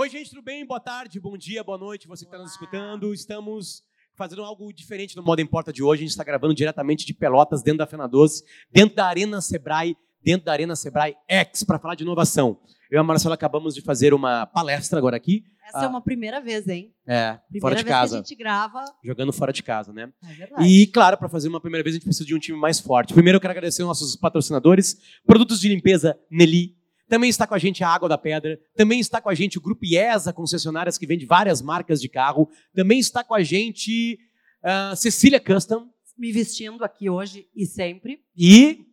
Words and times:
Oi, 0.00 0.08
gente, 0.08 0.30
tudo 0.30 0.40
bem? 0.40 0.64
Boa 0.64 0.80
tarde, 0.80 1.20
bom 1.20 1.36
dia, 1.36 1.62
boa 1.62 1.76
noite, 1.76 2.08
você 2.08 2.24
que 2.24 2.30
está 2.30 2.38
nos 2.38 2.52
escutando. 2.52 3.12
Estamos 3.12 3.82
fazendo 4.14 4.42
algo 4.42 4.72
diferente 4.72 5.14
no 5.14 5.22
Moda 5.22 5.42
Importa 5.42 5.74
de 5.74 5.82
hoje. 5.82 6.00
A 6.00 6.04
gente 6.04 6.12
está 6.12 6.24
gravando 6.24 6.54
diretamente 6.54 7.04
de 7.04 7.12
Pelotas, 7.12 7.62
dentro 7.62 7.80
da 7.80 7.86
Fena 7.86 8.06
Doce, 8.06 8.42
dentro 8.72 8.96
da 8.96 9.04
Arena 9.04 9.42
Sebrae, 9.42 9.94
dentro 10.24 10.46
da 10.46 10.52
Arena 10.52 10.74
Sebrae 10.74 11.14
X, 11.28 11.64
para 11.64 11.78
falar 11.78 11.96
de 11.96 12.02
inovação. 12.02 12.58
Eu 12.90 12.96
e 12.96 12.98
a 12.98 13.02
Marcela 13.02 13.34
acabamos 13.34 13.74
de 13.74 13.82
fazer 13.82 14.14
uma 14.14 14.46
palestra 14.46 14.98
agora 14.98 15.18
aqui. 15.18 15.44
Essa 15.68 15.84
é 15.84 15.86
uma 15.86 16.00
primeira 16.00 16.40
vez, 16.40 16.66
hein? 16.66 16.94
É, 17.06 17.38
Primeira 17.50 17.60
fora 17.60 17.74
de 17.76 17.82
vez 17.84 17.94
casa. 17.94 18.10
que 18.12 18.14
a 18.14 18.22
gente 18.22 18.34
grava. 18.36 18.82
Jogando 19.04 19.34
fora 19.34 19.52
de 19.52 19.62
casa, 19.62 19.92
né? 19.92 20.10
É 20.24 20.32
verdade. 20.32 20.66
E, 20.66 20.86
claro, 20.86 21.18
para 21.18 21.28
fazer 21.28 21.48
uma 21.48 21.60
primeira 21.60 21.84
vez, 21.84 21.94
a 21.94 21.98
gente 21.98 22.04
precisa 22.06 22.24
de 22.24 22.34
um 22.34 22.38
time 22.38 22.58
mais 22.58 22.80
forte. 22.80 23.12
Primeiro, 23.12 23.36
eu 23.36 23.40
quero 23.40 23.52
agradecer 23.52 23.82
aos 23.82 23.88
nossos 23.88 24.16
patrocinadores, 24.16 24.98
Produtos 25.26 25.60
de 25.60 25.68
Limpeza 25.68 26.18
Nelly. 26.30 26.79
Também 27.10 27.28
está 27.28 27.44
com 27.44 27.54
a 27.54 27.58
gente 27.58 27.82
a 27.82 27.88
Água 27.88 28.08
da 28.08 28.16
Pedra. 28.16 28.56
Também 28.76 29.00
está 29.00 29.20
com 29.20 29.28
a 29.28 29.34
gente 29.34 29.58
o 29.58 29.60
Grupo 29.60 29.84
IESA, 29.84 30.32
concessionárias 30.32 30.96
que 30.96 31.08
vende 31.08 31.26
várias 31.26 31.60
marcas 31.60 32.00
de 32.00 32.08
carro. 32.08 32.48
Também 32.72 33.00
está 33.00 33.24
com 33.24 33.34
a 33.34 33.42
gente 33.42 34.16
ah, 34.62 34.94
Cecília 34.94 35.40
Custom. 35.40 35.88
Me 36.16 36.30
vestindo 36.30 36.84
aqui 36.84 37.10
hoje 37.10 37.48
e 37.54 37.66
sempre. 37.66 38.20
E, 38.36 38.86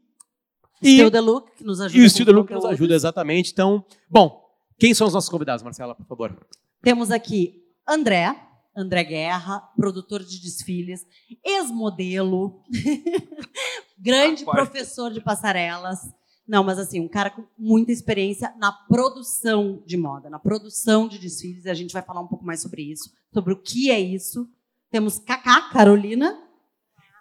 e, 0.82 0.94
Still 0.96 1.12
the 1.12 1.22
Look, 1.22 1.58
que 1.58 1.64
nos 1.64 1.80
ajuda 1.80 1.96
e 1.96 2.00
o 2.00 2.04
com 2.04 2.08
Estilo 2.08 2.32
Look 2.32 2.50
nos 2.50 2.64
conteúdos. 2.64 2.80
ajuda, 2.80 2.96
exatamente. 2.96 3.52
Então, 3.52 3.86
bom, 4.10 4.44
quem 4.80 4.96
são 4.96 5.06
os 5.06 5.14
nossos 5.14 5.30
convidados, 5.30 5.62
Marcela, 5.62 5.94
por 5.94 6.08
favor? 6.08 6.36
Temos 6.82 7.12
aqui 7.12 7.62
André, 7.88 8.36
André 8.76 9.04
Guerra, 9.04 9.60
produtor 9.76 10.24
de 10.24 10.42
desfiles, 10.42 11.06
ex-modelo, 11.46 12.64
grande 14.00 14.44
professor 14.44 15.12
de 15.12 15.22
passarelas. 15.22 16.00
Não, 16.48 16.64
mas 16.64 16.80
assim, 16.80 17.02
um 17.02 17.10
cara 17.10 17.30
com 17.30 17.44
muita 17.58 17.92
experiência 17.92 18.54
na 18.58 18.72
produção 18.72 19.84
de 19.86 19.98
moda, 19.98 20.30
na 20.30 20.40
produção 20.40 21.08
de 21.08 21.20
desfiles. 21.20 21.66
E 21.66 21.70
a 21.70 21.74
gente 21.74 21.92
vai 21.92 22.02
falar 22.02 22.22
um 22.22 22.28
pouco 22.28 22.46
mais 22.46 22.62
sobre 22.62 22.84
isso, 22.84 23.12
sobre 23.34 23.52
o 23.54 23.62
que 23.62 23.92
é 23.92 24.00
isso. 24.00 24.50
Temos 24.90 25.20
Cacá 25.20 25.70
Carolina. 25.70 26.42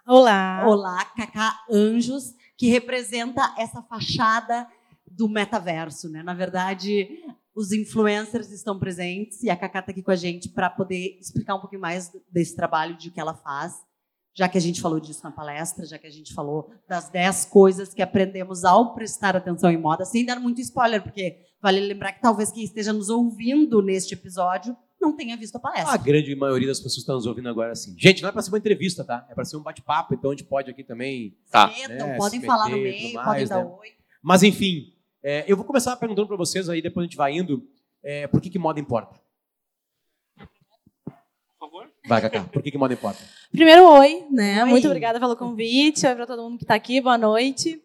Olá. 0.07 0.63
Olá, 0.65 1.03
Cacá 1.03 1.59
Anjos, 1.69 2.33
que 2.55 2.67
representa 2.67 3.53
essa 3.57 3.81
fachada 3.81 4.65
do 5.05 5.27
metaverso, 5.27 6.07
né? 6.07 6.23
Na 6.23 6.33
verdade, 6.33 7.09
os 7.53 7.73
influencers 7.73 8.49
estão 8.51 8.79
presentes 8.79 9.43
e 9.43 9.49
a 9.49 9.57
Cacá 9.57 9.79
está 9.79 9.91
aqui 9.91 10.01
com 10.01 10.11
a 10.11 10.15
gente 10.15 10.47
para 10.47 10.69
poder 10.69 11.17
explicar 11.19 11.55
um 11.55 11.59
pouquinho 11.59 11.81
mais 11.81 12.09
desse 12.31 12.55
trabalho, 12.55 12.95
de 12.95 13.09
o 13.09 13.11
que 13.11 13.19
ela 13.19 13.33
faz, 13.33 13.75
já 14.37 14.47
que 14.47 14.55
a 14.55 14.61
gente 14.61 14.79
falou 14.79 14.99
disso 14.99 15.21
na 15.23 15.31
palestra, 15.31 15.83
já 15.83 15.97
que 15.97 16.05
a 16.05 16.11
gente 16.11 16.31
falou 16.31 16.69
das 16.87 17.09
10 17.09 17.45
coisas 17.45 17.91
que 17.91 18.03
aprendemos 18.03 18.63
ao 18.63 18.93
prestar 18.93 19.35
atenção 19.35 19.71
em 19.71 19.77
moda, 19.77 20.05
sem 20.05 20.23
dar 20.23 20.39
muito 20.39 20.61
spoiler, 20.61 21.01
porque 21.01 21.39
vale 21.59 21.79
lembrar 21.79 22.11
que 22.11 22.21
talvez 22.21 22.51
quem 22.51 22.63
esteja 22.63 22.93
nos 22.93 23.09
ouvindo 23.09 23.81
neste 23.81 24.13
episódio 24.13 24.77
não 25.01 25.15
tenha 25.15 25.35
visto 25.35 25.55
a 25.55 25.59
palestra. 25.59 25.91
A 25.91 25.97
grande 25.97 26.35
maioria 26.35 26.67
das 26.67 26.77
pessoas 26.77 26.93
que 26.93 26.99
estão 26.99 27.15
nos 27.15 27.25
ouvindo 27.25 27.49
agora, 27.49 27.71
assim. 27.71 27.95
Gente, 27.97 28.21
não 28.21 28.29
é 28.29 28.31
para 28.31 28.43
ser 28.43 28.51
uma 28.51 28.59
entrevista, 28.59 29.03
tá? 29.03 29.25
É 29.27 29.33
para 29.33 29.43
ser 29.43 29.57
um 29.57 29.63
bate-papo, 29.63 30.13
então 30.13 30.29
a 30.29 30.35
gente 30.35 30.45
pode 30.45 30.69
aqui 30.69 30.83
também 30.83 31.35
Tá. 31.49 31.67
Metam, 31.67 32.07
né, 32.07 32.17
podem 32.17 32.39
se 32.39 32.45
falar 32.45 32.69
no 32.69 32.77
meter 32.77 32.91
meio, 32.91 33.01
tudo 33.13 33.13
podem 33.15 33.31
mais, 33.31 33.49
dar 33.49 33.65
né? 33.65 33.71
oi. 33.79 33.87
Mas 34.21 34.43
enfim, 34.43 34.93
é, 35.23 35.45
eu 35.47 35.57
vou 35.57 35.65
começar 35.65 35.95
perguntando 35.95 36.27
para 36.27 36.37
vocês, 36.37 36.69
aí 36.69 36.79
depois 36.79 37.03
a 37.03 37.07
gente 37.07 37.17
vai 37.17 37.35
indo, 37.35 37.67
é, 38.03 38.27
por 38.27 38.39
que, 38.39 38.51
que 38.51 38.59
moda 38.59 38.79
importa? 38.79 39.19
Vai, 42.07 42.21
Cacá, 42.21 42.43
por 42.45 42.61
que, 42.63 42.71
que 42.71 42.77
moda 42.77 42.93
importa? 42.93 43.19
Primeiro, 43.51 43.85
oi, 43.89 44.25
né? 44.31 44.63
Oi. 44.63 44.69
Muito 44.69 44.87
obrigada 44.87 45.19
pelo 45.19 45.35
convite. 45.35 46.07
Oi 46.07 46.15
para 46.15 46.25
todo 46.25 46.41
mundo 46.41 46.57
que 46.57 46.63
está 46.63 46.75
aqui. 46.75 47.01
Boa 47.01 47.17
noite. 47.17 47.81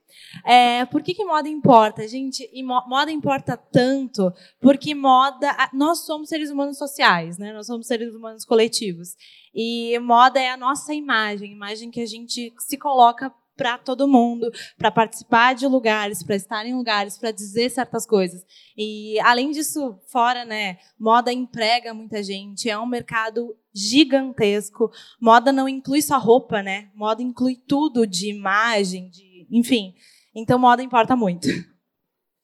É, 0.46 0.84
por 0.86 1.02
que, 1.02 1.12
que 1.12 1.24
moda 1.24 1.48
importa, 1.48 2.06
gente? 2.06 2.48
E 2.52 2.62
mo- 2.62 2.84
moda 2.86 3.10
importa 3.10 3.56
tanto 3.56 4.32
porque 4.60 4.94
moda. 4.94 5.54
Nós 5.72 6.06
somos 6.06 6.28
seres 6.28 6.50
humanos 6.50 6.78
sociais, 6.78 7.36
né? 7.36 7.52
Nós 7.52 7.66
somos 7.66 7.86
seres 7.86 8.14
humanos 8.14 8.44
coletivos. 8.44 9.16
E 9.52 9.98
moda 9.98 10.40
é 10.40 10.50
a 10.50 10.56
nossa 10.56 10.94
imagem, 10.94 11.50
imagem 11.52 11.90
que 11.90 12.00
a 12.00 12.06
gente 12.06 12.52
se 12.58 12.78
coloca 12.78 13.32
para 13.56 13.76
todo 13.76 14.08
mundo, 14.08 14.50
para 14.78 14.90
participar 14.90 15.54
de 15.54 15.66
lugares, 15.66 16.22
para 16.22 16.34
estar 16.36 16.64
em 16.64 16.74
lugares, 16.74 17.18
para 17.18 17.30
dizer 17.30 17.70
certas 17.70 18.06
coisas. 18.06 18.42
E 18.76 19.18
além 19.20 19.50
disso, 19.50 19.98
fora, 20.06 20.44
né? 20.44 20.78
Moda 20.98 21.32
emprega 21.32 21.92
muita 21.92 22.22
gente, 22.22 22.70
é 22.70 22.78
um 22.78 22.86
mercado 22.86 23.54
gigantesco. 23.74 24.90
Moda 25.20 25.52
não 25.52 25.68
inclui 25.68 26.02
só 26.02 26.18
roupa, 26.18 26.62
né? 26.62 26.90
Moda 26.94 27.22
inclui 27.22 27.56
tudo 27.56 28.06
de 28.06 28.30
imagem, 28.30 29.08
de, 29.08 29.46
enfim. 29.50 29.94
Então 30.34 30.58
moda 30.58 30.82
importa 30.82 31.16
muito. 31.16 31.48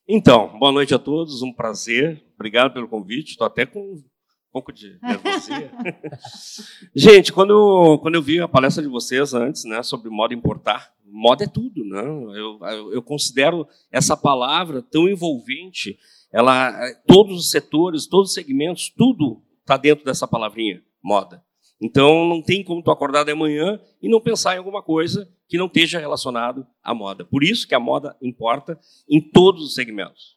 Então, 0.06 0.58
boa 0.58 0.72
noite 0.72 0.94
a 0.94 0.98
todos, 0.98 1.42
um 1.42 1.52
prazer. 1.52 2.24
Obrigado 2.34 2.72
pelo 2.72 2.88
convite. 2.88 3.32
Estou 3.32 3.46
até 3.46 3.66
com 3.66 3.78
um 3.78 4.02
pouco 4.50 4.72
de 4.72 4.98
nervosia. 5.02 5.70
Gente, 6.96 7.30
quando 7.30 7.50
eu, 7.50 7.98
quando 7.98 8.14
eu 8.14 8.22
vi 8.22 8.40
a 8.40 8.48
palestra 8.48 8.82
de 8.82 8.88
vocês 8.88 9.34
antes, 9.34 9.64
né, 9.64 9.82
sobre 9.82 10.08
moda 10.08 10.32
importar, 10.32 10.94
moda 11.04 11.44
é 11.44 11.46
tudo, 11.46 11.84
né? 11.84 12.00
Eu, 12.00 12.58
eu, 12.62 12.92
eu 12.94 13.02
considero 13.02 13.66
essa 13.92 14.16
palavra 14.16 14.80
tão 14.80 15.08
envolvente. 15.08 15.98
Ela, 16.32 16.72
todos 17.06 17.38
os 17.38 17.50
setores, 17.50 18.06
todos 18.06 18.28
os 18.28 18.34
segmentos, 18.34 18.88
tudo 18.88 19.42
está 19.60 19.76
dentro 19.76 20.04
dessa 20.06 20.26
palavrinha, 20.26 20.82
moda. 21.08 21.42
Então, 21.80 22.28
não 22.28 22.42
tem 22.42 22.62
como 22.62 22.82
tu 22.82 22.90
acordar 22.90 23.24
de 23.24 23.34
manhã 23.34 23.80
e 24.02 24.08
não 24.08 24.20
pensar 24.20 24.54
em 24.54 24.58
alguma 24.58 24.82
coisa 24.82 25.26
que 25.48 25.56
não 25.56 25.66
esteja 25.66 25.98
relacionado 25.98 26.66
à 26.82 26.92
moda. 26.92 27.24
Por 27.24 27.42
isso 27.42 27.66
que 27.66 27.74
a 27.74 27.80
moda 27.80 28.14
importa 28.20 28.78
em 29.08 29.20
todos 29.20 29.62
os 29.62 29.74
segmentos. 29.74 30.36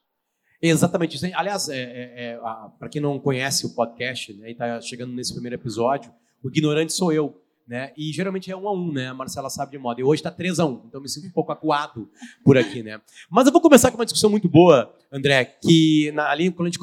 Exatamente 0.61 1.17
isso. 1.17 1.25
Aliás, 1.33 1.67
é, 1.69 2.39
para 2.79 2.87
quem 2.87 3.01
não 3.01 3.19
conhece 3.19 3.65
o 3.65 3.75
podcast, 3.75 4.31
né, 4.33 4.49
e 4.49 4.51
está 4.51 4.79
chegando 4.79 5.11
nesse 5.11 5.33
primeiro 5.33 5.55
episódio, 5.55 6.13
o 6.43 6.47
ignorante 6.47 6.93
sou 6.93 7.11
eu. 7.11 7.40
Né? 7.67 7.93
E 7.95 8.11
geralmente 8.11 8.51
é 8.51 8.57
um 8.57 8.67
a 8.67 8.73
um, 8.73 8.91
né? 8.91 9.07
A 9.07 9.13
Marcela 9.13 9.49
sabe 9.49 9.71
de 9.71 9.77
moda. 9.77 10.01
E 10.01 10.03
hoje 10.03 10.19
está 10.19 10.31
3 10.31 10.59
a 10.59 10.65
1 10.65 10.83
então 10.87 10.99
me 10.99 11.07
sinto 11.07 11.27
um 11.27 11.31
pouco 11.31 11.51
acuado 11.51 12.09
por 12.43 12.57
aqui, 12.57 12.83
né? 12.83 12.99
Mas 13.29 13.45
eu 13.45 13.51
vou 13.53 13.61
começar 13.61 13.91
com 13.91 13.97
uma 13.97 14.05
discussão 14.05 14.29
muito 14.29 14.49
boa, 14.49 14.93
André, 15.11 15.45
que 15.45 16.11
na, 16.11 16.29
ali 16.29 16.51
quando 16.51 16.67
a, 16.67 16.69
gente, 16.69 16.79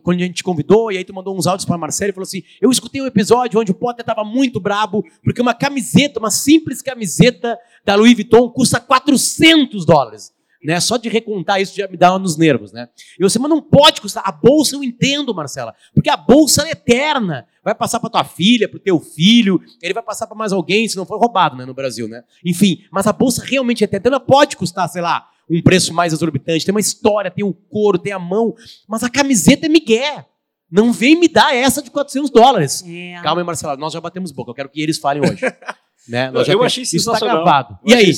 quando 0.00 0.16
a 0.16 0.24
gente 0.24 0.42
convidou, 0.42 0.90
e 0.90 0.96
aí 0.96 1.04
tu 1.04 1.14
mandou 1.14 1.36
uns 1.36 1.46
áudios 1.46 1.64
para 1.64 1.78
Marcela 1.78 2.10
e 2.10 2.14
falou 2.14 2.24
assim: 2.24 2.42
Eu 2.60 2.70
escutei 2.70 3.00
um 3.00 3.06
episódio 3.06 3.60
onde 3.60 3.70
o 3.70 3.74
Potter 3.74 4.02
estava 4.02 4.24
muito 4.24 4.58
brabo, 4.58 5.04
porque 5.22 5.40
uma 5.40 5.54
camiseta, 5.54 6.18
uma 6.18 6.30
simples 6.30 6.82
camiseta 6.82 7.56
da 7.84 7.94
Louis 7.94 8.14
Vuitton 8.14 8.50
custa 8.50 8.80
400 8.80 9.84
dólares. 9.84 10.32
Né? 10.64 10.78
Só 10.80 10.96
de 10.96 11.08
recontar 11.08 11.60
isso 11.60 11.76
já 11.76 11.88
me 11.88 11.96
dá 11.96 12.16
nos 12.18 12.36
nervos, 12.36 12.72
né? 12.72 12.88
E 13.18 13.22
você, 13.22 13.38
mas 13.38 13.50
não 13.50 13.60
pode 13.60 14.00
custar. 14.00 14.22
A 14.26 14.30
bolsa 14.30 14.76
eu 14.76 14.84
entendo, 14.84 15.34
Marcela, 15.34 15.74
porque 15.94 16.08
a 16.08 16.16
bolsa 16.16 16.66
é 16.66 16.70
eterna. 16.70 17.46
Vai 17.64 17.74
passar 17.74 18.00
para 18.00 18.10
tua 18.10 18.24
filha, 18.24 18.68
para 18.68 18.76
o 18.76 18.80
teu 18.80 19.00
filho, 19.00 19.60
ele 19.80 19.94
vai 19.94 20.02
passar 20.02 20.26
para 20.26 20.36
mais 20.36 20.52
alguém, 20.52 20.88
se 20.88 20.96
não 20.96 21.06
for 21.06 21.18
roubado, 21.18 21.56
né, 21.56 21.64
no 21.64 21.74
Brasil, 21.74 22.08
né? 22.08 22.22
Enfim, 22.44 22.84
mas 22.90 23.06
a 23.06 23.12
bolsa 23.12 23.42
realmente 23.44 23.82
é 23.82 23.86
eterna. 23.86 24.16
Ela 24.16 24.20
pode 24.20 24.56
custar, 24.56 24.88
sei 24.88 25.02
lá, 25.02 25.28
um 25.48 25.62
preço 25.62 25.92
mais 25.92 26.12
exorbitante. 26.12 26.64
Tem 26.64 26.74
uma 26.74 26.80
história, 26.80 27.30
tem 27.30 27.44
o 27.44 27.52
couro, 27.52 27.98
tem 27.98 28.12
a 28.12 28.18
mão, 28.18 28.54
mas 28.88 29.02
a 29.02 29.10
camiseta 29.10 29.66
é 29.66 29.68
migué. 29.68 30.26
Não 30.70 30.90
vem 30.90 31.18
me 31.20 31.28
dar 31.28 31.54
essa 31.54 31.82
de 31.82 31.90
400 31.90 32.30
dólares. 32.30 32.82
É. 32.86 33.20
Calma 33.22 33.42
aí, 33.42 33.46
Marcela, 33.46 33.76
nós 33.76 33.92
já 33.92 34.00
batemos 34.00 34.32
boca. 34.32 34.50
Eu 34.50 34.54
quero 34.54 34.68
que 34.70 34.80
eles 34.80 34.96
falem 34.96 35.22
hoje. 35.22 35.42
né? 36.08 36.30
Nós 36.30 36.46
já 36.46 36.52
Eu 36.52 36.62
achei 36.62 36.82
Isso 36.82 36.96
está 36.96 37.12
sensacional. 37.12 37.44
gravado. 37.44 37.78
Eu 37.84 37.90
E 37.90 37.94
aí? 37.94 38.12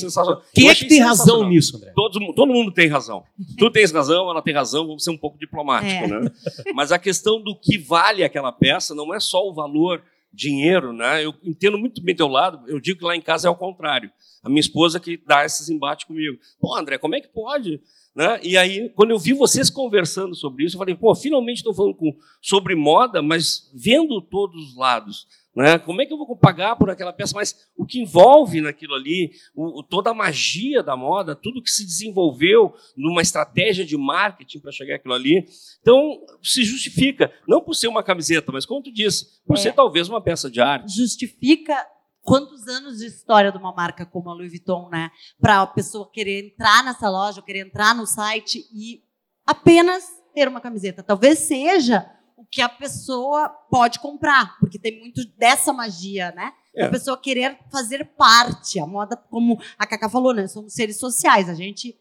Quem 0.53 0.65
Eu 0.65 0.71
é 0.71 0.75
que 0.75 0.85
tem 0.87 0.99
razão 0.99 1.47
nisso, 1.47 1.77
André? 1.77 1.91
Todos, 1.95 2.17
todo 2.35 2.51
mundo 2.53 2.71
tem 2.71 2.87
razão. 2.87 3.23
Tu 3.57 3.69
tens 3.71 3.91
razão, 3.91 4.29
ela 4.29 4.41
tem 4.41 4.53
razão, 4.53 4.87
vamos 4.87 5.03
ser 5.03 5.11
um 5.11 5.17
pouco 5.17 5.37
diplomático, 5.37 5.91
É. 6.03 6.07
né? 6.07 6.31
Mas 6.73 6.91
a 6.91 6.99
questão 6.99 7.41
do 7.41 7.55
que 7.59 7.77
vale 7.77 8.23
aquela 8.23 8.51
peça 8.51 8.93
não 8.95 9.13
é 9.13 9.19
só 9.19 9.47
o 9.47 9.53
valor 9.53 10.01
dinheiro, 10.33 10.91
né? 10.91 11.23
Eu 11.23 11.33
entendo 11.43 11.77
muito 11.77 12.01
bem 12.03 12.15
teu 12.15 12.27
lado, 12.27 12.59
eu 12.67 12.79
digo 12.79 12.99
que 12.99 13.05
lá 13.05 13.15
em 13.15 13.21
casa 13.21 13.47
é 13.47 13.49
ao 13.49 13.55
contrário. 13.55 14.11
A 14.43 14.49
minha 14.49 14.59
esposa 14.59 14.99
que 14.99 15.17
dá 15.25 15.45
esses 15.45 15.69
embates 15.69 16.05
comigo. 16.05 16.37
Pô, 16.59 16.75
André, 16.75 16.97
como 16.97 17.15
é 17.15 17.21
que 17.21 17.27
pode? 17.29 17.79
Né? 18.15 18.39
E 18.43 18.57
aí, 18.57 18.89
quando 18.95 19.11
eu 19.11 19.19
vi 19.19 19.33
vocês 19.33 19.69
conversando 19.69 20.35
sobre 20.35 20.63
isso, 20.65 20.75
eu 20.75 20.79
falei, 20.79 20.95
pô, 20.95 21.13
finalmente 21.15 21.57
estão 21.57 21.73
falando 21.73 21.95
com, 21.95 22.13
sobre 22.41 22.75
moda, 22.75 23.21
mas 23.21 23.69
vendo 23.73 24.21
todos 24.21 24.69
os 24.69 24.75
lados. 24.77 25.25
Né? 25.55 25.79
Como 25.79 26.01
é 26.01 26.05
que 26.05 26.11
eu 26.11 26.17
vou 26.17 26.35
pagar 26.35 26.75
por 26.75 26.89
aquela 26.89 27.13
peça? 27.13 27.33
Mas 27.33 27.55
o 27.77 27.85
que 27.85 28.01
envolve 28.01 28.59
naquilo 28.59 28.93
ali, 28.93 29.31
o, 29.55 29.81
toda 29.81 30.09
a 30.09 30.13
magia 30.13 30.83
da 30.83 30.97
moda, 30.97 31.33
tudo 31.33 31.61
que 31.63 31.71
se 31.71 31.85
desenvolveu 31.85 32.73
numa 32.97 33.21
estratégia 33.21 33.85
de 33.85 33.95
marketing 33.95 34.59
para 34.59 34.71
chegar 34.71 34.95
aquilo 34.95 35.13
ali. 35.13 35.47
Então, 35.81 36.19
se 36.43 36.63
justifica, 36.63 37.31
não 37.47 37.61
por 37.61 37.73
ser 37.73 37.87
uma 37.87 38.03
camiseta, 38.03 38.51
mas 38.51 38.65
como 38.65 38.83
tu 38.83 38.91
disse, 38.91 39.41
por 39.45 39.55
É. 39.55 39.59
ser 39.61 39.73
talvez 39.73 40.09
uma 40.09 40.21
peça 40.21 40.51
de 40.51 40.59
arte. 40.59 40.93
justifica 40.93 41.87
quantos 42.21 42.67
anos 42.67 42.97
de 42.97 43.05
história 43.05 43.51
de 43.51 43.57
uma 43.57 43.71
marca 43.71 44.05
como 44.05 44.29
a 44.29 44.33
Louis 44.33 44.49
Vuitton, 44.49 44.89
né? 44.89 45.09
Para 45.39 45.61
a 45.61 45.67
pessoa 45.67 46.09
querer 46.11 46.47
entrar 46.47 46.83
nessa 46.83 47.09
loja, 47.09 47.41
querer 47.41 47.59
entrar 47.65 47.95
no 47.95 48.05
site 48.05 48.65
e 48.73 49.03
apenas 49.45 50.03
ter 50.33 50.47
uma 50.47 50.59
camiseta. 50.59 51.01
Talvez 51.03 51.39
seja 51.39 52.05
o 52.37 52.45
que 52.45 52.61
a 52.61 52.69
pessoa 52.69 53.49
pode 53.69 53.99
comprar, 53.99 54.57
porque 54.59 54.77
tem 54.77 54.99
muito 54.99 55.25
dessa 55.37 55.71
magia, 55.71 56.31
né? 56.35 56.51
É. 56.75 56.85
A 56.85 56.89
pessoa 56.89 57.17
querer 57.17 57.57
fazer 57.71 58.03
parte. 58.17 58.79
A 58.79 58.85
moda, 58.85 59.15
como 59.15 59.59
a 59.77 59.87
Cacá 59.87 60.09
falou, 60.09 60.33
né? 60.33 60.45
Somos 60.47 60.73
seres 60.73 60.97
sociais. 60.99 61.47
A 61.49 61.53
gente 61.53 61.97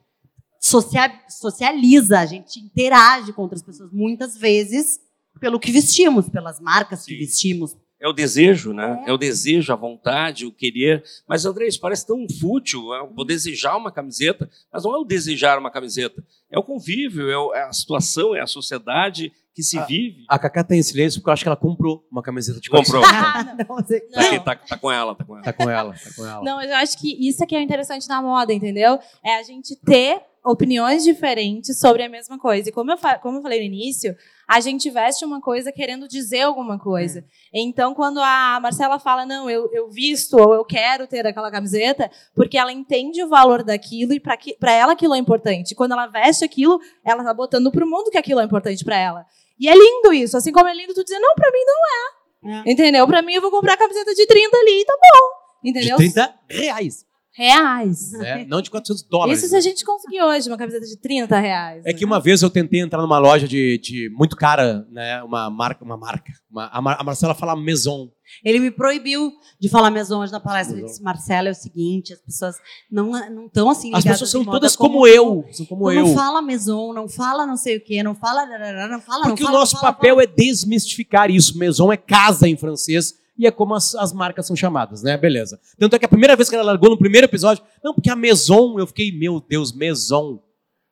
socia- 0.60 1.20
socializa, 1.28 2.18
a 2.18 2.26
gente 2.26 2.58
interage 2.58 3.32
com 3.32 3.42
outras 3.42 3.62
pessoas. 3.62 3.92
Muitas 3.92 4.36
vezes 4.36 4.98
pelo 5.40 5.60
que 5.60 5.70
vestimos, 5.70 6.28
pelas 6.28 6.60
marcas 6.60 7.04
que 7.04 7.12
Sim. 7.12 7.18
vestimos. 7.18 7.76
É 8.04 8.08
o 8.08 8.12
desejo, 8.12 8.74
né? 8.74 9.02
É. 9.06 9.12
o 9.12 9.16
desejo, 9.16 9.72
a 9.72 9.76
vontade, 9.76 10.44
o 10.44 10.52
querer. 10.52 11.02
Mas, 11.26 11.46
André, 11.46 11.66
isso 11.68 11.80
parece 11.80 12.06
tão 12.06 12.26
fútil. 12.38 12.92
É 12.92 13.00
o 13.00 13.24
desejar 13.24 13.78
uma 13.78 13.90
camiseta, 13.90 14.50
mas 14.70 14.84
não 14.84 14.94
é 14.94 14.98
o 14.98 15.04
desejar 15.04 15.58
uma 15.58 15.70
camiseta. 15.70 16.22
É 16.50 16.58
o 16.58 16.62
convívio, 16.62 17.30
é 17.30 17.38
o- 17.38 17.54
é 17.54 17.62
a 17.62 17.72
situação, 17.72 18.36
é 18.36 18.40
a 18.42 18.46
sociedade 18.46 19.32
que 19.54 19.62
se 19.62 19.78
Ah, 19.78 19.84
vive. 19.86 20.24
A 20.28 20.38
Cacá 20.38 20.62
tá 20.62 20.76
em 20.76 20.82
silêncio 20.82 21.20
porque 21.20 21.30
eu 21.30 21.32
acho 21.32 21.42
que 21.44 21.48
ela 21.48 21.56
comprou 21.56 22.06
uma 22.12 22.22
camiseta 22.22 22.60
de 22.60 22.68
Comprou. 22.68 23.02
Ah, 23.06 23.42
não. 23.56 23.76
Não, 24.10 24.42
Tá, 24.44 24.54
tá, 24.54 24.56
tá 24.56 24.76
com 24.76 24.92
ela, 24.92 25.14
tá 25.14 25.24
com 25.24 25.34
ela. 25.36 25.42
Tá 25.44 25.52
com 25.54 25.70
ela, 25.70 25.94
tá 25.94 26.10
com 26.14 26.26
ela. 26.26 26.42
Não, 26.44 26.56
mas 26.56 26.68
eu 26.70 26.76
acho 26.76 26.98
que 26.98 27.26
isso 27.26 27.42
é 27.42 27.46
que 27.46 27.54
é 27.56 27.62
interessante 27.62 28.06
na 28.08 28.20
moda, 28.20 28.52
entendeu? 28.52 28.98
É 29.24 29.36
a 29.38 29.42
gente 29.42 29.74
ter 29.76 30.20
opiniões 30.44 31.02
diferentes 31.04 31.78
sobre 31.78 32.02
a 32.02 32.08
mesma 32.08 32.38
coisa. 32.38 32.68
E 32.68 32.72
como 32.72 32.90
eu, 32.92 32.98
fa- 32.98 33.18
como 33.18 33.38
eu 33.38 33.42
falei 33.42 33.60
no 33.60 33.64
início, 33.66 34.14
a 34.46 34.60
gente 34.60 34.90
veste 34.90 35.24
uma 35.24 35.40
coisa 35.40 35.72
querendo 35.72 36.06
dizer 36.06 36.42
alguma 36.42 36.78
coisa. 36.78 37.24
Então, 37.52 37.94
quando 37.94 38.20
a 38.20 38.58
Marcela 38.60 38.98
fala, 38.98 39.24
não, 39.24 39.48
eu, 39.48 39.70
eu 39.72 39.90
visto 39.90 40.36
ou 40.36 40.54
eu 40.54 40.64
quero 40.64 41.06
ter 41.06 41.26
aquela 41.26 41.50
camiseta, 41.50 42.10
porque 42.34 42.58
ela 42.58 42.72
entende 42.72 43.22
o 43.22 43.28
valor 43.28 43.62
daquilo 43.62 44.12
e 44.12 44.20
para 44.20 44.72
ela 44.72 44.92
aquilo 44.92 45.14
é 45.14 45.18
importante. 45.18 45.74
Quando 45.74 45.92
ela 45.92 46.06
veste 46.06 46.44
aquilo, 46.44 46.80
ela 47.04 47.24
tá 47.24 47.32
botando 47.32 47.70
pro 47.70 47.86
mundo 47.86 48.10
que 48.10 48.18
aquilo 48.18 48.40
é 48.40 48.44
importante 48.44 48.84
para 48.84 48.98
ela. 48.98 49.26
E 49.58 49.68
é 49.68 49.74
lindo 49.74 50.12
isso, 50.12 50.36
assim 50.36 50.52
como 50.52 50.68
é 50.68 50.74
lindo 50.74 50.94
tu 50.94 51.04
dizer, 51.04 51.18
não, 51.18 51.34
pra 51.34 51.50
mim 51.50 51.64
não 51.64 51.76
é. 51.86 52.24
É. 52.44 52.70
Entendeu? 52.72 53.06
Pra 53.06 53.22
mim 53.22 53.32
eu 53.34 53.40
vou 53.40 53.50
comprar 53.50 53.74
a 53.74 53.76
camiseta 53.76 54.14
de 54.14 54.26
30 54.26 54.56
ali 54.56 54.80
e 54.80 54.84
tá 54.84 54.94
bom. 54.94 55.44
De 55.62 55.70
Entendeu? 55.70 55.96
30 55.96 56.34
reais, 56.50 57.06
reais. 57.36 58.12
né? 58.12 58.44
Não 58.48 58.62
de 58.62 58.70
400 58.70 59.02
dólares. 59.02 59.38
Isso 59.40 59.48
se 59.48 59.56
a 59.56 59.60
gente 59.60 59.84
conseguir 59.84 60.22
hoje, 60.22 60.48
uma 60.48 60.56
camiseta 60.56 60.86
de 60.86 60.96
30 60.96 61.38
reais. 61.38 61.82
É 61.84 61.92
né? 61.92 61.98
que 61.98 62.04
uma 62.04 62.20
vez 62.20 62.40
eu 62.42 62.48
tentei 62.48 62.80
entrar 62.80 63.02
numa 63.02 63.18
loja 63.18 63.46
de, 63.48 63.78
de 63.78 64.08
muito 64.16 64.36
cara, 64.36 64.86
né? 64.90 65.22
Uma 65.22 65.50
marca, 65.50 65.84
uma 65.84 65.96
marca. 65.96 66.32
Uma- 66.50 66.68
a, 66.72 66.80
Mar- 66.80 66.96
a 67.00 67.04
Marcela 67.04 67.34
fala 67.34 67.56
Maison. 67.56 68.08
Ele 68.44 68.58
me 68.60 68.70
proibiu 68.70 69.32
de 69.60 69.68
falar 69.68 69.90
mesmo 69.90 70.16
hoje 70.16 70.32
na 70.32 70.40
palestra. 70.40 70.74
Ele 70.74 70.82
Maison. 70.82 70.92
disse, 70.94 71.02
Marcelo, 71.02 71.48
é 71.48 71.50
o 71.50 71.54
seguinte, 71.54 72.12
as 72.12 72.20
pessoas 72.20 72.54
não 72.90 73.10
não 73.30 73.46
estão 73.46 73.68
assim 73.68 73.90
As 73.94 74.04
pessoas 74.04 74.30
são 74.30 74.44
todas 74.44 74.76
como, 74.76 75.06
eu. 75.06 75.44
São 75.50 75.66
como 75.66 75.92
não 75.92 76.06
eu. 76.08 76.14
fala 76.14 76.40
maison, 76.40 76.92
não 76.92 77.08
fala 77.08 77.44
não 77.46 77.56
sei 77.56 77.76
o 77.76 77.80
quê, 77.84 78.02
não 78.02 78.14
fala, 78.14 78.46
não 78.88 79.00
fala, 79.00 79.24
Porque 79.24 79.42
não 79.42 79.48
o 79.48 79.52
fala, 79.52 79.58
nosso 79.60 79.74
não 79.74 79.80
fala, 79.80 79.92
papel 79.92 80.20
é 80.20 80.26
desmistificar 80.26 81.30
isso. 81.30 81.58
Maison 81.58 81.92
é 81.92 81.96
casa 81.96 82.48
em 82.48 82.56
francês 82.56 83.12
e 83.36 83.46
é 83.46 83.50
como 83.50 83.74
as, 83.74 83.94
as 83.94 84.12
marcas 84.12 84.46
são 84.46 84.54
chamadas, 84.54 85.02
né? 85.02 85.16
Beleza. 85.16 85.60
Tanto 85.78 85.96
é 85.96 85.98
que 85.98 86.04
a 86.04 86.08
primeira 86.08 86.36
vez 86.36 86.48
que 86.48 86.54
ela 86.54 86.64
largou 86.64 86.90
no 86.90 86.98
primeiro 86.98 87.26
episódio, 87.26 87.64
não, 87.82 87.92
porque 87.92 88.10
a 88.10 88.16
Maison, 88.16 88.78
eu 88.78 88.86
fiquei, 88.86 89.10
meu 89.10 89.40
Deus, 89.40 89.72
Maison. 89.72 90.40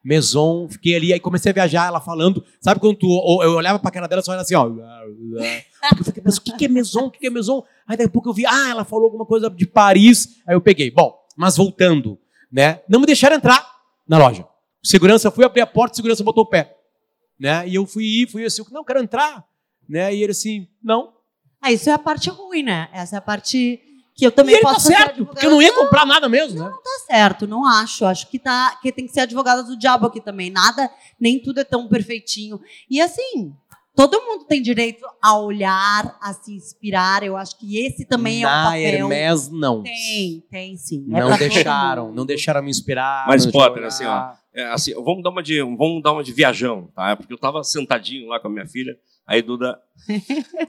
Maison, 0.05 0.67
fiquei 0.69 0.97
ali, 0.97 1.13
aí 1.13 1.21
comecei 1.21 1.51
a 1.51 1.55
viajar, 1.55 1.87
ela 1.87 2.01
falando. 2.01 2.45
Sabe 2.61 2.81
quando 2.81 2.97
tu, 2.97 3.41
eu 3.45 3.53
olhava 3.53 3.79
pra 3.79 3.91
cara 3.91 4.09
dela 4.09 4.21
só 4.21 4.33
era 4.33 4.43
assim, 4.43 4.57
ó. 4.57 4.67
Eu 4.67 6.05
fiquei, 6.05 6.23
mas 6.25 6.39
o 6.39 6.43
que 6.43 6.65
é 6.65 6.69
Maison? 6.69 7.07
O 7.07 7.11
que 7.11 7.25
é 7.25 7.31
Maison? 7.31 7.63
Aí 7.87 7.97
daqui 7.97 8.09
a 8.09 8.13
pouco 8.13 8.29
eu 8.29 8.33
vi, 8.33 8.45
ah, 8.45 8.69
ela 8.69 8.85
falou 8.85 9.05
alguma 9.05 9.25
coisa 9.25 9.49
de 9.49 9.65
Paris. 9.65 10.41
Aí 10.47 10.57
eu 10.57 10.61
peguei. 10.61 10.91
Bom, 10.91 11.17
mas 11.37 11.57
voltando, 11.57 12.19
né? 12.51 12.81
Não 12.89 12.99
me 12.99 13.07
deixaram 13.07 13.37
entrar 13.37 13.65
na 14.09 14.19
loja. 14.19 14.45
Segurança, 14.83 15.31
fui 15.31 15.45
abrir 15.45 15.61
a 15.61 15.67
porta, 15.67 15.95
segurança 15.95 16.25
botou 16.25 16.43
o 16.43 16.49
pé. 16.49 16.77
Né? 17.39 17.69
E 17.69 17.77
eu 17.77 17.87
fui 17.87 18.27
fui 18.31 18.45
assim, 18.45 18.65
não, 18.73 18.85
quero 18.85 19.01
entrar. 19.01 19.45
Né? 19.89 20.13
E 20.15 20.23
ele 20.23 20.33
assim, 20.33 20.69
não. 20.83 21.13
Ah, 21.63 21.71
isso 21.71 21.89
é 21.89 21.93
a 21.93 21.99
parte 21.99 22.29
ruim, 22.29 22.65
né? 22.65 22.89
Essa 22.93 23.17
é 23.17 23.19
a 23.19 23.23
parte 23.23 23.81
que 24.15 24.27
eu 24.27 24.33
também 24.33 24.55
e 24.55 24.59
ele 24.59 24.65
tá 24.65 24.73
posso 24.75 24.89
ser 24.89 24.97
certo, 24.97 25.25
porque 25.25 25.47
eu 25.47 25.51
não 25.51 25.63
ia 25.63 25.73
comprar 25.73 26.05
nada 26.05 26.29
mesmo, 26.29 26.63
né? 26.63 26.69
Tá 26.71 27.07
certo, 27.07 27.47
não 27.47 27.65
acho. 27.65 28.05
Acho 28.05 28.29
que, 28.29 28.39
tá, 28.39 28.79
que 28.83 28.93
tem 28.93 29.07
que 29.07 29.13
ser 29.13 29.21
advogada 29.21 29.63
do 29.63 29.79
diabo 29.79 30.07
aqui 30.07 30.21
também. 30.21 30.51
Nada, 30.51 30.91
nem 31.19 31.39
tudo 31.39 31.61
é 31.61 31.65
tão 31.65 31.89
perfeitinho. 31.89 32.61
E 32.91 33.01
assim, 33.01 33.55
todo 33.95 34.21
mundo 34.21 34.45
tem 34.45 34.61
direito 34.61 35.05
a 35.23 35.39
olhar, 35.39 36.19
a 36.21 36.33
se 36.35 36.53
inspirar. 36.53 37.23
Eu 37.23 37.37
acho 37.37 37.59
que 37.59 37.79
esse 37.79 38.05
também 38.05 38.43
é 38.43 38.47
um 38.47 38.51
Na 38.51 38.65
papel. 38.65 39.13
Hermes, 39.13 39.49
não. 39.51 39.83
Tem, 39.83 40.45
tem 40.51 40.77
sim. 40.77 41.07
É 41.11 41.21
Não 41.21 41.39
deixaram, 41.39 42.13
não 42.13 42.27
deixaram 42.27 42.63
me 42.63 42.71
inspirar. 42.71 43.25
Mas, 43.27 43.47
não 43.47 43.53
Potter, 43.53 43.85
assim, 43.85 44.05
ó, 44.05 44.33
É, 44.55 44.65
assim, 44.65 44.93
vamos 44.95 45.23
dar 45.23 45.31
uma 45.31 45.43
de, 45.43 45.63
vamos 45.63 46.03
dar 46.03 46.13
uma 46.13 46.23
de 46.23 46.33
viajão, 46.33 46.91
tá? 46.95 47.17
Porque 47.17 47.33
eu 47.33 47.37
estava 47.37 47.65
sentadinho 47.65 48.29
lá 48.29 48.39
com 48.39 48.49
a 48.49 48.51
minha 48.51 48.67
filha, 48.67 48.95
aí 49.27 49.43
Duda, 49.43 49.79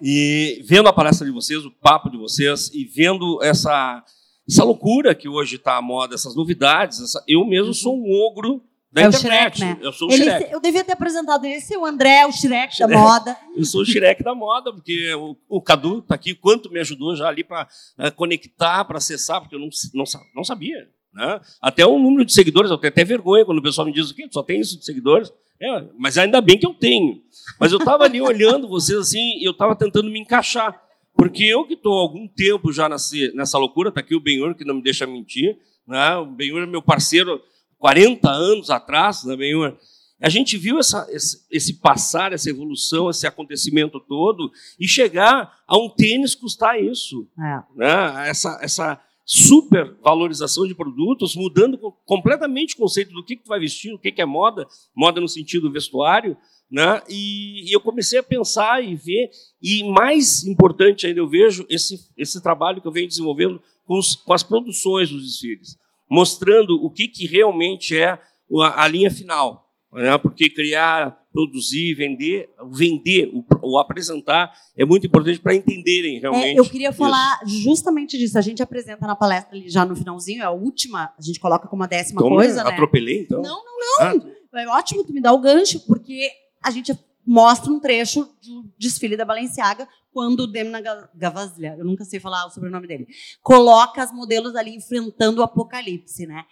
e 0.02 0.62
vendo 0.68 0.88
a 0.88 0.94
palestra 0.94 1.26
de 1.26 1.32
vocês, 1.34 1.66
o 1.66 1.72
papo 1.72 2.10
de 2.10 2.18
vocês 2.18 2.70
e 2.74 2.86
vendo 2.86 3.42
essa 3.44 4.04
essa 4.50 4.64
loucura 4.66 5.16
que 5.16 5.30
hoje 5.30 5.56
está 5.56 5.78
à 5.78 5.82
moda, 5.82 6.16
essas 6.16 6.36
novidades, 6.36 7.00
essa- 7.00 7.24
eu 7.28 7.46
mesmo 7.46 7.74
sou 7.74 7.96
um 7.98 8.12
ogro 8.28 8.62
da 8.92 9.04
É 9.04 9.06
internet. 9.06 9.58
Shrek, 9.58 9.62
né? 9.62 9.80
Eu 9.82 9.94
sou 9.94 10.10
o 10.10 10.12
Ele, 10.12 10.24
Shrek. 10.26 10.52
eu 10.52 10.60
devia 10.60 10.84
ter 10.84 10.92
apresentado 10.92 11.46
ele, 11.46 11.62
ser 11.62 11.78
o 11.78 11.86
André, 11.86 12.26
o 12.28 12.32
Shrek 12.32 12.78
da 12.78 12.88
moda. 12.90 13.38
Eu 13.56 13.64
sou 13.66 13.82
o 13.82 13.86
Shrek 13.86 14.22
da 14.22 14.36
moda, 14.36 14.72
porque 14.74 15.14
o, 15.16 15.36
o 15.48 15.62
Cadu 15.62 16.00
está 16.00 16.14
aqui, 16.16 16.36
quanto 16.36 16.70
me 16.70 16.80
ajudou 16.82 17.16
já 17.16 17.28
ali 17.30 17.44
para 17.44 17.68
conectar, 18.16 18.84
para 18.86 18.98
acessar, 18.98 19.40
porque 19.42 19.56
eu 19.56 19.60
não, 19.60 19.70
não, 19.94 20.04
não 20.36 20.44
sabia. 20.44 20.90
Né? 21.14 21.40
Até 21.62 21.86
o 21.86 21.98
número 21.98 22.26
de 22.26 22.34
seguidores, 22.34 22.70
eu 22.70 22.78
tenho 22.78 22.92
até 22.92 23.04
vergonha 23.06 23.46
quando 23.46 23.60
o 23.60 23.64
pessoal 23.64 23.88
me 23.88 23.94
diz 23.94 24.10
o 24.12 24.16
quê? 24.16 24.28
Só 24.32 24.44
tem 24.44 24.60
isso 24.60 24.78
de 24.78 24.84
seguidores? 24.86 25.32
É, 25.62 25.88
mas 25.98 26.18
ainda 26.18 26.42
bem 26.42 26.58
que 26.58 26.66
eu 26.66 26.74
tenho. 26.74 27.22
Mas 27.60 27.72
eu 27.72 27.78
estava 27.78 28.04
ali 28.04 28.22
olhando 28.22 28.68
vocês 28.68 28.98
assim, 28.98 29.40
e 29.40 29.48
eu 29.48 29.52
estava 29.52 29.76
tentando 29.76 30.10
me 30.10 30.20
encaixar. 30.20 30.82
Porque 31.16 31.44
eu 31.44 31.66
que 31.66 31.74
estou 31.74 31.98
há 31.98 32.02
algum 32.02 32.28
tempo 32.28 32.72
já 32.74 32.90
nessa, 32.90 33.16
nessa 33.34 33.58
loucura, 33.58 33.90
está 33.90 34.02
aqui 34.02 34.16
o 34.16 34.20
Benhur, 34.20 34.56
que 34.56 34.66
não 34.66 34.76
me 34.76 34.82
deixa 34.82 35.06
mentir. 35.06 35.58
Né? 35.88 36.16
O 36.18 36.26
Benhur 36.26 36.64
é 36.64 36.66
meu 36.66 36.82
parceiro 36.82 37.42
40 37.78 38.30
anos 38.30 38.70
atrás, 38.70 39.24
né, 39.24 39.36
Benhur? 39.36 39.78
A 40.22 40.30
gente 40.30 40.58
viu 40.58 40.80
essa, 40.80 41.06
esse, 41.12 41.46
esse 41.52 41.74
passar, 41.82 42.32
essa 42.32 42.50
evolução, 42.50 43.10
esse 43.10 43.28
acontecimento 43.28 44.00
todo, 44.00 44.50
e 44.80 44.88
chegar 44.88 45.62
a 45.68 45.78
um 45.78 45.90
tênis 45.90 46.34
custar 46.34 46.82
isso. 46.82 47.28
É. 47.38 47.64
Né? 47.76 48.30
Essa, 48.30 48.58
essa 48.62 49.02
super 49.26 49.96
valorização 50.04 50.68
de 50.68 50.76
produtos, 50.76 51.36
mudando 51.36 51.78
co- 51.78 51.92
completamente 52.06 52.76
o 52.76 52.78
conceito 52.78 53.14
do 53.14 53.24
que, 53.24 53.36
que 53.38 53.44
tu 53.44 53.48
vai 53.48 53.60
vestir, 53.60 53.94
o 53.94 54.00
que, 54.00 54.12
que 54.12 54.22
é 54.22 54.26
moda, 54.26 54.68
moda 54.96 55.22
no 55.22 55.28
sentido 55.28 55.72
vestuário. 55.72 56.36
Né? 56.70 57.02
E, 57.08 57.70
e 57.70 57.74
eu 57.76 57.80
comecei 57.80 58.18
a 58.20 58.24
pensar 58.24 58.84
e 58.84 58.96
ver, 58.96 59.30
e 59.62 59.84
mais 59.84 60.44
importante 60.46 61.06
ainda, 61.06 61.20
eu 61.20 61.28
vejo 61.30 61.66
esse, 61.70 62.10
esse 62.18 62.42
trabalho 62.42 62.82
que 62.82 62.88
eu 62.88 62.92
venho 62.92 63.08
desenvolvendo 63.08 63.62
com, 63.86 63.98
os- 64.00 64.16
com 64.16 64.34
as 64.34 64.44
produções 64.44 65.10
dos 65.10 65.24
desfiles, 65.24 65.78
mostrando 66.10 66.76
o 66.84 66.90
que, 66.90 67.08
que 67.08 67.26
realmente 67.28 67.96
é 67.96 68.20
a, 68.62 68.84
a 68.84 68.88
linha 68.88 69.12
final. 69.12 69.70
Né? 69.94 70.18
Porque 70.18 70.50
criar, 70.50 71.18
produzir, 71.34 71.96
vender, 71.96 72.50
vender, 72.72 73.30
o, 73.62 73.78
apresentar 73.80 74.54
é 74.78 74.86
muito 74.86 75.08
importante 75.08 75.40
para 75.40 75.56
entenderem 75.56 76.20
realmente. 76.20 76.56
É, 76.56 76.60
eu 76.60 76.64
queria 76.70 76.94
falar 76.94 77.42
justamente 77.46 78.18
disso. 78.18 78.38
A 78.38 78.42
gente 78.42 78.62
apresenta 78.62 79.08
na 79.08 79.16
palestra 79.16 79.58
ali 79.58 79.68
já 79.68 79.84
no 79.84 79.96
finalzinho, 79.96 80.44
é 80.44 80.46
a 80.46 80.52
última, 80.52 81.12
a 81.18 81.22
gente 81.22 81.40
coloca 81.40 81.68
como 81.68 81.84
a 81.84 81.88
décima 81.88 82.22
Toma, 82.22 82.36
coisa, 82.36 82.64
né? 82.64 82.70
Atropelei, 82.70 83.22
então? 83.24 83.42
Não, 83.42 83.62
não, 83.66 84.06
Ah, 84.06 84.14
não. 84.14 84.60
É 84.60 84.68
ótimo 84.68 85.04
tu 85.04 85.12
me 85.12 85.20
dar 85.20 85.34
o 85.34 85.42
gancho, 85.42 85.80
porque 85.88 86.30
a 86.62 86.70
gente 86.70 86.96
mostra 87.26 87.72
um 87.72 87.80
trecho 87.80 88.30
do 88.44 88.72
desfile 88.78 89.18
da 89.18 89.26
Balenciaga 89.26 89.88
quando 90.12 90.42
o 90.42 90.48
Demna 90.48 90.80
Ga- 90.80 91.10
Gavasslia, 91.16 91.76
eu 91.80 91.84
nunca 91.84 92.06
sei 92.06 92.20
falar 92.20 92.46
o 92.46 92.52
sobrenome 92.52 92.88
dele, 92.88 93.08
coloca 93.42 94.04
as 94.04 94.14
modelos 94.14 94.56
ali 94.56 94.76
enfrentando 94.76 95.42
o 95.42 95.44
apocalipse, 95.44 96.28
né? 96.28 96.44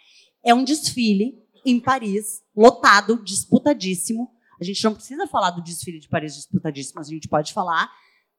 É 0.44 0.52
um 0.52 0.64
desfile 0.64 1.38
em 1.64 1.78
Paris, 1.78 2.42
lotado, 2.56 3.22
disputadíssimo. 3.22 4.28
A 4.62 4.64
gente 4.64 4.84
não 4.84 4.94
precisa 4.94 5.26
falar 5.26 5.50
do 5.50 5.60
desfile 5.60 5.98
de 5.98 6.08
Paris 6.08 6.36
disputadíssimo, 6.36 6.94
mas 6.98 7.08
a 7.08 7.10
gente 7.10 7.26
pode 7.26 7.52
falar 7.52 7.90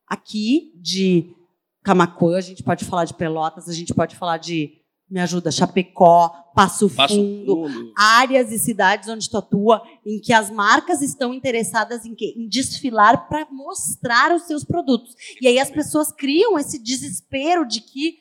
aqui 0.08 0.72
de 0.76 1.36
Camacuã, 1.84 2.38
a 2.38 2.42
gente 2.42 2.64
pode 2.64 2.86
falar 2.86 3.04
de 3.04 3.14
Pelotas, 3.14 3.68
a 3.68 3.74
gente 3.74 3.94
pode 3.94 4.16
falar 4.16 4.38
de, 4.38 4.72
me 5.10 5.20
ajuda, 5.20 5.52
Chapecó, 5.52 6.30
Passo 6.56 6.90
Passo 6.90 7.16
Fundo, 7.16 7.68
fundo. 7.68 7.94
áreas 7.98 8.54
e 8.54 8.58
cidades 8.58 9.10
onde 9.10 9.30
tu 9.30 9.38
atua, 9.38 9.84
em 10.06 10.18
que 10.18 10.32
as 10.32 10.50
marcas 10.50 11.02
estão 11.02 11.34
interessadas 11.34 12.06
em, 12.06 12.16
quê? 12.16 12.34
em 12.38 12.48
desfilar 12.48 13.28
para 13.28 13.46
mostrar 13.52 14.34
os 14.34 14.44
seus 14.44 14.64
produtos. 14.64 15.14
E 15.42 15.48
aí 15.48 15.60
as 15.60 15.70
pessoas 15.70 16.10
criam 16.10 16.58
esse 16.58 16.82
desespero 16.82 17.68
de 17.68 17.82
que 17.82 18.18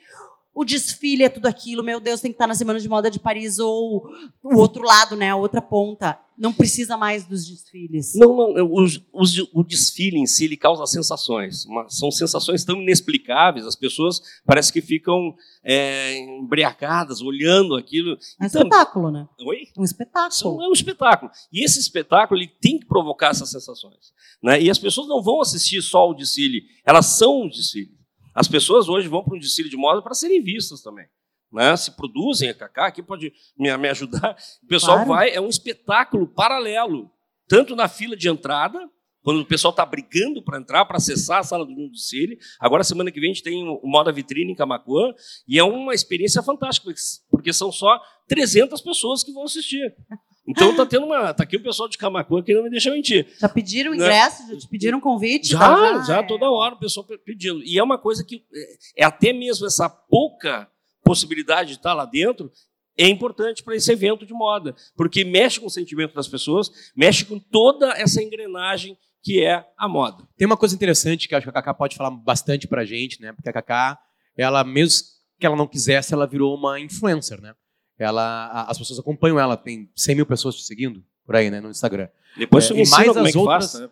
o 0.54 0.64
desfile 0.64 1.22
é 1.24 1.28
tudo 1.28 1.46
aquilo, 1.46 1.82
meu 1.82 1.98
Deus, 2.00 2.20
tem 2.20 2.30
que 2.30 2.34
estar 2.36 2.46
na 2.46 2.54
Semana 2.54 2.78
de 2.78 2.88
Moda 2.88 3.10
de 3.10 3.18
Paris 3.18 3.58
ou 3.58 4.06
o 4.42 4.56
outro 4.58 4.84
lado, 4.84 5.16
né, 5.16 5.30
a 5.30 5.36
outra 5.36 5.62
ponta. 5.62 6.18
Não 6.36 6.52
precisa 6.52 6.96
mais 6.96 7.24
dos 7.24 7.46
desfiles. 7.46 8.14
Não, 8.16 8.34
não, 8.36 8.72
os- 8.74 9.00
os- 9.12 9.48
o 9.52 9.62
desfile 9.62 10.18
em 10.18 10.26
si 10.26 10.44
ele 10.46 10.56
causa 10.56 10.84
sensações. 10.86 11.64
uma- 11.66 11.88
são 11.88 12.10
sensações 12.10 12.64
tão 12.64 12.82
inexplicáveis, 12.82 13.66
as 13.66 13.76
pessoas 13.76 14.20
parece 14.44 14.72
que 14.72 14.80
ficam 14.80 15.34
é, 15.64 16.18
embriagadas, 16.18 17.20
olhando 17.22 17.76
aquilo. 17.76 18.12
É 18.40 18.44
um 18.44 18.46
Então- 18.46 18.62
espetáculo, 18.62 19.10
né? 19.12 19.28
Oi? 19.46 19.58
É 19.76 19.80
um 19.80 19.84
espetáculo. 19.84 20.60
É 20.62 20.68
um 20.68 20.72
espetáculo. 20.72 21.30
E 21.52 21.64
esse 21.64 21.78
espetáculo 21.78 22.40
ele 22.40 22.50
tem 22.60 22.78
que 22.80 22.86
provocar 22.86 23.28
essas 23.30 23.48
sensações. 23.50 24.12
Né? 24.42 24.60
E 24.60 24.68
as 24.68 24.78
pessoas 24.78 25.06
não 25.06 25.22
vão 25.22 25.40
assistir 25.40 25.80
só 25.80 26.10
o 26.10 26.14
desfile, 26.14 26.62
elas 26.84 27.06
são 27.06 27.42
o 27.42 27.48
desfile. 27.48 27.92
As 28.34 28.48
pessoas 28.48 28.88
hoje 28.88 29.08
vão 29.08 29.22
para 29.22 29.36
um 29.36 29.38
desfile 29.38 29.68
de 29.68 29.76
moda 29.76 30.02
para 30.02 30.14
serem 30.14 30.42
vistas 30.42 30.80
também. 30.80 31.06
Né? 31.52 31.76
Se 31.76 31.90
produzem, 31.96 32.48
a 32.48 32.54
Cacá 32.54 32.86
aqui 32.86 33.02
pode 33.02 33.32
me, 33.58 33.76
me 33.76 33.88
ajudar. 33.88 34.36
O 34.62 34.66
pessoal 34.66 34.96
Claro. 34.98 35.10
vai, 35.10 35.30
é 35.30 35.40
um 35.40 35.48
espetáculo 35.48 36.26
paralelo, 36.26 37.10
tanto 37.46 37.76
na 37.76 37.88
fila 37.88 38.16
de 38.16 38.28
entrada, 38.28 38.78
Quando 39.24 39.40
o 39.40 39.46
pessoal 39.46 39.70
está 39.70 39.86
brigando 39.86 40.42
para 40.42 40.58
entrar, 40.58 40.84
para 40.84 40.96
acessar 40.96 41.38
a 41.38 41.42
sala 41.44 41.64
do 41.64 41.70
Mundo 41.70 41.92
do 41.92 41.96
Cine. 41.96 42.36
Agora, 42.58 42.82
semana 42.82 43.08
que 43.12 43.20
vem, 43.20 43.30
a 43.30 43.34
gente 43.34 43.44
tem 43.44 43.62
o 43.62 43.80
Moda 43.84 44.10
Vitrine 44.10 44.50
em 44.50 44.54
Camacuã. 44.56 45.14
E 45.46 45.60
é 45.60 45.62
uma 45.62 45.94
experiência 45.94 46.42
fantástica, 46.42 46.92
porque 47.30 47.52
são 47.52 47.70
só 47.70 48.00
300 48.26 48.80
pessoas 48.80 49.22
que 49.22 49.30
vão 49.32 49.44
assistir. 49.44 49.94
Então 50.46 50.74
tá 50.74 50.84
tendo 50.84 51.06
uma. 51.06 51.32
Tá 51.32 51.44
aqui 51.44 51.56
o 51.56 51.62
pessoal 51.62 51.88
de 51.88 51.96
Camacuã 51.96 52.42
que 52.42 52.52
não 52.52 52.64
me 52.64 52.70
deixa 52.70 52.90
mentir. 52.90 53.28
Já 53.38 53.48
pediram 53.48 53.92
né? 53.92 53.96
ingresso? 53.96 54.48
Já 54.48 54.58
te 54.58 54.68
pediram 54.68 55.00
convite? 55.00 55.48
Já, 55.48 55.58
tá, 55.58 55.76
já, 55.76 56.02
já 56.02 56.18
é. 56.18 56.22
toda 56.22 56.50
hora 56.50 56.74
o 56.74 56.78
pessoal 56.78 57.06
pedindo. 57.24 57.62
E 57.62 57.78
é 57.78 57.82
uma 57.82 57.96
coisa 57.96 58.24
que 58.24 58.44
é, 58.96 59.02
é 59.02 59.04
até 59.04 59.32
mesmo 59.32 59.66
essa 59.66 59.88
pouca 59.88 60.68
possibilidade 61.04 61.70
de 61.70 61.76
estar 61.76 61.94
lá 61.94 62.04
dentro 62.04 62.50
é 62.96 63.08
importante 63.08 63.62
para 63.62 63.74
esse 63.74 63.90
evento 63.90 64.26
de 64.26 64.34
moda, 64.34 64.74
porque 64.94 65.24
mexe 65.24 65.58
com 65.58 65.66
o 65.66 65.70
sentimento 65.70 66.14
das 66.14 66.28
pessoas, 66.28 66.70
mexe 66.94 67.24
com 67.24 67.38
toda 67.38 67.90
essa 67.92 68.22
engrenagem 68.22 68.96
que 69.22 69.42
é 69.42 69.64
a 69.78 69.88
moda. 69.88 70.28
Tem 70.36 70.46
uma 70.46 70.56
coisa 70.56 70.74
interessante 70.74 71.28
que 71.28 71.34
acho 71.34 71.44
que 71.44 71.50
a 71.50 71.52
Cacá 71.52 71.72
pode 71.72 71.96
falar 71.96 72.10
bastante 72.10 72.66
para 72.66 72.82
a 72.82 72.84
gente, 72.84 73.20
né? 73.20 73.32
Porque 73.32 73.48
a 73.48 73.52
Cacá, 73.52 73.98
ela 74.36 74.64
mesmo 74.64 75.06
que 75.38 75.46
ela 75.46 75.56
não 75.56 75.66
quisesse, 75.66 76.12
ela 76.12 76.26
virou 76.26 76.54
uma 76.56 76.80
influencer, 76.80 77.40
né? 77.40 77.54
Ela, 78.02 78.66
as 78.68 78.78
pessoas 78.78 78.98
acompanham 78.98 79.38
ela, 79.38 79.56
tem 79.56 79.88
100 79.94 80.14
mil 80.14 80.26
pessoas 80.26 80.56
te 80.56 80.64
seguindo 80.64 81.02
por 81.24 81.36
aí, 81.36 81.50
né, 81.50 81.60
no 81.60 81.70
Instagram. 81.70 82.08
Depois 82.36 82.70
é, 82.70 82.74
e 82.74 82.88
mais 82.88 83.16
as 83.16 83.36
outras, 83.36 83.74
né? 83.74 83.88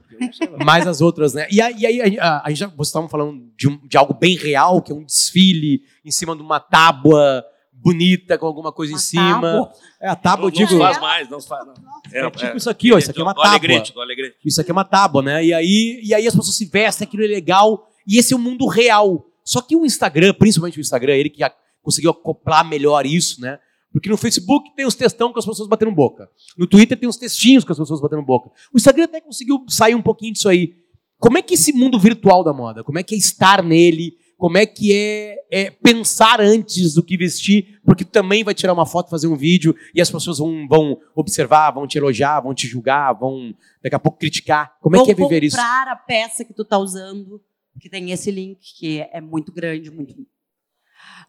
mais 0.64 0.86
as 0.86 1.00
outras, 1.00 1.34
né? 1.34 1.46
E 1.50 1.60
aí, 1.60 1.86
aí 1.86 2.18
a, 2.18 2.42
a, 2.46 2.50
já 2.52 2.66
vocês 2.66 2.88
estavam 2.88 3.08
falando 3.08 3.50
de, 3.56 3.68
um, 3.68 3.78
de 3.86 3.96
algo 3.96 4.14
bem 4.14 4.36
real, 4.36 4.80
que 4.80 4.90
é 4.90 4.94
um 4.94 5.04
desfile 5.04 5.82
em 6.04 6.10
cima 6.10 6.34
de 6.34 6.42
uma 6.42 6.58
tábua 6.58 7.44
bonita 7.72 8.38
com 8.38 8.46
alguma 8.46 8.72
coisa 8.72 8.92
uma 8.92 8.96
em 8.96 9.00
cima. 9.00 9.40
Tábua. 9.40 9.72
É 10.00 10.08
a 10.08 10.16
tábua, 10.16 10.44
não, 10.44 10.50
digo. 10.50 10.72
Não 10.72 10.80
faz 10.80 11.00
mais, 11.00 11.28
não 11.28 11.40
faz. 11.40 11.66
Não. 11.66 11.74
É, 12.12 12.26
é, 12.26 12.30
tipo 12.30 12.56
isso 12.56 12.70
aqui, 12.70 12.92
ó. 12.92 12.98
Isso 12.98 13.10
aqui 13.10 13.20
é 13.20 13.22
uma 13.22 13.34
tábua. 13.34 13.50
Alegrete, 13.50 13.92
alegrete. 13.96 14.36
Isso 14.44 14.60
aqui 14.60 14.70
é 14.70 14.72
uma 14.72 14.84
tábua, 14.84 15.22
né? 15.22 15.44
E 15.44 15.52
aí, 15.52 16.00
e 16.02 16.14
aí 16.14 16.26
as 16.26 16.34
pessoas 16.34 16.56
se 16.56 16.64
vestem, 16.64 17.06
aquilo 17.06 17.24
é 17.24 17.26
legal. 17.26 17.86
E 18.06 18.18
esse 18.18 18.32
é 18.32 18.36
o 18.36 18.40
mundo 18.40 18.66
real. 18.66 19.26
Só 19.44 19.60
que 19.60 19.76
o 19.76 19.84
Instagram, 19.84 20.32
principalmente 20.34 20.78
o 20.78 20.80
Instagram, 20.80 21.14
ele 21.14 21.30
que 21.30 21.42
conseguiu 21.82 22.10
acoplar 22.10 22.66
melhor 22.66 23.04
isso, 23.04 23.40
né? 23.40 23.58
Porque 23.92 24.08
no 24.08 24.16
Facebook 24.16 24.74
tem 24.74 24.86
os 24.86 24.94
textão 24.94 25.32
com 25.32 25.38
as 25.38 25.46
pessoas 25.46 25.68
batendo 25.68 25.92
boca. 25.92 26.28
No 26.56 26.66
Twitter 26.66 26.98
tem 26.98 27.08
os 27.08 27.16
textinhos 27.16 27.64
com 27.64 27.72
as 27.72 27.78
pessoas 27.78 28.00
batendo 28.00 28.22
boca. 28.22 28.50
O 28.72 28.76
Instagram 28.76 29.04
até 29.04 29.20
conseguiu 29.20 29.64
sair 29.68 29.94
um 29.94 30.02
pouquinho 30.02 30.32
disso 30.32 30.48
aí. 30.48 30.74
Como 31.18 31.36
é 31.36 31.42
que 31.42 31.54
esse 31.54 31.72
mundo 31.72 31.98
virtual 31.98 32.42
da 32.44 32.52
moda, 32.52 32.82
como 32.82 32.98
é 32.98 33.02
que 33.02 33.14
é 33.14 33.18
estar 33.18 33.62
nele, 33.62 34.16
como 34.40 34.56
é 34.56 34.64
que 34.64 34.90
é, 34.90 35.36
é, 35.50 35.70
pensar 35.70 36.40
antes 36.40 36.94
do 36.94 37.02
que 37.02 37.14
vestir, 37.14 37.78
porque 37.84 38.06
também 38.06 38.42
vai 38.42 38.54
tirar 38.54 38.72
uma 38.72 38.86
foto, 38.86 39.10
fazer 39.10 39.26
um 39.26 39.36
vídeo, 39.36 39.76
e 39.94 40.00
as 40.00 40.10
pessoas 40.10 40.38
vão, 40.38 40.66
vão 40.66 40.98
observar, 41.14 41.72
vão 41.72 41.86
te 41.86 41.98
elogiar, 41.98 42.40
vão 42.40 42.54
te 42.54 42.66
julgar, 42.66 43.12
vão 43.12 43.54
daqui 43.82 43.94
a 43.94 43.98
pouco 43.98 44.18
criticar. 44.18 44.78
Como 44.80 44.96
é 44.96 45.04
que 45.04 45.10
é 45.10 45.14
viver 45.14 45.44
isso? 45.44 45.58
comprar 45.58 45.88
a 45.88 45.96
peça 45.96 46.42
que 46.42 46.54
tu 46.54 46.62
está 46.62 46.78
usando, 46.78 47.38
que 47.78 47.90
tem 47.90 48.12
esse 48.12 48.30
link, 48.30 48.58
que 48.78 49.00
é 49.12 49.20
muito 49.20 49.52
grande, 49.52 49.90
muito... 49.90 50.14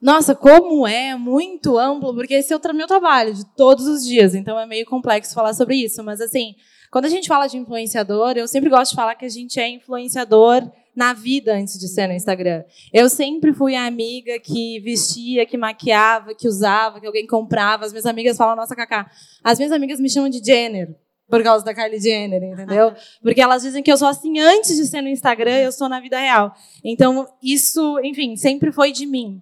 Nossa, 0.01 0.34
como 0.34 0.88
é 0.88 1.15
muito 1.15 1.77
amplo, 1.77 2.13
porque 2.13 2.34
esse 2.34 2.51
é 2.51 2.58
o 2.58 2.74
meu 2.74 2.88
trabalho 2.88 3.34
de 3.34 3.46
todos 3.55 3.86
os 3.86 4.03
dias, 4.03 4.34
então 4.34 4.60
é 4.60 4.65
meio 4.65 4.86
complexo 4.86 5.34
falar 5.34 5.53
sobre 5.53 5.75
isso, 5.75 6.03
mas 6.03 6.20
assim, 6.20 6.55
quando 6.91 7.05
a 7.05 7.10
gente 7.10 7.27
fala 7.27 7.48
de 7.48 7.58
influenciador, 7.58 8.34
eu 8.36 8.48
sempre 8.48 8.70
gosto 8.70 8.91
de 8.91 8.96
falar 8.96 9.15
que 9.15 9.25
a 9.25 9.29
gente 9.29 9.60
é 9.60 9.70
influenciador 9.70 10.70
na 10.96 11.13
vida 11.13 11.53
antes 11.53 11.79
de 11.79 11.88
ser 11.88 12.08
no 12.08 12.13
Instagram. 12.13 12.63
Eu 12.91 13.08
sempre 13.08 13.53
fui 13.53 13.75
a 13.75 13.86
amiga 13.86 14.38
que 14.39 14.79
vestia, 14.81 15.46
que 15.46 15.58
maquiava, 15.58 16.36
que 16.36 16.48
usava, 16.48 17.00
que 17.00 17.08
alguém 17.08 17.25
comprava. 17.25 17.86
As 17.86 17.93
minhas 17.93 18.05
amigas 18.05 18.36
falam, 18.36 18.55
nossa, 18.55 18.75
Cacá, 18.75 19.10
as 19.43 19.58
minhas 19.58 19.72
amigas 19.72 20.00
me 20.00 20.10
chamam 20.10 20.29
de 20.29 20.43
Jenner. 20.43 20.93
Por 21.29 21.41
causa 21.43 21.63
da 21.63 21.74
Kylie 21.74 22.01
Jenner, 22.01 22.43
entendeu? 22.43 22.93
Porque 23.24 23.39
elas 23.39 23.62
dizem 23.62 23.81
que 23.81 23.89
eu 23.89 23.96
sou 23.96 24.10
assim 24.10 24.38
antes 24.39 24.75
de 24.75 24.86
ser 24.86 25.01
no 25.01 25.08
Instagram, 25.08 25.60
eu 25.60 25.72
sou 25.72 25.88
na 25.88 26.01
vida 26.01 26.20
real. 26.20 26.53
Então, 26.84 27.25
isso, 27.41 27.98
enfim, 28.03 28.36
sempre 28.36 28.70
foi 28.74 28.91
de 28.91 29.05
mim. 29.05 29.41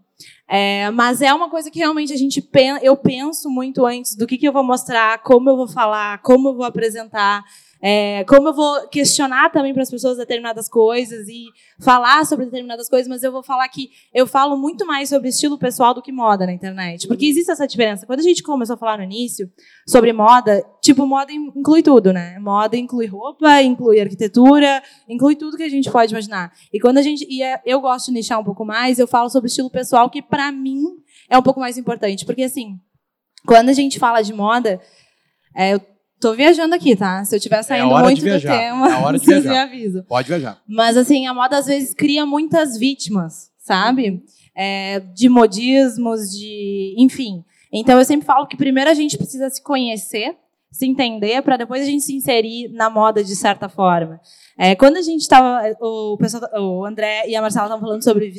É, 0.51 0.89
mas 0.89 1.21
é 1.21 1.31
uma 1.31 1.47
coisa 1.47 1.69
que 1.69 1.77
realmente 1.77 2.11
a 2.11 2.17
gente 2.17 2.41
eu 2.81 2.97
penso 2.97 3.51
muito 3.51 3.85
antes 3.85 4.15
do 4.15 4.25
que, 4.25 4.35
que 4.35 4.47
eu 4.47 4.51
vou 4.51 4.63
mostrar, 4.63 5.19
como 5.19 5.47
eu 5.47 5.55
vou 5.55 5.67
falar, 5.67 6.17
como 6.23 6.49
eu 6.49 6.55
vou 6.55 6.65
apresentar. 6.65 7.43
É, 7.81 8.25
como 8.25 8.49
eu 8.49 8.53
vou 8.53 8.87
questionar 8.89 9.49
também 9.51 9.73
para 9.73 9.83
as 9.83 9.89
pessoas 9.89 10.17
determinadas 10.17 10.67
coisas 10.67 11.29
e 11.29 11.45
falar 11.79 12.25
sobre 12.25 12.45
determinadas 12.45 12.89
coisas, 12.89 13.07
mas 13.07 13.23
eu 13.23 13.31
vou 13.31 13.41
falar 13.41 13.67
que 13.69 13.89
eu 14.13 14.27
falo 14.27 14.57
muito 14.57 14.85
mais 14.85 15.07
sobre 15.07 15.29
estilo 15.29 15.57
pessoal 15.57 15.93
do 15.93 16.01
que 16.01 16.11
moda 16.11 16.45
na 16.45 16.51
internet. 16.51 17.07
Porque 17.07 17.25
existe 17.25 17.51
essa 17.51 17.65
diferença. 17.65 18.05
Quando 18.05 18.19
a 18.19 18.23
gente 18.23 18.43
começou 18.43 18.73
a 18.73 18.77
falar 18.77 18.97
no 18.97 19.03
início 19.03 19.49
sobre 19.87 20.11
moda, 20.11 20.61
tipo, 20.81 21.05
moda 21.05 21.31
inclui 21.31 21.81
tudo, 21.81 22.11
né? 22.11 22.37
Moda 22.39 22.75
inclui 22.75 23.05
roupa, 23.05 23.61
inclui 23.61 24.01
arquitetura, 24.01 24.83
inclui 25.07 25.37
tudo 25.37 25.55
que 25.55 25.63
a 25.63 25.69
gente 25.69 25.89
pode 25.89 26.11
imaginar. 26.11 26.51
E 26.73 26.79
quando 26.81 26.97
a 26.97 27.01
gente. 27.01 27.25
E 27.29 27.41
é, 27.41 27.61
eu 27.65 27.79
gosto 27.79 28.07
de 28.07 28.13
nichar 28.13 28.39
um 28.39 28.43
pouco 28.43 28.65
mais, 28.65 28.99
eu 28.99 29.07
falo 29.07 29.29
sobre 29.29 29.47
estilo 29.47 29.69
pessoal, 29.69 30.09
que 30.09 30.21
para 30.21 30.51
mim 30.51 30.83
é 31.29 31.37
um 31.37 31.41
pouco 31.41 31.61
mais 31.61 31.77
importante. 31.77 32.25
Porque 32.25 32.43
assim, 32.43 32.77
quando 33.45 33.69
a 33.69 33.73
gente 33.73 33.97
fala 33.97 34.21
de 34.21 34.33
moda, 34.33 34.81
é, 35.55 35.73
eu 35.75 35.81
Tô 36.19 36.33
viajando 36.33 36.75
aqui, 36.75 36.95
tá? 36.95 37.23
Se 37.23 37.33
eu 37.33 37.37
estiver 37.37 37.59
é 37.59 37.63
saindo 37.63 37.97
é 37.97 38.03
muito 38.03 38.21
do 38.21 38.41
tema, 38.41 38.91
é 38.91 38.95
hora 38.97 39.17
de 39.17 39.23
vocês 39.25 39.43
viajar. 39.43 39.67
me 39.67 39.73
avisam. 39.73 40.03
Pode 40.03 40.27
viajar. 40.27 40.61
Mas, 40.67 40.97
assim, 40.97 41.25
a 41.27 41.33
moda 41.33 41.57
às 41.57 41.65
vezes 41.65 41.93
cria 41.93 42.25
muitas 42.25 42.77
vítimas, 42.77 43.51
sabe? 43.57 44.21
É, 44.53 44.99
de 44.99 45.29
modismos, 45.29 46.29
de. 46.31 46.93
Enfim. 46.97 47.45
Então, 47.71 47.97
eu 47.97 48.03
sempre 48.03 48.25
falo 48.25 48.47
que 48.47 48.57
primeiro 48.57 48.89
a 48.89 48.93
gente 48.93 49.17
precisa 49.17 49.49
se 49.49 49.63
conhecer, 49.63 50.35
se 50.69 50.85
entender, 50.85 51.41
para 51.41 51.55
depois 51.55 51.83
a 51.83 51.85
gente 51.85 52.03
se 52.03 52.13
inserir 52.13 52.69
na 52.73 52.89
moda 52.89 53.23
de 53.23 53.35
certa 53.35 53.69
forma. 53.69 54.19
É, 54.57 54.75
quando 54.75 54.97
a 54.97 55.01
gente 55.01 55.21
estava. 55.21 55.61
O, 55.79 56.17
o 56.59 56.85
André 56.85 57.29
e 57.29 57.35
a 57.35 57.41
Marcela 57.41 57.67
estavam 57.67 57.85
falando 57.85 58.03
sobre 58.03 58.29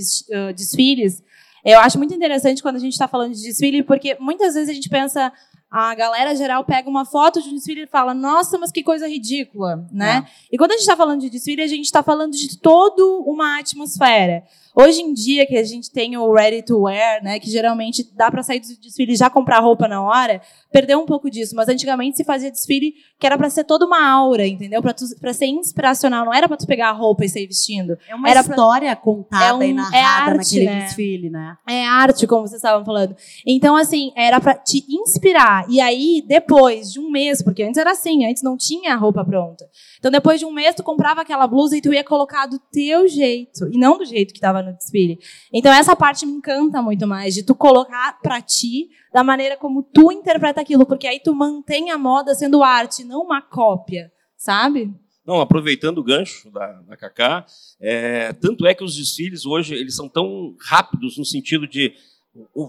desfiles. 0.54 1.22
Eu 1.64 1.78
acho 1.80 1.99
muito 1.99 2.14
interessante 2.14 2.62
quando 2.62 2.76
a 2.76 2.80
gente 2.80 2.92
está 2.92 3.06
falando 3.06 3.34
de 3.34 3.42
desfile, 3.42 3.82
porque 3.82 4.16
muitas 4.18 4.54
vezes 4.54 4.70
a 4.70 4.72
gente 4.72 4.88
pensa, 4.88 5.32
a 5.70 5.94
galera 5.94 6.34
geral 6.34 6.64
pega 6.64 6.90
uma 6.90 7.04
foto 7.04 7.40
de 7.40 7.48
um 7.48 7.54
desfile 7.54 7.82
e 7.82 7.86
fala, 7.86 8.12
nossa, 8.12 8.58
mas 8.58 8.72
que 8.72 8.82
coisa 8.82 9.06
ridícula, 9.06 9.86
né? 9.92 10.26
É. 10.26 10.30
E 10.52 10.58
quando 10.58 10.72
a 10.72 10.74
gente 10.74 10.82
está 10.82 10.96
falando 10.96 11.20
de 11.20 11.30
desfile, 11.30 11.62
a 11.62 11.66
gente 11.68 11.84
está 11.84 12.02
falando 12.02 12.32
de 12.32 12.58
toda 12.58 13.04
uma 13.24 13.60
atmosfera. 13.60 14.42
Hoje 14.74 15.00
em 15.00 15.12
dia, 15.12 15.46
que 15.46 15.56
a 15.56 15.64
gente 15.64 15.90
tem 15.90 16.16
o 16.16 16.32
ready 16.32 16.62
to 16.62 16.82
wear, 16.82 17.22
né, 17.22 17.38
que 17.38 17.50
geralmente 17.50 18.08
dá 18.14 18.30
para 18.30 18.42
sair 18.42 18.60
do 18.60 18.68
desfile 18.80 19.12
e 19.12 19.16
já 19.16 19.28
comprar 19.28 19.60
roupa 19.60 19.88
na 19.88 20.02
hora, 20.02 20.40
perdeu 20.72 21.00
um 21.00 21.06
pouco 21.06 21.30
disso. 21.30 21.54
Mas 21.56 21.68
antigamente 21.68 22.16
se 22.16 22.24
fazia 22.24 22.50
desfile 22.50 22.94
que 23.18 23.26
era 23.26 23.36
para 23.36 23.50
ser 23.50 23.64
toda 23.64 23.84
uma 23.84 24.02
aura, 24.02 24.46
entendeu? 24.46 24.80
Para 24.80 25.32
ser 25.32 25.46
inspiracional, 25.46 26.24
não 26.24 26.32
era 26.32 26.48
para 26.48 26.56
tu 26.56 26.66
pegar 26.66 26.88
a 26.88 26.92
roupa 26.92 27.24
e 27.24 27.28
sair 27.28 27.46
vestindo. 27.46 27.98
É 28.08 28.14
uma 28.14 28.28
era 28.28 28.40
história 28.40 28.88
pra... 28.88 28.96
contada 28.96 29.44
é 29.44 29.52
um, 29.54 29.62
e 29.62 29.72
narrada 29.74 29.96
é 29.96 30.02
arte, 30.02 30.36
naquele 30.36 30.64
né? 30.66 30.84
desfile, 30.84 31.30
né? 31.30 31.56
É 31.68 31.84
arte, 31.84 32.26
como 32.26 32.46
vocês 32.46 32.58
estavam 32.58 32.84
falando. 32.84 33.14
Então, 33.46 33.76
assim, 33.76 34.12
era 34.16 34.40
para 34.40 34.54
te 34.54 34.84
inspirar. 34.88 35.66
E 35.68 35.80
aí, 35.80 36.24
depois 36.26 36.92
de 36.92 36.98
um 36.98 37.10
mês, 37.10 37.42
porque 37.42 37.62
antes 37.62 37.76
era 37.76 37.90
assim, 37.90 38.24
antes 38.24 38.42
não 38.42 38.56
tinha 38.56 38.94
a 38.94 38.96
roupa 38.96 39.24
pronta. 39.24 39.68
Então, 39.98 40.10
depois 40.10 40.40
de 40.40 40.46
um 40.46 40.52
mês, 40.52 40.74
tu 40.74 40.82
comprava 40.82 41.20
aquela 41.20 41.46
blusa 41.46 41.76
e 41.76 41.82
tu 41.82 41.92
ia 41.92 42.04
colocar 42.04 42.46
do 42.46 42.58
teu 42.72 43.06
jeito, 43.06 43.68
e 43.70 43.78
não 43.78 43.98
do 43.98 44.04
jeito 44.04 44.32
que 44.32 44.40
estava 44.61 44.71
no 44.71 44.76
desfile. 44.76 45.19
Então 45.52 45.73
essa 45.73 45.97
parte 45.97 46.26
me 46.26 46.33
encanta 46.33 46.81
muito 46.83 47.07
mais 47.07 47.35
de 47.35 47.43
tu 47.43 47.55
colocar 47.55 48.19
para 48.21 48.40
ti 48.40 48.88
da 49.12 49.25
maneira 49.25 49.57
como 49.57 49.83
tu 49.83 50.12
interpreta 50.12 50.61
aquilo, 50.61 50.87
porque 50.87 51.07
aí 51.07 51.21
tu 51.21 51.35
mantém 51.35 51.90
a 51.90 51.99
moda 51.99 52.35
sendo 52.35 52.62
arte, 52.62 53.05
não 53.05 53.23
uma 53.23 53.43
cópia, 53.43 54.12
sabe? 54.37 54.95
Não, 55.26 55.40
aproveitando 55.40 55.99
o 55.99 56.05
gancho 56.05 56.50
da, 56.50 56.73
da 56.83 56.97
Cacá, 56.97 57.45
é, 57.81 58.33
tanto 58.33 58.67
é 58.67 58.75
que 58.75 58.85
os 58.85 58.97
desfiles 58.97 59.45
hoje 59.45 59.75
eles 59.75 59.95
são 59.95 60.09
tão 60.09 60.57
rápidos 60.61 61.19
no 61.19 61.25
sentido 61.25 61.67
de 61.67 61.95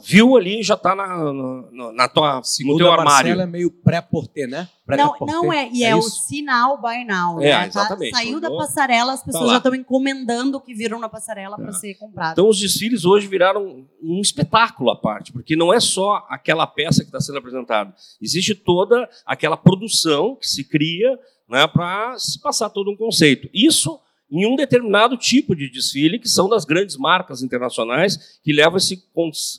viu 0.03 0.37
ali 0.37 0.63
já 0.63 0.75
está 0.75 0.95
na, 0.95 1.33
na, 1.33 1.91
na, 1.93 2.07
tua, 2.07 2.41
Segundo 2.43 2.73
no 2.73 2.77
teu 2.79 2.91
armário. 2.91 3.29
Marcela 3.29 3.43
é 3.43 3.45
meio 3.45 3.71
pré-porter, 3.71 4.47
né? 4.47 4.67
Pré 4.85 4.97
não, 4.97 5.15
não 5.21 5.53
é. 5.53 5.69
E 5.71 5.83
é, 5.83 5.89
é 5.89 5.95
o 5.95 6.01
sinal 6.01 6.79
buy 6.81 7.03
now. 7.05 7.41
É, 7.41 7.59
né? 7.59 7.67
exatamente. 7.67 8.11
Saiu 8.11 8.39
da 8.39 8.49
passarela, 8.49 9.13
as 9.13 9.23
pessoas 9.23 9.45
tá 9.45 9.51
já 9.51 9.57
estão 9.57 9.75
encomendando 9.75 10.57
o 10.57 10.61
que 10.61 10.73
viram 10.73 10.99
na 10.99 11.09
passarela 11.09 11.55
para 11.55 11.69
é. 11.69 11.73
ser 11.73 11.95
comprado. 11.95 12.33
Então 12.33 12.47
os 12.47 12.59
desfiles 12.59 13.05
hoje 13.05 13.27
viraram 13.27 13.85
um 14.01 14.21
espetáculo 14.21 14.91
à 14.91 14.95
parte, 14.95 15.31
porque 15.31 15.55
não 15.55 15.73
é 15.73 15.79
só 15.79 16.25
aquela 16.29 16.67
peça 16.67 17.01
que 17.01 17.07
está 17.07 17.19
sendo 17.19 17.37
apresentada. 17.37 17.93
Existe 18.21 18.55
toda 18.55 19.09
aquela 19.25 19.57
produção 19.57 20.35
que 20.35 20.47
se 20.47 20.63
cria 20.63 21.17
né, 21.49 21.67
para 21.67 22.17
se 22.17 22.39
passar 22.39 22.69
todo 22.69 22.89
um 22.89 22.95
conceito. 22.95 23.49
Isso 23.53 23.99
em 24.31 24.45
um 24.45 24.55
determinado 24.55 25.17
tipo 25.17 25.53
de 25.53 25.69
desfile, 25.69 26.17
que 26.17 26.29
são 26.29 26.47
das 26.47 26.63
grandes 26.63 26.95
marcas 26.95 27.43
internacionais 27.43 28.39
que 28.41 28.53
levam 28.53 28.77
esse 28.77 29.03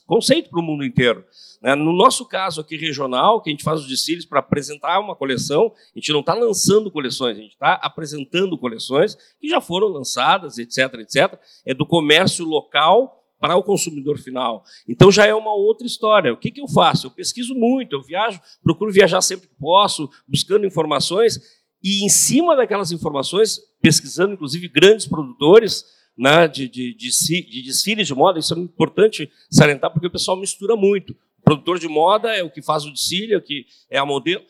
conceito 0.07 0.49
para 0.49 0.61
o 0.61 0.63
mundo 0.63 0.85
inteiro. 0.85 1.25
Né? 1.61 1.75
No 1.75 1.93
nosso 1.93 2.27
caso 2.27 2.61
aqui 2.61 2.77
regional, 2.77 3.43
que 3.43 3.51
a 3.51 3.53
gente 3.53 3.63
faz 3.63 3.81
os 3.81 3.89
desfiles 3.89 4.25
para 4.25 4.41
apresentar 4.41 4.99
uma 4.99 5.15
coleção, 5.15 5.73
a 5.95 5.99
gente 5.99 6.11
não 6.11 6.21
está 6.21 6.35
lançando 6.35 6.91
coleções, 6.91 7.37
a 7.37 7.41
gente 7.41 7.53
está 7.53 7.75
apresentando 7.75 8.57
coleções 8.57 9.17
que 9.39 9.49
já 9.49 9.61
foram 9.61 9.89
lançadas, 9.89 10.57
etc, 10.57 10.95
etc. 11.01 11.39
É 11.67 11.75
do 11.75 11.87
comércio 11.87 12.45
local 12.45 13.19
para 13.43 13.57
o 13.57 13.63
consumidor 13.63 14.19
final. 14.19 14.63
Então 14.89 15.11
já 15.11 15.27
é 15.27 15.35
uma 15.35 15.53
outra 15.53 15.85
história. 15.85 16.33
O 16.33 16.37
que, 16.37 16.51
que 16.51 16.61
eu 16.61 16.69
faço? 16.69 17.09
Eu 17.09 17.11
pesquiso 17.11 17.57
muito, 17.57 17.97
eu 17.97 18.01
viajo, 18.01 18.41
procuro 18.63 18.93
viajar 18.93 19.21
sempre 19.21 19.49
que 19.49 19.55
posso, 19.57 20.09
buscando 20.29 20.65
informações 20.65 21.41
E 21.83 22.05
em 22.05 22.09
cima 22.09 22.55
daquelas 22.55 22.93
informações, 22.93 23.61
pesquisando 23.81 24.35
inclusive 24.35 24.69
grandes 24.69 25.07
produtores 25.07 25.85
né, 26.17 26.47
de, 26.47 26.69
de, 26.69 26.95
de, 26.95 27.11
de 27.11 27.63
desfiles 27.63 28.07
de 28.07 28.15
moda, 28.15 28.39
isso 28.39 28.55
é 28.55 28.59
importante 28.59 29.31
salientar 29.51 29.91
porque 29.91 30.07
o 30.07 30.11
pessoal 30.11 30.37
mistura 30.37 30.77
muito. 30.77 31.13
O 31.41 31.43
produtor 31.43 31.79
de 31.79 31.89
moda 31.89 32.31
é 32.37 32.43
o 32.43 32.51
que 32.51 32.63
faz 32.63 32.85
o 32.85 32.93
desfile, 32.93 33.35
é 33.35 33.37
o 33.37 33.43
que 33.43 33.67
é 33.91 33.99
a 33.99 34.07
modelo. 34.07 34.43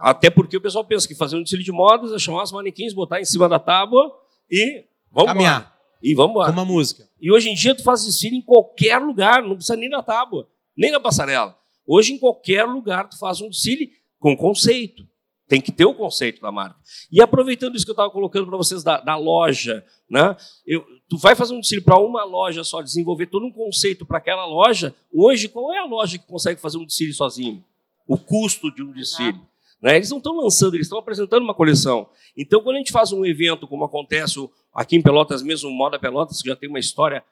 Até 0.00 0.30
porque 0.30 0.56
o 0.56 0.60
pessoal 0.60 0.84
pensa 0.84 1.06
que 1.08 1.14
fazer 1.14 1.36
um 1.36 1.42
desfile 1.42 1.62
de 1.62 1.72
modas 1.72 2.12
é 2.12 2.18
chamar 2.18 2.42
os 2.42 2.52
manequins, 2.52 2.92
botar 2.92 3.20
em 3.20 3.24
cima 3.24 3.48
da 3.48 3.58
tábua 3.58 4.14
e 4.50 4.84
vamos 5.10 5.32
Caminhar. 5.32 5.60
embora. 5.60 5.74
E 6.02 6.14
vamos 6.14 6.30
embora. 6.32 6.52
Uma 6.52 6.64
música. 6.64 7.08
E 7.20 7.32
hoje 7.32 7.48
em 7.48 7.54
dia 7.54 7.74
tu 7.74 7.82
faz 7.82 8.04
desfile 8.04 8.36
em 8.36 8.42
qualquer 8.42 8.98
lugar, 8.98 9.42
não 9.42 9.54
precisa 9.54 9.76
nem 9.76 9.88
na 9.88 10.02
tábua, 10.02 10.48
nem 10.76 10.90
na 10.90 11.00
passarela. 11.00 11.56
Hoje 11.86 12.12
em 12.12 12.18
qualquer 12.18 12.64
lugar 12.64 13.08
tu 13.08 13.18
faz 13.18 13.40
um 13.40 13.48
desfile 13.48 13.92
com 14.18 14.36
conceito. 14.36 15.06
Tem 15.46 15.60
que 15.60 15.70
ter 15.70 15.84
o 15.84 15.94
conceito 15.94 16.40
da 16.40 16.50
marca. 16.50 16.76
E 17.12 17.20
aproveitando 17.20 17.74
isso 17.76 17.84
que 17.84 17.90
eu 17.90 17.94
estava 17.94 18.10
colocando 18.10 18.46
para 18.46 18.56
vocês 18.56 18.82
da, 18.82 18.98
da, 19.00 19.16
loja, 19.16 19.84
né? 20.08 20.34
Eu, 20.66 20.84
tu 21.08 21.18
vai 21.18 21.34
fazer 21.34 21.54
um 21.54 21.60
desfile 21.60 21.82
para 21.82 21.98
uma 21.98 22.24
loja 22.24 22.64
só, 22.64 22.80
desenvolver 22.80 23.26
todo 23.26 23.44
um 23.44 23.52
conceito 23.52 24.06
para 24.06 24.18
aquela 24.18 24.46
loja. 24.46 24.94
Hoje, 25.12 25.48
qual 25.48 25.72
é 25.72 25.78
a 25.78 25.84
loja 25.84 26.18
que 26.18 26.26
consegue 26.26 26.60
fazer 26.60 26.78
um 26.78 26.86
desfile 26.86 27.12
sozinho? 27.12 27.62
O 28.06 28.16
custo 28.16 28.74
de 28.74 28.82
um 28.82 28.90
desfile. 28.90 29.38
Né? 29.82 29.96
Eles 29.96 30.08
não 30.08 30.16
estão 30.16 30.34
lançando, 30.34 30.74
eles 30.74 30.86
estão 30.86 30.98
apresentando 30.98 31.42
uma 31.42 31.54
coleção. 31.54 32.08
Então, 32.34 32.62
quando 32.62 32.76
a 32.76 32.78
gente 32.78 32.90
faz 32.90 33.12
um 33.12 33.22
evento, 33.24 33.68
como 33.68 33.84
acontece 33.84 34.40
aqui 34.72 34.96
em 34.96 35.02
Pelotas 35.02 35.42
mesmo, 35.42 35.70
Moda 35.70 35.98
Pelotas, 35.98 36.40
que 36.40 36.48
já 36.48 36.56
tem 36.56 36.70
uma 36.70 36.78
história 36.78 37.22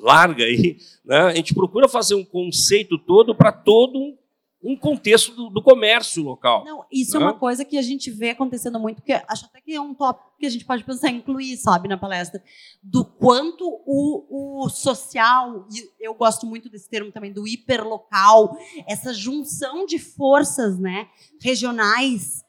larga 0.00 0.44
aí, 0.44 0.78
né? 1.04 1.18
a 1.18 1.34
gente 1.34 1.52
procura 1.52 1.88
fazer 1.88 2.14
um 2.14 2.24
conceito 2.24 2.96
todo 2.96 3.34
para 3.34 3.52
todo 3.52 3.98
um 3.98 4.16
um 4.62 4.76
contexto 4.76 5.34
do, 5.34 5.50
do, 5.50 5.62
comércio 5.62 6.22
local. 6.22 6.64
Não, 6.64 6.84
isso 6.90 7.18
né? 7.18 7.24
é 7.24 7.28
uma 7.28 7.38
coisa 7.38 7.64
que 7.64 7.76
a 7.76 7.82
gente 7.82 8.10
vê 8.10 8.30
acontecendo 8.30 8.78
muito, 8.78 9.02
que 9.02 9.12
acho 9.12 9.46
até 9.46 9.60
que 9.60 9.74
é 9.74 9.80
um 9.80 9.92
tópico 9.92 10.32
que 10.38 10.46
a 10.46 10.50
gente 10.50 10.64
pode 10.64 10.84
pensar 10.84 11.10
em 11.10 11.16
incluir, 11.16 11.56
sabe, 11.56 11.88
na 11.88 11.96
palestra, 11.96 12.42
do 12.82 13.04
quanto 13.04 13.64
o, 13.84 14.62
o 14.64 14.68
social, 14.68 15.66
e 15.70 15.90
eu 16.00 16.14
gosto 16.14 16.46
muito 16.46 16.68
desse 16.68 16.88
termo 16.88 17.10
também, 17.10 17.32
do 17.32 17.46
hiperlocal, 17.46 18.56
essa 18.86 19.12
junção 19.12 19.84
de 19.84 19.98
forças 19.98 20.78
né, 20.78 21.08
regionais 21.40 22.44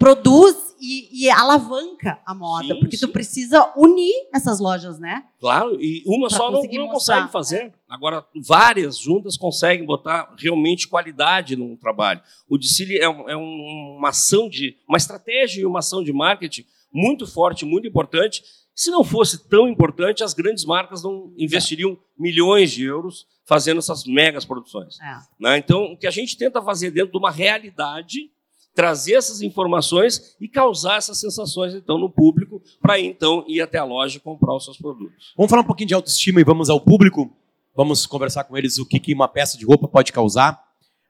produz 0.00 0.56
e, 0.80 1.26
e, 1.26 1.30
alavanca 1.30 2.18
a 2.24 2.34
moda, 2.34 2.72
sim, 2.72 2.80
porque 2.80 2.96
sim. 2.96 3.06
tu 3.06 3.12
precisa 3.12 3.70
unir 3.76 4.14
essas 4.32 4.58
lojas, 4.58 4.98
né? 4.98 5.24
Claro, 5.38 5.76
e 5.78 6.02
uma 6.06 6.28
pra 6.28 6.38
só 6.38 6.50
não, 6.50 6.62
não 6.62 6.88
consegue 6.88 7.30
fazer. 7.30 7.74
Agora, 7.86 8.24
várias 8.42 8.96
juntas 8.96 9.36
conseguem 9.36 9.84
botar 9.84 10.34
realmente 10.38 10.88
qualidade 10.88 11.54
no 11.54 11.76
trabalho. 11.76 12.22
O 12.48 12.56
Dicile 12.56 12.96
é, 12.96 13.04
é 13.04 13.36
uma 13.36 14.08
ação 14.08 14.48
de, 14.48 14.74
uma 14.88 14.96
estratégia 14.96 15.60
e 15.60 15.66
uma 15.66 15.80
ação 15.80 16.02
de 16.02 16.14
marketing 16.14 16.64
muito 16.90 17.26
forte, 17.26 17.66
muito 17.66 17.86
importante. 17.86 18.42
Se 18.74 18.90
não 18.90 19.04
fosse 19.04 19.46
tão 19.50 19.68
importante, 19.68 20.24
as 20.24 20.32
grandes 20.32 20.64
marcas 20.64 21.02
não 21.02 21.30
investiriam 21.36 21.92
é. 21.92 21.96
milhões 22.18 22.70
de 22.70 22.84
euros 22.84 23.26
fazendo 23.44 23.78
essas 23.78 24.04
megas 24.06 24.46
produções. 24.46 24.98
É. 24.98 25.18
Né? 25.38 25.58
Então, 25.58 25.92
o 25.92 25.98
que 25.98 26.06
a 26.06 26.10
gente 26.10 26.38
tenta 26.38 26.62
fazer 26.62 26.90
dentro 26.90 27.12
de 27.12 27.18
uma 27.18 27.30
realidade 27.30 28.30
trazer 28.74 29.14
essas 29.14 29.42
informações 29.42 30.36
e 30.40 30.48
causar 30.48 30.96
essas 30.96 31.18
sensações 31.18 31.74
então 31.74 31.98
no 31.98 32.10
público 32.10 32.62
para 32.80 33.00
então 33.00 33.44
ir 33.48 33.60
até 33.60 33.78
a 33.78 33.84
loja 33.84 34.16
e 34.16 34.20
comprar 34.20 34.54
os 34.54 34.64
seus 34.64 34.78
produtos. 34.78 35.32
Vamos 35.36 35.50
falar 35.50 35.62
um 35.62 35.66
pouquinho 35.66 35.88
de 35.88 35.94
autoestima 35.94 36.40
e 36.40 36.44
vamos 36.44 36.70
ao 36.70 36.80
público. 36.80 37.30
Vamos 37.74 38.06
conversar 38.06 38.44
com 38.44 38.56
eles 38.56 38.78
o 38.78 38.86
que, 38.86 39.14
uma 39.14 39.28
peça 39.28 39.56
de 39.56 39.64
roupa 39.64 39.88
pode 39.88 40.12
causar 40.12 40.60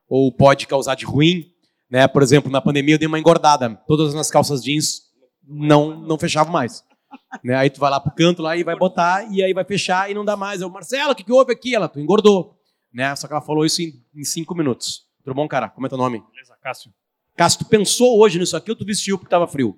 ou 0.08 0.32
pode 0.32 0.66
causar 0.66 0.94
de 0.94 1.04
ruim. 1.04 1.50
Né? 1.90 2.06
Por 2.06 2.22
exemplo, 2.22 2.50
na 2.50 2.60
pandemia 2.60 2.94
eu 2.94 2.98
dei 2.98 3.08
uma 3.08 3.18
engordada. 3.18 3.74
Todas 3.86 4.08
as 4.08 4.12
minhas 4.12 4.30
calças 4.30 4.62
jeans 4.62 5.02
não 5.46 6.00
não 6.00 6.18
fechavam 6.18 6.52
mais. 6.52 6.84
Né? 7.42 7.54
Aí 7.56 7.70
tu 7.70 7.80
vai 7.80 7.90
lá 7.90 7.98
pro 8.00 8.14
canto 8.14 8.42
lá 8.42 8.56
e 8.56 8.62
vai 8.62 8.76
botar 8.76 9.30
e 9.30 9.42
aí 9.42 9.52
vai 9.52 9.64
fechar 9.64 10.10
e 10.10 10.14
não 10.14 10.24
dá 10.24 10.36
mais. 10.36 10.60
Eu, 10.60 10.70
Marcelo, 10.70 11.12
o 11.12 11.14
que, 11.14 11.24
que 11.24 11.32
houve 11.32 11.52
aqui? 11.52 11.74
Ela, 11.74 11.88
tu 11.88 11.98
engordou. 11.98 12.56
Né? 12.92 13.14
Só 13.16 13.26
que 13.26 13.32
ela 13.32 13.42
falou 13.42 13.64
isso 13.64 13.82
em, 13.82 13.92
em 14.14 14.24
cinco 14.24 14.54
minutos. 14.54 15.06
Tudo 15.24 15.34
bom, 15.34 15.46
cara? 15.46 15.68
Como 15.68 15.86
é 15.86 15.88
teu 15.88 15.98
nome? 15.98 16.22
Beleza, 16.32 16.56
Cássio. 16.62 16.92
Cássio, 17.40 17.60
tu 17.60 17.64
pensou 17.64 18.20
hoje 18.20 18.38
nisso 18.38 18.54
aqui 18.54 18.70
ou 18.70 18.76
tu 18.76 18.84
vestiu 18.84 19.16
porque 19.16 19.28
estava 19.28 19.46
frio? 19.46 19.74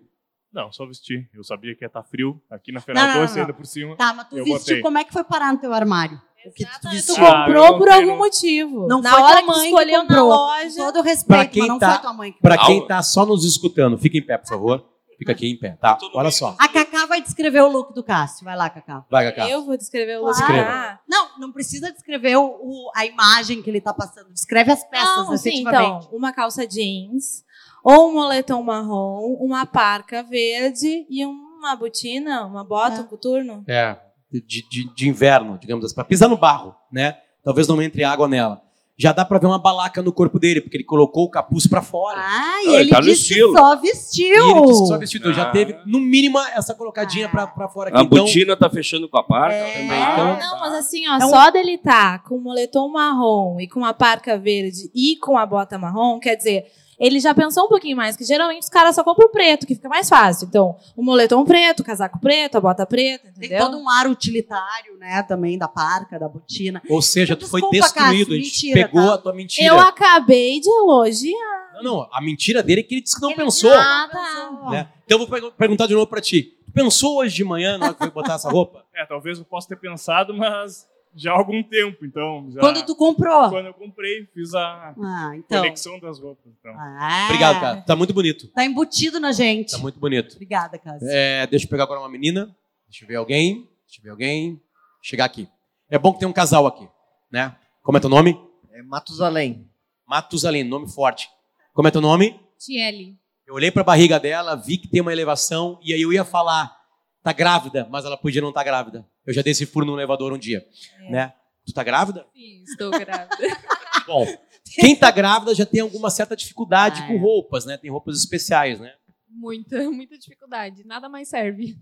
Não, 0.52 0.72
só 0.72 0.84
vesti. 0.84 1.28
Eu 1.32 1.44
sabia 1.44 1.76
que 1.76 1.84
ia 1.84 1.86
estar 1.86 2.02
tá 2.02 2.08
frio 2.08 2.42
aqui 2.50 2.72
na 2.72 2.80
Fernando 2.80 3.20
Doce, 3.20 3.38
ainda 3.38 3.52
por 3.52 3.64
cima. 3.64 3.94
Tá, 3.94 4.12
mas 4.12 4.26
tu 4.26 4.34
vestiu, 4.34 4.58
botei. 4.58 4.80
como 4.80 4.98
é 4.98 5.04
que 5.04 5.12
foi 5.12 5.22
parar 5.22 5.52
no 5.52 5.60
teu 5.60 5.72
armário? 5.72 6.20
O 6.44 6.50
que 6.50 6.64
tu, 6.64 6.90
tu 7.06 7.14
comprou 7.14 7.64
ah, 7.64 7.78
por 7.78 7.88
algum 7.88 8.16
motivo. 8.16 8.88
Não 8.88 9.00
na 9.00 9.12
foi 9.12 9.22
hora 9.22 9.42
tua 9.44 9.46
mãe 9.46 9.60
que 9.60 9.66
escolheu 9.68 10.06
que 10.08 10.12
na 10.12 10.22
loja. 10.24 10.76
Todo 10.76 11.02
respeito, 11.02 11.58
mas 11.60 11.68
não 11.68 11.78
tá, 11.78 11.92
foi 11.92 12.02
tua 12.02 12.12
mãe 12.12 12.32
que 12.32 12.40
Para 12.40 12.58
quem 12.66 12.84
tá 12.84 13.00
só 13.00 13.24
nos 13.24 13.44
escutando, 13.44 13.96
fica 13.96 14.18
em 14.18 14.22
pé, 14.22 14.38
por 14.38 14.48
favor. 14.48 14.92
Fica 15.22 15.30
aqui 15.30 15.48
em 15.48 15.56
pé, 15.56 15.78
tá? 15.80 15.96
Olha 16.14 16.32
só. 16.32 16.56
A 16.58 16.66
Cacá 16.66 17.06
vai 17.06 17.22
descrever 17.22 17.60
o 17.60 17.68
look 17.68 17.94
do 17.94 18.02
Cássio. 18.02 18.44
Vai 18.44 18.56
lá, 18.56 18.68
Cacá. 18.68 19.04
Vai, 19.08 19.30
Cacá. 19.30 19.48
Eu 19.48 19.64
vou 19.64 19.76
descrever 19.76 20.18
o 20.18 20.26
look. 20.26 20.36
Claro. 20.36 20.98
Não, 21.08 21.38
não 21.38 21.52
precisa 21.52 21.92
descrever 21.92 22.34
o, 22.34 22.44
o, 22.44 22.90
a 22.96 23.06
imagem 23.06 23.62
que 23.62 23.70
ele 23.70 23.80
tá 23.80 23.94
passando. 23.94 24.32
Descreve 24.32 24.72
as 24.72 24.82
peças, 24.82 25.28
não, 25.28 25.32
efetivamente. 25.32 26.02
Sim, 26.02 26.08
então, 26.08 26.18
uma 26.18 26.32
calça 26.32 26.66
jeans, 26.66 27.44
ou 27.84 28.08
um 28.08 28.14
moletom 28.14 28.62
marrom, 28.62 29.36
uma 29.40 29.66
parca 29.66 30.22
verde 30.22 31.06
e 31.08 31.24
uma 31.24 31.76
botina, 31.76 32.46
uma 32.46 32.64
bota, 32.64 32.96
é. 32.96 33.00
um 33.00 33.06
coturno. 33.06 33.64
É, 33.66 33.96
de, 34.30 34.40
de, 34.68 34.94
de 34.94 35.08
inverno, 35.08 35.58
digamos 35.58 35.84
assim, 35.84 35.94
para 35.94 36.04
pisar 36.04 36.28
no 36.28 36.36
barro, 36.36 36.74
né? 36.90 37.18
Talvez 37.44 37.66
não 37.66 37.82
entre 37.82 38.04
água 38.04 38.28
nela 38.28 38.62
já 39.02 39.12
dá 39.12 39.24
para 39.24 39.38
ver 39.38 39.46
uma 39.46 39.58
balaca 39.58 40.02
no 40.02 40.12
corpo 40.12 40.38
dele, 40.38 40.60
porque 40.60 40.76
ele 40.76 40.84
colocou 40.84 41.24
o 41.24 41.30
capuz 41.30 41.66
para 41.66 41.82
fora. 41.82 42.18
Ah, 42.20 42.62
e 42.62 42.68
ele, 42.68 42.76
ele 42.76 42.90
tá 42.90 43.00
disse 43.00 43.34
que 43.34 43.40
só 43.40 43.76
vestiu. 43.76 44.26
E 44.26 44.50
ele 44.50 44.60
disse 44.66 44.82
que 44.82 44.88
só 44.88 44.98
vestiu. 44.98 45.18
Então, 45.18 45.32
ah. 45.32 45.34
já 45.34 45.50
teve, 45.50 45.76
no 45.86 45.98
mínimo, 45.98 46.38
essa 46.38 46.74
colocadinha 46.74 47.28
ah. 47.32 47.46
para 47.46 47.68
fora 47.68 47.88
aqui. 47.88 47.98
A 47.98 48.02
então, 48.02 48.18
botina 48.18 48.56
tá 48.56 48.70
fechando 48.70 49.08
com 49.08 49.18
a 49.18 49.24
parca 49.24 49.56
é. 49.56 49.72
também. 49.72 50.02
Então, 50.12 50.38
não, 50.38 50.60
mas 50.60 50.74
assim, 50.74 51.08
ó, 51.08 51.16
então, 51.16 51.30
só 51.30 51.50
dele 51.50 51.78
tá 51.78 52.18
com 52.20 52.36
o 52.36 52.40
moletom 52.40 52.88
marrom 52.88 53.60
e 53.60 53.66
com 53.66 53.84
a 53.84 53.92
parca 53.92 54.38
verde 54.38 54.90
e 54.94 55.16
com 55.16 55.36
a 55.36 55.44
bota 55.44 55.78
marrom, 55.78 56.20
quer 56.20 56.36
dizer 56.36 56.66
ele 57.02 57.18
já 57.18 57.34
pensou 57.34 57.64
um 57.64 57.68
pouquinho 57.68 57.96
mais, 57.96 58.16
que 58.16 58.24
geralmente 58.24 58.62
os 58.62 58.68
caras 58.68 58.94
só 58.94 59.02
compram 59.02 59.26
o 59.26 59.30
preto, 59.30 59.66
que 59.66 59.74
fica 59.74 59.88
mais 59.88 60.08
fácil. 60.08 60.46
Então, 60.46 60.76
o 60.96 61.02
moletom 61.02 61.44
preto, 61.44 61.80
o 61.80 61.84
casaco 61.84 62.20
preto, 62.20 62.56
a 62.56 62.60
bota 62.60 62.86
preta, 62.86 63.26
entendeu? 63.26 63.48
Tem 63.48 63.58
todo 63.58 63.76
um 63.76 63.90
ar 63.90 64.06
utilitário, 64.06 64.96
né, 64.98 65.20
também 65.24 65.58
da 65.58 65.66
parca, 65.66 66.16
da 66.16 66.28
botina. 66.28 66.80
Ou 66.88 67.02
seja, 67.02 67.34
tu 67.34 67.48
foi 67.48 67.60
destruído, 67.72 68.34
a 68.34 68.36
gente 68.36 68.66
mentira, 68.66 68.86
pegou 68.86 69.08
tá? 69.08 69.14
a 69.14 69.18
tua 69.18 69.34
mentira. 69.34 69.66
Eu 69.66 69.80
acabei 69.80 70.60
de 70.60 70.68
elogiar. 70.68 71.72
Não, 71.74 71.82
não, 71.82 72.08
a 72.12 72.20
mentira 72.22 72.62
dele 72.62 72.82
é 72.82 72.84
que 72.84 72.94
ele 72.94 73.02
disse 73.02 73.16
que 73.16 73.22
não 73.22 73.30
ele 73.30 73.42
pensou. 73.42 73.72
Ah, 73.74 74.08
tá. 74.08 74.70
Né? 74.70 74.88
Então 75.04 75.18
eu 75.18 75.26
vou 75.26 75.50
perguntar 75.50 75.88
de 75.88 75.94
novo 75.94 76.06
para 76.06 76.20
ti. 76.20 76.56
Tu 76.66 76.72
pensou 76.72 77.16
hoje 77.16 77.34
de 77.34 77.42
manhã 77.42 77.78
na 77.78 77.86
hora 77.86 77.94
que 77.94 77.98
foi 77.98 78.10
botar 78.12 78.34
essa 78.34 78.48
roupa? 78.48 78.84
É, 78.94 79.04
talvez 79.04 79.40
eu 79.40 79.44
possa 79.44 79.66
ter 79.66 79.76
pensado, 79.76 80.32
mas 80.32 80.86
já 81.14 81.32
há 81.32 81.36
algum 81.36 81.62
tempo, 81.62 82.04
então. 82.04 82.50
Já, 82.50 82.60
quando 82.60 82.84
tu 82.84 82.96
comprou? 82.96 83.50
Quando 83.50 83.66
eu 83.66 83.74
comprei, 83.74 84.26
fiz 84.32 84.54
a 84.54 84.94
ah, 84.98 85.32
então. 85.36 85.62
conexão 85.62 85.98
das 85.98 86.18
roupas. 86.18 86.52
Então. 86.58 86.72
Ah, 86.76 87.26
Obrigado, 87.26 87.60
cara. 87.60 87.80
Tá 87.82 87.94
muito 87.94 88.14
bonito. 88.14 88.48
Tá 88.48 88.64
embutido 88.64 89.20
na 89.20 89.32
gente. 89.32 89.72
Tá 89.72 89.78
muito 89.78 89.98
bonito. 89.98 90.34
Obrigada, 90.34 90.78
Cássio. 90.78 91.08
É, 91.10 91.46
deixa 91.46 91.66
eu 91.66 91.70
pegar 91.70 91.84
agora 91.84 92.00
uma 92.00 92.08
menina. 92.08 92.54
Deixa 92.88 93.04
eu 93.04 93.08
ver 93.08 93.16
alguém. 93.16 93.68
Deixa 93.86 94.00
eu 94.00 94.04
ver 94.04 94.10
alguém. 94.10 94.60
Chegar 95.02 95.24
aqui. 95.24 95.48
É 95.90 95.98
bom 95.98 96.12
que 96.12 96.20
tem 96.20 96.28
um 96.28 96.32
casal 96.32 96.66
aqui, 96.66 96.88
né? 97.30 97.54
Como 97.82 97.98
é 97.98 98.00
teu 98.00 98.08
nome? 98.08 98.40
É 98.72 98.82
Matusalém. 98.82 99.68
Matusalém, 100.06 100.64
nome 100.64 100.88
forte. 100.88 101.28
Como 101.74 101.88
é 101.88 101.90
teu 101.90 102.00
nome? 102.00 102.40
Tiele. 102.58 103.16
Eu 103.46 103.54
olhei 103.54 103.70
para 103.70 103.82
a 103.82 103.84
barriga 103.84 104.18
dela, 104.18 104.54
vi 104.54 104.78
que 104.78 104.88
tem 104.88 105.00
uma 105.00 105.12
elevação 105.12 105.78
e 105.82 105.92
aí 105.92 106.00
eu 106.00 106.12
ia 106.12 106.24
falar 106.24 106.81
tá 107.22 107.32
grávida, 107.32 107.86
mas 107.90 108.04
ela 108.04 108.16
podia 108.16 108.40
não 108.40 108.48
estar 108.48 108.60
tá 108.60 108.64
grávida. 108.64 109.08
Eu 109.24 109.32
já 109.32 109.42
desci 109.42 109.66
furo 109.66 109.86
no 109.86 109.94
elevador 109.94 110.32
um 110.32 110.38
dia, 110.38 110.66
é. 111.00 111.10
né? 111.10 111.34
Tu 111.64 111.72
tá 111.72 111.84
grávida? 111.84 112.26
Sim, 112.34 112.62
estou 112.64 112.90
grávida. 112.90 113.36
Bom, 114.06 114.26
quem 114.74 114.96
tá 114.96 115.10
grávida 115.10 115.54
já 115.54 115.64
tem 115.64 115.80
alguma 115.80 116.10
certa 116.10 116.36
dificuldade 116.36 117.02
ah, 117.02 117.06
com 117.06 117.14
é. 117.14 117.18
roupas, 117.18 117.64
né? 117.64 117.76
Tem 117.76 117.90
roupas 117.90 118.16
especiais, 118.18 118.80
né? 118.80 118.94
Muita, 119.28 119.90
muita 119.90 120.18
dificuldade. 120.18 120.84
Nada 120.84 121.08
mais 121.08 121.28
serve. 121.28 121.78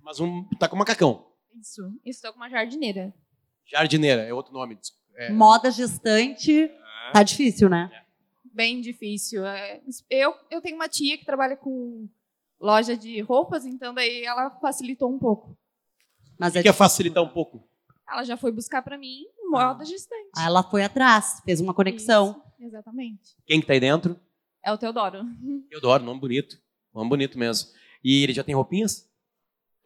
Mas 0.00 0.18
um 0.18 0.44
tá 0.58 0.68
com 0.68 0.76
macacão. 0.76 1.26
Isso. 1.60 1.82
Estou 2.04 2.32
com 2.32 2.38
uma 2.38 2.48
jardineira. 2.48 3.12
Jardineira, 3.66 4.22
é 4.22 4.32
outro 4.32 4.52
nome. 4.52 4.78
É... 5.16 5.30
Moda 5.30 5.70
gestante. 5.70 6.70
Tá 7.12 7.22
difícil, 7.22 7.68
né? 7.68 7.90
É. 7.92 8.08
Bem 8.54 8.80
difícil. 8.80 9.46
É, 9.46 9.80
eu, 10.10 10.34
eu 10.50 10.60
tenho 10.60 10.76
uma 10.76 10.88
tia 10.88 11.16
que 11.18 11.24
trabalha 11.24 11.56
com 11.56 12.08
loja 12.60 12.96
de 12.96 13.20
roupas, 13.20 13.64
então 13.64 13.94
daí 13.94 14.24
ela 14.24 14.50
facilitou 14.50 15.10
um 15.10 15.18
pouco. 15.18 15.56
Mas 16.38 16.54
o 16.54 16.62
que 16.62 16.68
é 16.68 16.72
facilitar 16.72 17.22
um 17.22 17.28
pouco? 17.28 17.68
Ela 18.08 18.24
já 18.24 18.36
foi 18.36 18.50
buscar 18.52 18.82
para 18.82 18.96
mim 18.96 19.26
moda 19.50 19.84
distante. 19.84 20.30
Ah, 20.36 20.46
ela 20.46 20.62
foi 20.62 20.82
atrás, 20.82 21.40
fez 21.44 21.60
uma 21.60 21.74
conexão. 21.74 22.42
Isso, 22.58 22.68
exatamente. 22.68 23.36
Quem 23.46 23.60
que 23.60 23.66
tá 23.66 23.72
aí 23.72 23.80
dentro? 23.80 24.18
É 24.64 24.72
o 24.72 24.78
Teodoro. 24.78 25.24
Teodoro, 25.68 26.04
nome 26.04 26.20
bonito. 26.20 26.58
Nome 26.94 27.08
bonito 27.08 27.38
mesmo. 27.38 27.70
E 28.02 28.22
ele 28.22 28.32
já 28.32 28.44
tem 28.44 28.54
roupinhas? 28.54 29.08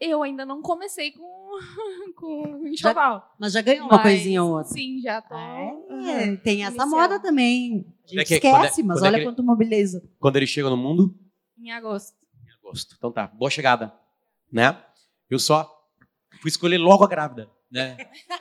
Eu 0.01 0.23
ainda 0.23 0.45
não 0.45 0.61
comecei 0.61 1.13
com, 1.13 1.51
com 2.17 2.67
enxoval. 2.67 3.35
mas 3.39 3.53
já 3.53 3.63
ganhou 3.63 3.87
uma 3.87 3.97
mas, 3.97 4.03
coisinha 4.03 4.43
ou 4.43 4.57
outra. 4.57 4.73
Sim, 4.73 5.01
já 5.01 5.23
tô. 5.23 5.35
É, 5.37 6.37
tem 6.37 6.65
essa 6.65 6.85
moda 6.85 7.21
também. 7.21 7.87
A 8.05 8.09
gente 8.09 8.21
é 8.21 8.25
que, 8.25 8.35
esquece, 8.35 8.81
é, 8.81 8.85
mas 8.85 8.99
quando 8.99 9.05
é 9.05 9.09
olha 9.09 9.23
é 9.23 9.25
quanto 9.25 9.43
mobiliza. 9.43 10.03
Quando 10.19 10.37
ele 10.37 10.47
chega 10.47 10.69
no 10.69 10.77
mundo? 10.77 11.15
Em 11.57 11.71
agosto. 11.71 12.22
Então 12.97 13.13
tá, 13.13 13.27
boa 13.29 13.51
chegada. 13.51 13.93
Né? 14.51 14.77
Eu 15.31 15.39
só 15.39 15.71
fui 16.41 16.49
escolher 16.49 16.79
logo 16.79 17.05
a 17.05 17.09
grávida. 17.09 17.51
Né? 17.71 17.97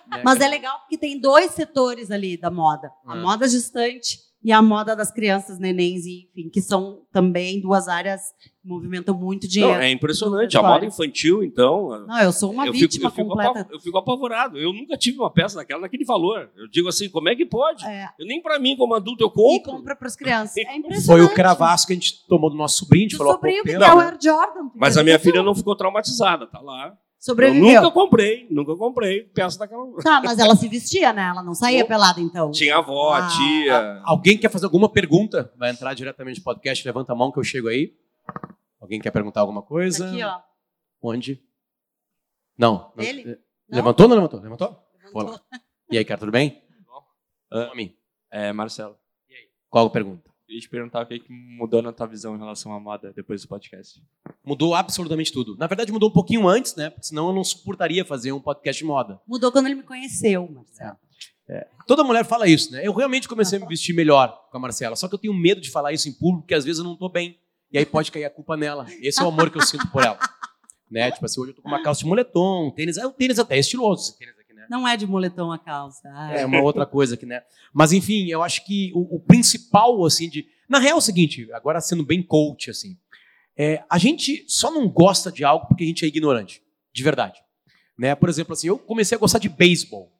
Né? 0.09 0.21
Mas 0.23 0.39
é 0.41 0.47
legal 0.47 0.79
porque 0.79 0.97
tem 0.97 1.19
dois 1.19 1.51
setores 1.51 2.11
ali 2.11 2.35
da 2.37 2.49
moda. 2.51 2.91
A 3.05 3.13
Ah. 3.13 3.15
moda 3.15 3.47
gestante 3.47 4.19
e 4.43 4.51
a 4.51 4.61
moda 4.61 4.95
das 4.95 5.11
crianças, 5.11 5.59
nenéns, 5.59 6.05
e, 6.05 6.27
enfim, 6.31 6.49
que 6.49 6.61
são 6.61 7.01
também 7.11 7.61
duas 7.61 7.87
áreas 7.87 8.21
que 8.41 8.49
movimentam 8.67 9.15
muito 9.15 9.47
dinheiro. 9.47 9.73
Não, 9.75 9.81
é 9.81 9.91
impressionante. 9.91 10.57
A 10.57 10.63
moda 10.63 10.85
infantil, 10.85 11.43
então. 11.43 12.05
Não, 12.07 12.19
eu 12.21 12.31
sou 12.31 12.51
uma 12.51 12.65
eu, 12.65 12.73
fico, 12.73 12.81
vítima 12.85 13.07
eu, 13.07 13.11
fico 13.11 13.27
completa. 13.27 13.49
apav- 13.59 13.67
eu 13.71 13.79
fico 13.79 13.97
apavorado. 13.97 14.57
Eu 14.57 14.73
nunca 14.73 14.97
tive 14.97 15.19
uma 15.19 15.29
peça 15.31 15.55
daquela 15.57 15.81
naquele 15.81 16.03
valor. 16.05 16.49
Eu 16.57 16.67
digo 16.69 16.87
assim, 16.89 17.09
como 17.09 17.29
é 17.29 17.35
que 17.35 17.45
pode? 17.45 17.85
É, 17.85 18.09
Eu 18.19 18.25
nem 18.25 18.41
pra 18.41 18.57
mim, 18.59 18.75
como 18.75 18.93
adulto, 18.95 19.23
eu 19.23 19.27
e 19.27 19.31
compro. 19.31 19.71
compra 19.73 19.95
para 19.95 20.07
as 20.07 20.15
crianças. 20.15 20.57
É 20.57 20.61
impressionante. 20.75 21.05
Foi 21.05 21.21
o 21.21 21.33
cravaço 21.35 21.85
que 21.87 21.93
a 21.93 21.95
gente 21.95 22.25
tomou 22.27 22.49
do 22.49 22.55
nosso 22.57 22.77
sobrinho, 22.79 23.09
Do 23.09 23.17
falou 23.17 23.33
sobrinho 23.33 23.63
que 23.63 23.71
é 23.71 23.79
o? 23.79 23.99
Air 23.99 24.17
Jordan. 24.21 24.69
Mas 24.75 24.97
a 24.97 25.03
minha 25.03 25.19
filha 25.19 25.43
não 25.43 25.53
ficou 25.53 25.75
traumatizada, 25.75 26.47
tá 26.47 26.59
lá. 26.59 26.93
Eu 27.21 27.25
sobreviveu. 27.25 27.81
nunca 27.83 27.91
comprei, 27.91 28.47
nunca 28.49 28.75
comprei 28.75 29.23
peça 29.25 29.59
daquela. 29.59 29.85
Tá, 30.01 30.21
mas 30.25 30.39
ela 30.39 30.55
se 30.55 30.67
vestia, 30.67 31.13
né? 31.13 31.27
Ela 31.29 31.43
não 31.43 31.53
saía 31.53 31.85
pelada, 31.85 32.19
então. 32.19 32.49
Tinha 32.51 32.77
avó, 32.77 33.13
Ah, 33.13 33.27
tia. 33.27 34.01
Alguém 34.03 34.37
quer 34.39 34.49
fazer 34.49 34.65
alguma 34.65 34.89
pergunta? 34.91 35.53
Vai 35.55 35.69
entrar 35.69 35.93
diretamente 35.93 36.39
no 36.39 36.43
podcast, 36.43 36.83
levanta 36.83 37.11
a 37.13 37.15
mão 37.15 37.31
que 37.31 37.37
eu 37.37 37.43
chego 37.43 37.67
aí. 37.67 37.95
Alguém 38.79 38.99
quer 38.99 39.11
perguntar 39.11 39.41
alguma 39.41 39.61
coisa? 39.61 40.07
Aqui, 40.09 40.23
ó. 40.23 40.39
Onde? 40.99 41.43
Não. 42.57 42.91
não. 42.95 43.03
Ele? 43.03 43.21
Eh, 43.21 43.37
Não? 43.69 43.75
Levantou 43.77 44.05
ou 44.05 44.09
não 44.09 44.15
levantou? 44.15 44.39
Levantou? 44.41 44.83
Levantou. 45.03 45.39
E 45.91 45.97
aí, 45.99 46.05
cara, 46.05 46.19
tudo 46.19 46.31
bem? 46.31 46.63
Nome? 47.51 47.95
É, 48.31 48.51
Marcelo, 48.51 48.97
Qual 49.69 49.85
a 49.85 49.89
pergunta? 49.91 50.30
Queria 50.51 50.61
te 50.61 50.69
perguntar 50.69 51.03
o 51.03 51.05
que, 51.05 51.19
que 51.19 51.31
mudou 51.31 51.81
na 51.81 51.93
tua 51.93 52.05
visão 52.05 52.35
em 52.35 52.39
relação 52.39 52.73
à 52.73 52.79
moda 52.79 53.13
depois 53.15 53.41
do 53.41 53.47
podcast. 53.47 54.03
Mudou 54.43 54.75
absolutamente 54.75 55.31
tudo. 55.31 55.55
Na 55.55 55.65
verdade, 55.65 55.91
mudou 55.93 56.09
um 56.09 56.13
pouquinho 56.13 56.45
antes, 56.47 56.75
né? 56.75 56.89
Porque 56.89 57.07
senão 57.07 57.27
eu 57.29 57.33
não 57.33 57.43
suportaria 57.43 58.03
fazer 58.03 58.33
um 58.33 58.41
podcast 58.41 58.81
de 58.81 58.85
moda. 58.85 59.19
Mudou 59.25 59.49
quando 59.51 59.67
ele 59.67 59.75
me 59.75 59.83
conheceu, 59.83 60.49
Marcelo. 60.51 60.97
Toda 61.87 62.03
mulher 62.03 62.25
fala 62.25 62.47
isso, 62.47 62.71
né? 62.71 62.85
Eu 62.85 62.93
realmente 62.93 63.29
comecei 63.29 63.57
a 63.57 63.61
me 63.61 63.67
vestir 63.67 63.93
melhor 63.93 64.37
com 64.51 64.57
a 64.57 64.59
Marcela. 64.59 64.95
Só 64.95 65.07
que 65.07 65.15
eu 65.15 65.19
tenho 65.19 65.33
medo 65.33 65.61
de 65.61 65.69
falar 65.69 65.93
isso 65.93 66.09
em 66.09 66.13
público, 66.13 66.41
porque 66.41 66.53
às 66.53 66.65
vezes 66.65 66.79
eu 66.79 66.85
não 66.85 66.97
tô 66.97 67.07
bem. 67.07 67.39
E 67.71 67.77
aí 67.77 67.85
pode 67.85 68.11
cair 68.11 68.25
a 68.25 68.29
culpa 68.29 68.57
nela. 68.57 68.85
Esse 69.01 69.21
é 69.21 69.23
o 69.23 69.29
amor 69.29 69.49
que 69.49 69.57
eu 69.57 69.61
sinto 69.61 69.87
por 69.87 70.03
ela. 70.03 70.19
Né? 70.91 71.09
Tipo 71.09 71.23
assim, 71.23 71.39
hoje 71.39 71.51
eu 71.51 71.55
tô 71.55 71.61
com 71.61 71.69
uma 71.69 71.81
calça 71.81 72.01
de 72.01 72.05
moletom, 72.05 72.67
um 72.67 72.71
tênis. 72.71 72.97
É, 72.97 73.05
o 73.05 73.13
tênis 73.13 73.39
até 73.39 73.55
é 73.55 73.59
estiloso, 73.59 74.09
esse 74.09 74.19
tênis 74.19 74.35
né? 74.61 74.67
Não 74.69 74.87
é 74.87 74.95
de 74.95 75.05
moletom 75.07 75.51
a 75.51 75.57
calça. 75.57 76.09
Ah, 76.13 76.31
É 76.33 76.45
uma 76.45 76.61
outra 76.61 76.85
coisa 76.85 77.15
aqui, 77.15 77.25
né? 77.25 77.41
Mas 77.73 77.91
enfim, 77.91 78.27
eu 78.27 78.41
acho 78.43 78.63
que 78.65 78.91
o, 78.93 79.15
o 79.15 79.19
principal, 79.19 80.03
assim, 80.05 80.29
de. 80.29 80.45
Na 80.69 80.79
real 80.79 80.95
é 80.95 80.97
o 80.97 81.01
seguinte, 81.01 81.49
agora 81.51 81.81
sendo 81.81 82.05
bem 82.05 82.21
coach, 82.23 82.69
assim. 82.69 82.97
é, 83.57 83.83
a 83.89 83.97
gente 83.97 84.45
só 84.47 84.71
não 84.71 84.87
gosta 84.87 85.31
de 85.31 85.43
algo 85.43 85.67
porque 85.67 85.83
a 85.83 85.87
gente 85.87 86.05
é 86.05 86.07
ignorante. 86.07 86.61
De 86.93 87.03
verdade. 87.03 87.39
Né? 87.97 88.15
Por 88.15 88.29
exemplo, 88.29 88.53
assim, 88.53 88.67
eu 88.67 88.77
comecei 88.77 89.15
a 89.15 89.19
gostar 89.19 89.39
de 89.39 89.49
beisebol. 89.49 90.11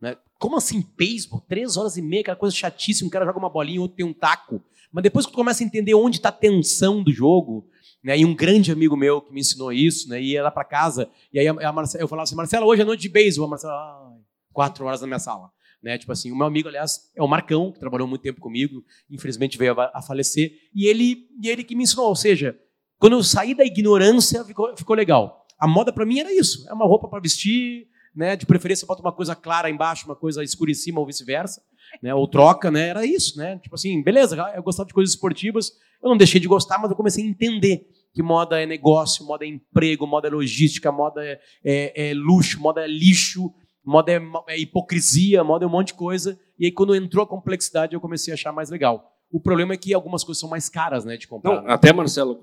Né? 0.00 0.16
Como 0.38 0.56
assim, 0.56 0.84
beisebol? 0.96 1.40
Três 1.48 1.76
horas 1.76 1.96
e 1.96 2.02
meia, 2.02 2.22
aquela 2.22 2.36
coisa 2.36 2.54
chatíssima, 2.56 3.06
um 3.06 3.10
cara 3.10 3.24
joga 3.24 3.38
uma 3.38 3.50
bolinha, 3.50 3.80
outro 3.80 3.96
tem 3.96 4.06
um 4.06 4.12
taco. 4.12 4.62
Mas 4.90 5.02
depois 5.02 5.26
que 5.26 5.32
tu 5.32 5.36
começa 5.36 5.62
a 5.62 5.66
entender 5.66 5.94
onde 5.94 6.16
está 6.18 6.28
a 6.28 6.32
tensão 6.32 7.02
do 7.02 7.12
jogo, 7.12 7.66
né? 8.02 8.18
E 8.18 8.24
um 8.24 8.34
grande 8.34 8.72
amigo 8.72 8.96
meu 8.96 9.20
que 9.20 9.32
me 9.32 9.40
ensinou 9.40 9.72
isso, 9.72 10.08
né? 10.08 10.20
Ia 10.20 10.42
lá 10.42 10.50
para 10.50 10.64
casa, 10.64 11.08
e 11.32 11.38
aí 11.38 11.48
a, 11.48 11.52
a 11.68 11.72
Marcela, 11.72 12.02
eu 12.02 12.08
falava 12.08 12.24
assim, 12.24 12.34
Marcela, 12.34 12.66
hoje 12.66 12.82
é 12.82 12.84
noite 12.84 13.02
de 13.02 13.08
beisebol. 13.08 13.46
A 13.46 13.50
Marcela, 13.50 13.72
"Ai, 13.74 14.20
quatro 14.52 14.84
horas 14.84 15.00
na 15.00 15.06
minha 15.06 15.18
sala. 15.18 15.50
Né? 15.82 15.98
Tipo 15.98 16.12
assim, 16.12 16.30
o 16.30 16.36
meu 16.36 16.46
amigo, 16.46 16.68
aliás, 16.68 17.10
é 17.16 17.22
o 17.22 17.26
Marcão, 17.26 17.72
que 17.72 17.80
trabalhou 17.80 18.06
muito 18.06 18.22
tempo 18.22 18.40
comigo, 18.40 18.84
infelizmente 19.10 19.58
veio 19.58 19.78
a, 19.80 19.90
a 19.94 20.02
falecer, 20.02 20.52
e 20.72 20.86
ele, 20.86 21.26
e 21.42 21.48
ele 21.48 21.64
que 21.64 21.74
me 21.74 21.82
ensinou. 21.82 22.06
Ou 22.06 22.14
seja, 22.14 22.56
quando 22.98 23.14
eu 23.14 23.22
saí 23.22 23.54
da 23.54 23.64
ignorância, 23.64 24.44
ficou, 24.44 24.76
ficou 24.76 24.94
legal. 24.94 25.44
A 25.58 25.66
moda 25.66 25.92
para 25.92 26.06
mim 26.06 26.20
era 26.20 26.32
isso: 26.32 26.68
é 26.68 26.72
uma 26.72 26.86
roupa 26.86 27.08
para 27.08 27.20
vestir, 27.20 27.88
né? 28.14 28.36
de 28.36 28.46
preferência 28.46 28.86
bota 28.86 29.02
uma 29.02 29.12
coisa 29.12 29.34
clara 29.34 29.68
embaixo, 29.68 30.06
uma 30.06 30.14
coisa 30.14 30.44
escura 30.44 30.70
em 30.70 30.74
cima, 30.74 31.00
ou 31.00 31.06
vice-versa. 31.06 31.62
Né? 32.00 32.14
Ou 32.14 32.26
troca, 32.28 32.70
né? 32.70 32.88
Era 32.88 33.04
isso, 33.04 33.36
né? 33.38 33.58
Tipo 33.58 33.74
assim, 33.74 34.02
beleza, 34.02 34.36
eu 34.54 34.62
gostava 34.62 34.86
de 34.86 34.94
coisas 34.94 35.14
esportivas, 35.14 35.72
eu 36.02 36.08
não 36.08 36.16
deixei 36.16 36.40
de 36.40 36.48
gostar, 36.48 36.78
mas 36.78 36.90
eu 36.90 36.96
comecei 36.96 37.24
a 37.24 37.28
entender 37.28 37.86
que 38.14 38.22
moda 38.22 38.60
é 38.60 38.66
negócio, 38.66 39.24
moda 39.24 39.44
é 39.44 39.48
emprego, 39.48 40.06
moda 40.06 40.28
é 40.28 40.30
logística, 40.30 40.92
moda 40.92 41.24
é, 41.24 41.40
é- 41.64 42.10
é 42.10 42.14
luxo, 42.14 42.60
moda 42.60 42.82
é 42.84 42.86
lixo, 42.86 43.52
moda 43.84 44.12
é, 44.12 44.20
é 44.48 44.58
hipocrisia, 44.58 45.42
moda 45.42 45.64
é 45.64 45.68
um 45.68 45.70
monte 45.70 45.88
de 45.88 45.94
coisa. 45.94 46.38
E 46.58 46.66
aí, 46.66 46.72
quando 46.72 46.94
entrou 46.94 47.24
a 47.24 47.28
complexidade, 47.28 47.94
eu 47.94 48.00
comecei 48.00 48.32
a 48.32 48.34
achar 48.34 48.52
mais 48.52 48.70
legal. 48.70 49.11
O 49.32 49.40
problema 49.40 49.72
é 49.72 49.78
que 49.78 49.94
algumas 49.94 50.22
coisas 50.22 50.38
são 50.38 50.48
mais 50.50 50.68
caras, 50.68 51.06
né, 51.06 51.16
de 51.16 51.26
comprar. 51.26 51.62
Não, 51.62 51.70
até, 51.70 51.90
Marcelo, 51.90 52.38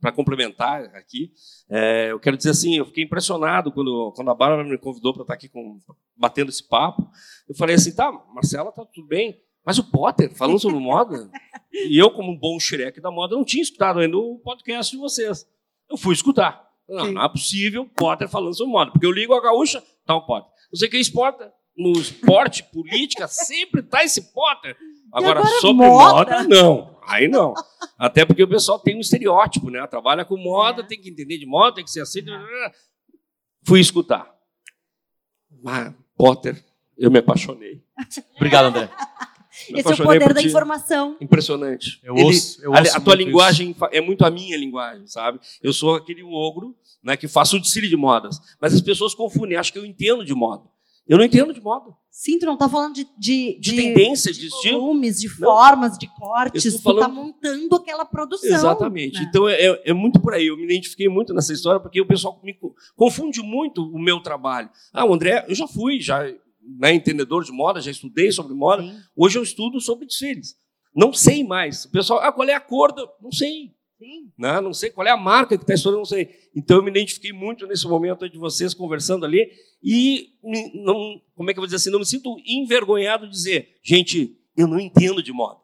para 0.00 0.12
complementar 0.12 0.84
aqui, 0.96 1.32
é, 1.70 2.10
eu 2.10 2.18
quero 2.18 2.36
dizer 2.36 2.50
assim, 2.50 2.76
eu 2.76 2.84
fiquei 2.84 3.04
impressionado 3.04 3.70
quando, 3.70 4.12
quando 4.16 4.28
a 4.28 4.34
Bárbara 4.34 4.64
me 4.64 4.76
convidou 4.76 5.14
para 5.14 5.22
estar 5.22 5.34
aqui 5.34 5.48
com, 5.48 5.78
batendo 6.16 6.48
esse 6.48 6.66
papo. 6.68 7.08
Eu 7.48 7.54
falei 7.54 7.76
assim, 7.76 7.94
tá, 7.94 8.10
Marcela, 8.34 8.72
tá 8.72 8.84
tudo 8.84 9.06
bem, 9.06 9.40
mas 9.64 9.78
o 9.78 9.84
Potter, 9.84 10.34
falando 10.34 10.58
sobre 10.58 10.80
moda, 10.80 11.30
e 11.72 11.96
eu, 11.96 12.10
como 12.10 12.32
um 12.32 12.38
bom 12.38 12.58
xereque 12.58 13.00
da 13.00 13.10
moda, 13.10 13.36
não 13.36 13.44
tinha 13.44 13.62
escutado 13.62 14.00
ainda 14.00 14.18
o 14.18 14.40
podcast 14.40 14.90
de 14.90 14.98
vocês. 14.98 15.46
Eu 15.88 15.96
fui 15.96 16.12
escutar. 16.12 16.68
Não, 16.88 17.04
Sim. 17.04 17.12
não 17.12 17.22
é 17.22 17.28
possível 17.28 17.88
Potter 17.96 18.28
falando 18.28 18.56
sobre 18.56 18.72
moda, 18.72 18.90
porque 18.90 19.06
eu 19.06 19.12
ligo 19.12 19.32
a 19.32 19.40
gaúcha, 19.40 19.80
tá 20.04 20.16
o 20.16 20.26
Potter. 20.26 20.50
Não 20.72 20.78
sei 20.78 20.88
quem 20.88 21.00
exporta. 21.00 21.52
No 21.76 21.92
esporte, 21.92 22.64
política, 22.64 23.26
sempre 23.28 23.82
tá 23.82 24.04
esse 24.04 24.32
Potter. 24.32 24.76
Agora, 25.12 25.40
agora 25.40 25.60
sobre 25.60 25.86
moda? 25.86 26.12
moda, 26.14 26.42
não. 26.44 26.96
Aí 27.06 27.28
não. 27.28 27.52
Até 27.98 28.24
porque 28.24 28.42
o 28.42 28.48
pessoal 28.48 28.78
tem 28.78 28.96
um 28.96 29.00
estereótipo, 29.00 29.68
né? 29.70 29.84
Trabalha 29.86 30.24
com 30.24 30.36
moda, 30.36 30.82
É. 30.82 30.86
tem 30.86 31.00
que 31.00 31.10
entender 31.10 31.38
de 31.38 31.46
moda, 31.46 31.74
tem 31.76 31.84
que 31.84 31.90
ser 31.90 32.00
aceito. 32.00 32.30
Fui 33.64 33.80
escutar. 33.80 34.32
Mas, 35.62 35.92
Potter, 36.16 36.64
eu 36.96 37.10
me 37.10 37.18
apaixonei. 37.18 37.82
Obrigado, 38.36 38.66
André. 38.66 38.88
Me 39.70 39.80
Esse 39.80 39.90
é 39.90 39.94
o 39.94 39.96
poder 39.98 40.32
da 40.32 40.40
ti. 40.40 40.46
informação. 40.48 41.16
Impressionante. 41.20 42.00
Eu 42.02 42.14
Ele- 42.14 42.24
ouço, 42.24 42.62
eu 42.64 42.74
a, 42.74 42.78
ouço 42.80 42.96
a 42.96 43.00
tua 43.00 43.14
muito 43.14 43.26
linguagem 43.26 43.74
fa- 43.74 43.90
é 43.92 44.00
muito 44.00 44.24
a 44.24 44.30
minha 44.30 44.56
linguagem, 44.56 45.06
sabe? 45.06 45.38
Eu 45.62 45.72
sou 45.74 45.94
aquele 45.94 46.22
ogro 46.22 46.74
né, 47.02 47.16
que 47.18 47.28
faço 47.28 47.56
o 47.56 47.60
desfile 47.60 47.86
de 47.88 47.96
modas. 47.96 48.40
Mas 48.60 48.72
as 48.72 48.80
pessoas 48.80 49.14
confundem, 49.14 49.58
acham 49.58 49.72
que 49.74 49.78
eu 49.78 49.84
entendo 49.84 50.24
de 50.24 50.34
moda. 50.34 50.64
Eu 51.06 51.18
não 51.18 51.24
entendo 51.24 51.52
de 51.52 51.60
moda. 51.60 51.90
Sim, 52.10 52.38
tu 52.38 52.46
não 52.46 52.56
tá 52.56 52.68
falando 52.68 52.94
de, 52.94 53.06
de, 53.18 53.58
De, 53.58 53.74
tendência, 53.74 54.32
de, 54.32 54.40
de 54.40 54.46
estilo. 54.46 54.80
volumes, 54.80 55.18
de 55.18 55.28
Não. 55.28 55.34
formas, 55.36 55.98
de 55.98 56.06
cortes. 56.14 56.64
Eu 56.64 56.72
Tu 56.72 56.76
tá 56.78 56.82
falando- 56.82 57.14
montando 57.14 57.74
aquela 57.74 58.04
produção. 58.04 58.48
Exatamente. 58.54 59.18
né? 59.18 59.26
Então 59.28 59.48
é, 59.48 59.54
é- 59.60 59.82
é 59.86 59.92
muito 59.92 60.20
por 60.20 60.32
aí. 60.34 60.46
Eu 60.46 60.56
me 60.56 60.64
identifiquei 60.64 61.08
muito 61.08 61.32
nessa 61.34 61.52
história 61.52 61.80
porque 61.80 62.00
o 62.00 62.06
pessoal 62.06 62.38
me 62.44 62.54
co- 62.54 62.74
confunde 62.94 63.40
muito 63.42 63.82
o 63.82 63.98
meu 63.98 64.20
trabalho. 64.20 64.70
Ah, 64.92 65.04
o 65.04 65.12
André, 65.12 65.44
eu 65.48 65.54
já 65.54 65.66
fui, 65.66 66.00
já 66.00 66.22
né, 66.78 66.94
entendedor 66.94 67.42
de 67.44 67.50
moda, 67.50 67.80
já 67.80 67.90
estudei 67.90 68.30
sobre 68.30 68.54
moda. 68.54 68.82
Sim, 68.82 68.94
Hoje 69.16 69.38
eu 69.38 69.42
estudo 69.42 69.80
sobre 69.80 70.06
desfiles. 70.06 70.54
Não 70.94 71.12
sei 71.12 71.42
mais. 71.42 71.86
O 71.86 71.90
pessoal, 71.90 72.20
ah, 72.20 72.30
qual 72.32 72.46
é 72.48 72.54
a 72.54 72.60
cor? 72.60 72.92
Do... 72.92 73.08
Não 73.20 73.32
sei. 73.32 73.72
Né? 74.38 74.60
Não 74.60 74.72
sei 74.72 74.90
qual 74.90 75.06
é 75.06 75.10
a 75.10 75.16
marca 75.16 75.56
que 75.56 75.64
está 75.64 75.74
estourando, 75.74 76.00
não 76.00 76.04
sei. 76.04 76.28
Então 76.54 76.78
eu 76.78 76.82
me 76.82 76.90
identifiquei 76.90 77.32
muito 77.32 77.66
nesse 77.66 77.86
momento 77.86 78.28
de 78.28 78.38
vocês 78.38 78.74
conversando 78.74 79.24
ali 79.24 79.50
e 79.82 80.30
não, 80.74 81.20
como 81.34 81.50
é 81.50 81.52
que 81.52 81.58
eu 81.58 81.62
vou 81.62 81.66
dizer 81.66 81.76
assim, 81.76 81.90
não 81.90 81.98
me 81.98 82.06
sinto 82.06 82.36
envergonhado 82.46 83.26
de 83.26 83.32
dizer, 83.32 83.78
gente, 83.82 84.38
eu 84.56 84.66
não 84.66 84.78
entendo 84.78 85.22
de 85.22 85.32
moda. 85.32 85.60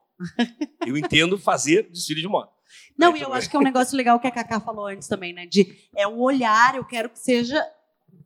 Eu 0.86 0.96
entendo 0.96 1.38
fazer 1.38 1.88
desfile 1.90 2.20
de 2.20 2.28
moda. 2.28 2.50
Não, 2.96 3.16
e 3.16 3.20
eu 3.20 3.32
acho 3.32 3.48
que 3.48 3.56
é 3.56 3.60
um 3.60 3.62
negócio 3.62 3.96
legal 3.96 4.18
que 4.18 4.26
a 4.26 4.30
Cacá 4.30 4.60
falou 4.60 4.86
antes 4.86 5.06
também, 5.06 5.32
né? 5.32 5.46
De 5.46 5.88
é 5.94 6.06
o 6.06 6.18
olhar, 6.18 6.74
eu 6.74 6.84
quero 6.84 7.08
que 7.08 7.18
seja. 7.18 7.62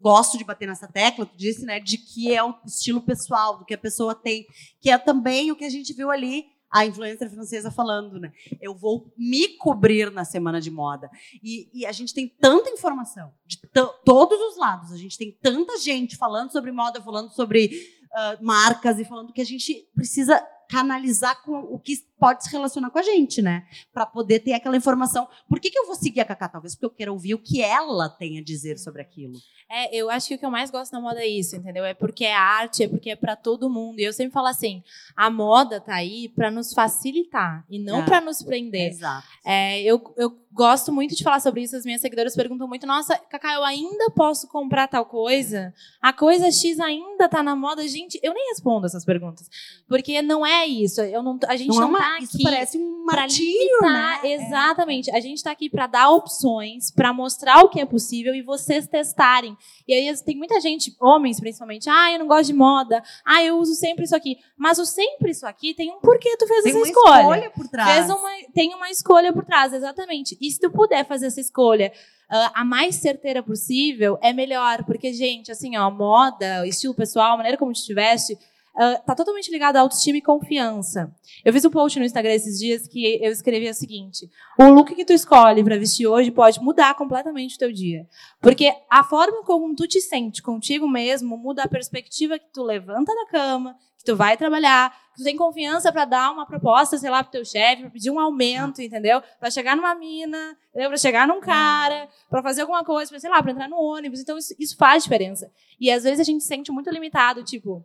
Gosto 0.01 0.37
de 0.37 0.43
bater 0.43 0.67
nessa 0.67 0.89
tecla, 0.89 1.25
tu 1.25 1.37
disse, 1.37 1.65
né? 1.65 1.79
De 1.79 1.97
que 1.97 2.35
é 2.35 2.43
o 2.43 2.53
estilo 2.67 3.01
pessoal, 3.03 3.59
do 3.59 3.65
que 3.65 3.75
a 3.75 3.79
pessoa 3.79 4.17
tem, 4.17 4.45
que 4.81 4.91
é 4.91 4.99
também 4.99 5.53
o 5.53 5.57
que 5.57 5.65
a 5.65 5.71
gente 5.71 5.93
viu 5.93 6.11
ali, 6.11 6.47
a 6.73 6.87
influencer 6.87 7.31
francesa 7.31 7.71
falando, 7.71 8.19
né? 8.19 8.33
Eu 8.61 8.75
vou 8.75 9.13
me 9.17 9.49
cobrir 9.59 10.11
na 10.11 10.25
semana 10.25 10.61
de 10.61 10.71
moda. 10.71 11.11
E, 11.43 11.69
e 11.73 11.85
a 11.87 11.93
gente 11.93 12.15
tem 12.15 12.27
tanta 12.41 12.71
informação 12.71 13.31
de 13.47 13.59
to- 13.61 13.95
todos 14.05 14.41
os 14.41 14.57
lados, 14.57 14.91
a 14.93 14.97
gente 14.97 15.19
tem 15.19 15.31
tanta 15.43 15.79
gente 15.79 16.17
falando 16.17 16.51
sobre 16.51 16.73
moda, 16.73 17.03
falando 17.03 17.31
sobre 17.31 17.71
ah, 18.15 18.39
marcas 18.41 18.99
e 18.99 19.05
falando 19.05 19.33
que 19.33 19.41
a 19.41 19.47
gente 19.47 19.87
precisa 19.95 20.43
canalizar 20.73 21.43
com 21.43 21.53
o 21.59 21.79
que 21.79 21.95
pode 22.19 22.45
se 22.45 22.51
relacionar 22.51 22.89
com 22.91 22.99
a 22.99 23.03
gente, 23.03 23.43
né? 23.43 23.67
Para 23.93 24.07
poder 24.07 24.41
ter 24.41 24.55
aquela 24.55 24.77
informação. 24.77 25.29
Por 25.49 25.61
que, 25.61 25.71
que 25.71 25.79
eu 25.79 25.87
vou 25.87 25.95
seguir 25.95 26.21
a 26.21 26.25
Cacá? 26.25 26.49
Talvez 26.49 26.75
porque 26.75 26.87
eu 26.87 26.91
quero 26.91 27.13
ouvir 27.13 27.35
o 27.35 27.39
que 27.39 27.61
ela 27.61 28.09
tem 28.09 28.39
a 28.39 28.43
dizer 28.43 28.79
sobre 28.79 29.03
aquilo. 29.03 29.35
É, 29.71 29.95
eu 29.95 30.09
acho 30.09 30.29
que 30.29 30.35
o 30.35 30.39
que 30.39 30.47
eu 30.47 30.51
mais 30.51 30.71
gosto 30.71 30.93
na 30.93 31.01
moda 31.01 31.21
é 31.21 31.27
isso, 31.27 31.57
entendeu? 31.57 31.85
É 31.85 31.93
porque 31.95 32.25
é 32.25 32.35
arte, 32.35 32.85
é 32.85 32.89
porque 32.89 33.11
é 33.11 33.17
pra 33.17 33.35
todo 33.37 33.69
mundo. 33.69 33.99
E 33.99 34.05
eu 34.05 34.13
sempre 34.13 34.33
falo 34.33 34.47
assim, 34.47 34.83
a 35.17 35.29
moda 35.31 35.81
tá 35.81 35.95
aí 35.95 36.29
pra 36.29 36.51
nos 36.51 36.73
facilitar 36.73 37.65
e 37.69 37.79
não 37.79 38.01
É. 38.01 38.05
pra 38.05 38.21
nos 38.21 38.43
prender. 38.43 38.93
Exato. 38.93 39.27
É, 39.45 39.83
eu, 39.83 40.01
eu 40.17 40.31
gosto 40.53 40.93
muito 40.93 41.17
de 41.17 41.25
falar 41.25 41.41
sobre 41.41 41.63
isso. 41.63 41.75
As 41.77 41.85
minhas 41.85 42.01
seguidoras 42.01 42.37
perguntam 42.37 42.69
muito: 42.69 42.87
Nossa, 42.87 43.17
Cacá, 43.19 43.55
eu 43.55 43.65
ainda 43.65 44.11
posso 44.15 44.47
comprar 44.49 44.87
tal 44.89 45.07
coisa? 45.07 45.75
A 46.01 46.13
coisa 46.13 46.51
X 46.53 46.79
ainda 46.79 47.29
tá 47.29 47.43
na 47.43 47.57
moda? 47.57 47.87
Gente, 47.89 48.19
eu 48.23 48.33
nem 48.35 48.49
respondo 48.51 48.87
essas 48.87 49.05
perguntas. 49.05 49.49
Porque 49.89 50.23
não 50.23 50.47
é 50.47 50.62
é 50.63 50.67
isso. 50.67 51.01
Eu 51.01 51.23
não, 51.23 51.39
a 51.47 51.57
gente 51.57 51.69
Não 51.69 51.77
não, 51.77 51.83
é 51.83 51.87
uma, 51.87 51.99
tá 51.99 52.19
isso 52.21 52.37
aqui 52.37 52.45
parece 52.45 52.79
um 52.79 53.05
martírio, 53.05 53.81
né? 53.83 54.21
exatamente. 54.25 55.11
A 55.11 55.21
gente 55.21 55.37
está 55.39 55.51
aqui 55.51 55.69
para 55.69 55.87
dar 55.87 56.11
opções, 56.11 56.91
para 56.91 57.13
mostrar 57.13 57.63
o 57.63 57.69
que 57.69 57.81
é 57.81 57.85
possível 57.85 58.35
e 58.35 58.43
vocês 58.43 58.87
testarem. 58.87 59.57
E 59.87 59.93
aí 59.93 60.17
tem 60.25 60.37
muita 60.37 60.61
gente, 60.61 60.95
homens 61.01 61.41
principalmente, 61.41 61.89
ah, 61.91 62.13
eu 62.13 62.19
não 62.19 62.27
gosto 62.27 62.47
de 62.47 62.55
moda, 62.55 63.03
ah, 63.25 63.43
eu 63.43 63.59
uso 63.59 63.75
sempre 63.75 64.05
isso 64.05 64.15
aqui. 64.17 64.37
Mas 64.57 64.79
o 64.79 64.87
sempre 64.87 65.33
isso 65.33 65.47
aqui 65.47 65.75
tem 65.75 65.91
um 65.91 65.99
porquê 66.01 66.37
tu 66.37 66.47
fez 66.47 66.63
Tem 66.63 66.71
essa 66.71 66.79
uma 66.79 66.87
escolha. 66.89 67.21
escolha 67.21 67.51
por 67.51 67.69
trás. 67.69 68.11
Uma, 68.11 68.31
tem 68.55 68.75
uma 68.75 68.91
escolha 68.91 69.33
por 69.33 69.45
trás, 69.45 69.73
exatamente. 69.73 70.37
E 70.41 70.51
se 70.51 70.61
tu 70.61 70.71
puder 70.71 71.05
fazer 71.05 71.27
essa 71.27 71.41
escolha 71.41 71.93
ah, 72.31 72.53
a 72.55 72.65
mais 72.65 72.95
certeira 72.97 73.43
possível, 73.43 74.19
é 74.23 74.33
melhor. 74.33 74.85
Porque, 74.85 75.13
gente, 75.13 75.51
assim, 75.51 75.77
ó, 75.77 75.91
moda, 75.91 76.67
estilo 76.67 76.95
pessoal, 76.95 77.35
a 77.35 77.37
maneira 77.37 77.59
como 77.59 77.73
tu 77.73 77.83
te 77.83 77.93
veste, 77.93 78.39
ah, 78.75 78.97
tá 79.05 79.15
totalmente 79.15 79.51
ligado 79.51 79.77
à 79.77 79.81
autoestima 79.81 80.17
e 80.17 80.23
confiança. 80.23 81.15
Eu 81.45 81.53
fiz 81.53 81.65
um 81.65 81.71
post 81.71 81.99
no 81.99 82.05
Instagram 82.05 82.33
esses 82.33 82.59
dias 82.59 82.89
que 82.89 83.23
eu 83.23 83.31
escrevi 83.31 83.69
o 83.69 83.75
seguinte: 83.75 84.31
o 84.59 84.65
look 84.65 84.95
que 84.95 85.05
tu 85.05 85.13
escolhe 85.13 85.63
para 85.63 85.79
vestir 85.79 86.07
hoje 86.07 86.31
pode 86.31 86.61
mudar 86.61 86.95
completamente 86.95 87.57
o 87.57 87.59
teu 87.59 87.71
dia. 87.71 88.07
Porque 88.41 88.73
a 88.91 89.05
forma 89.05 89.43
como 89.45 89.75
tu 89.75 89.87
te 89.87 90.01
sente 90.01 90.41
contigo 90.41 90.89
mesmo 90.89 91.37
muda 91.37 91.63
a 91.65 91.69
perspectiva 91.69 92.39
que 92.39 92.51
tu 92.51 92.63
levanta 92.63 93.15
da 93.15 93.27
cama, 93.27 93.77
que 93.99 94.05
tu 94.05 94.17
vai 94.17 94.39
trabalhar, 94.39 94.91
que 95.13 95.19
tu 95.19 95.25
tem 95.25 95.37
confiança 95.37 95.93
para 95.93 96.07
dar 96.07 96.33
uma 96.33 96.47
proposta, 96.47 96.97
sei 96.97 97.11
lá, 97.11 97.23
pro 97.23 97.31
teu 97.31 97.45
chefe, 97.45 97.83
para 97.83 97.91
pedir 97.91 98.11
um 98.11 98.19
aumento, 98.19 98.81
entendeu? 98.81 99.23
Para 99.39 99.51
chegar 99.51 99.77
numa 99.77 99.95
mina, 99.95 100.57
para 100.73 100.97
chegar 100.97 101.29
num 101.29 101.41
cara, 101.41 102.09
para 102.31 102.43
fazer 102.43 102.63
alguma 102.63 102.83
coisa, 102.85 103.11
pra, 103.11 103.21
sei 103.21 103.29
lá, 103.29 103.43
para 103.43 103.53
entrar 103.53 103.69
no 103.69 103.77
ônibus. 103.77 104.21
Então 104.21 104.39
isso, 104.39 104.55
isso 104.59 104.77
faz 104.79 105.05
diferença. 105.05 105.53
E 105.79 105.91
às 105.91 106.05
vezes 106.05 106.21
a 106.21 106.25
gente 106.25 106.43
se 106.43 106.49
sente 106.49 106.73
muito 106.73 106.91
limitado, 106.91 107.45
tipo, 107.45 107.85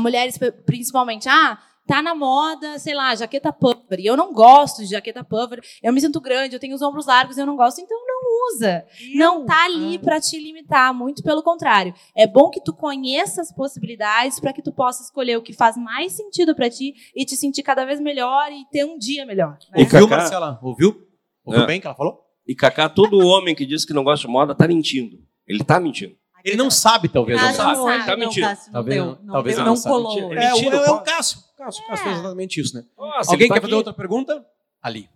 mulheres 0.00 0.36
pri- 0.38 0.52
principalmente, 0.52 1.28
ah, 1.28 1.58
tá 1.86 2.00
na 2.02 2.14
moda, 2.14 2.78
sei 2.78 2.94
lá, 2.94 3.14
jaqueta 3.14 3.52
puffer. 3.52 4.00
E 4.00 4.06
eu 4.06 4.16
não 4.16 4.32
gosto 4.32 4.78
de 4.82 4.86
jaqueta 4.90 5.22
puffer. 5.22 5.60
Eu 5.82 5.92
me 5.92 6.00
sinto 6.00 6.20
grande, 6.20 6.56
eu 6.56 6.60
tenho 6.60 6.74
os 6.74 6.80
ombros 6.82 7.06
largos, 7.06 7.36
eu 7.36 7.44
não 7.46 7.56
gosto, 7.56 7.80
então 7.80 7.98
não 8.06 8.14
usa. 8.54 8.84
Não 9.14 9.44
tá 9.44 9.64
ali 9.66 9.98
para 9.98 10.18
te 10.20 10.38
limitar, 10.38 10.94
muito 10.94 11.22
pelo 11.22 11.42
contrário. 11.42 11.94
É 12.16 12.26
bom 12.26 12.48
que 12.50 12.62
tu 12.62 12.72
conheça 12.72 13.42
as 13.42 13.52
possibilidades 13.54 14.40
para 14.40 14.52
que 14.52 14.62
tu 14.62 14.72
possa 14.72 15.02
escolher 15.02 15.36
o 15.36 15.42
que 15.42 15.52
faz 15.52 15.76
mais 15.76 16.12
sentido 16.12 16.54
para 16.54 16.70
ti 16.70 16.94
e 17.14 17.24
te 17.24 17.36
sentir 17.36 17.62
cada 17.62 17.84
vez 17.84 18.00
melhor 18.00 18.50
e 18.50 18.64
ter 18.70 18.84
um 18.84 18.96
dia 18.98 19.26
melhor. 19.26 19.58
né? 19.70 19.82
Ouviu, 19.82 20.08
Cacá? 20.08 20.16
Marcela? 20.22 20.58
Ouviu? 20.62 20.96
Ouviu 21.44 21.62
É. 21.62 21.66
bem 21.66 21.78
o 21.78 21.80
que 21.82 21.86
ela 21.86 21.96
falou? 21.96 22.20
E 22.46 22.54
Cacá, 22.54 22.88
todo 22.88 23.18
homem 23.18 23.54
que 23.54 23.66
diz 23.66 23.84
que 23.84 23.92
não 23.92 24.04
gosta 24.04 24.26
de 24.26 24.32
moda 24.32 24.54
tá 24.54 24.66
mentindo. 24.66 25.18
Ele 25.46 25.62
tá 25.62 25.78
mentindo. 25.78 26.14
Ele 26.44 26.56
não 26.56 26.70
sabe, 26.70 27.08
talvez. 27.08 27.40
Cássio 27.40 27.64
não 27.64 27.74
sabe. 27.74 27.76
sabe. 27.76 27.98
não, 27.98 28.04
Tá 28.06 28.16
não, 28.16 28.18
mentindo. 28.26 28.46
Não 28.46 28.72
Talvez 28.72 28.98
não- 28.98 29.06
não, 29.22 29.32
talvez 29.32 29.56
não 29.58 29.64
não 29.64 29.76
sabe. 29.76 29.94
colou. 29.94 30.28
Mentira. 30.28 30.76
É, 30.76 30.86
é, 30.86 30.90
o. 30.90 31.00
Cássio. 31.00 31.38
Cássio, 31.56 31.86
Cássio 31.86 32.04
fez 32.04 32.18
exatamente 32.18 32.60
isso, 32.60 32.76
né? 32.76 32.84
Nossa, 32.98 33.30
Alguém 33.32 33.48
tá 33.48 33.54
quer 33.54 33.60
fazer 33.62 33.72
aqui. 33.72 33.76
outra 33.78 33.92
pergunta? 33.94 34.46
Ali. 34.82 35.08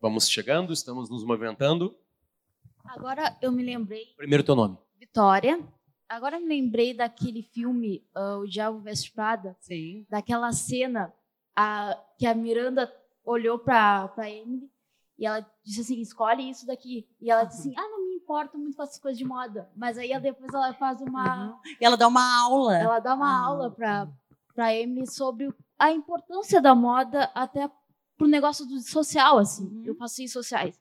Vamos 0.00 0.28
chegando, 0.28 0.72
estamos 0.74 1.08
nos 1.08 1.24
movimentando. 1.24 1.96
Agora 2.84 3.36
eu 3.40 3.50
me 3.50 3.62
lembrei, 3.64 4.04
Primeiro 4.16 4.42
teu 4.44 4.54
nome. 4.54 4.76
Vitória. 4.98 5.58
Agora 6.08 6.36
eu 6.36 6.40
me 6.40 6.46
lembrei 6.48 6.94
daquele 6.94 7.42
filme, 7.42 8.04
ah, 8.14 8.36
O 8.38 8.46
Diabo 8.46 8.78
Veste 8.78 9.10
Prada, 9.10 9.56
Sim. 9.60 10.06
daquela 10.08 10.52
cena 10.52 11.12
a, 11.56 11.98
que 12.18 12.26
a 12.26 12.34
Miranda 12.34 12.92
olhou 13.24 13.58
para 13.58 14.06
para 14.08 14.30
Emily 14.30 14.70
e 15.18 15.26
ela 15.26 15.44
disse 15.64 15.80
assim: 15.80 16.00
escolhe 16.00 16.48
isso 16.50 16.66
daqui. 16.66 17.06
E 17.20 17.30
ela 17.30 17.44
disse 17.44 17.60
assim: 17.60 17.74
ah, 17.76 17.88
não 17.88 18.06
me 18.08 18.14
importo 18.16 18.58
muito 18.58 18.76
com 18.76 18.82
essas 18.82 18.98
coisas 18.98 19.18
de 19.18 19.24
moda. 19.24 19.70
Mas 19.76 19.96
aí 19.98 20.10
ela- 20.12 20.20
depois 20.20 20.52
ela 20.52 20.72
faz 20.74 21.00
uma. 21.00 21.60
E 21.80 21.84
ela 21.84 21.96
dá 21.96 22.06
uma 22.08 22.40
aula. 22.42 22.76
Ela 22.76 22.98
dá 23.00 23.14
uma 23.14 23.28
Ah. 23.28 23.46
aula 23.46 23.70
para 23.70 24.08
para 24.54 24.74
Emily 24.74 25.06
sobre 25.06 25.52
a 25.78 25.92
importância 25.92 26.62
da 26.62 26.74
moda 26.74 27.30
até 27.34 27.70
pro 28.16 28.26
negócio 28.26 28.64
do 28.64 28.80
social 28.80 29.36
assim. 29.38 29.66
Uhum. 29.66 29.82
Eu 29.84 29.94
faço 29.96 30.14
ciências 30.14 30.32
sociais. 30.44 30.80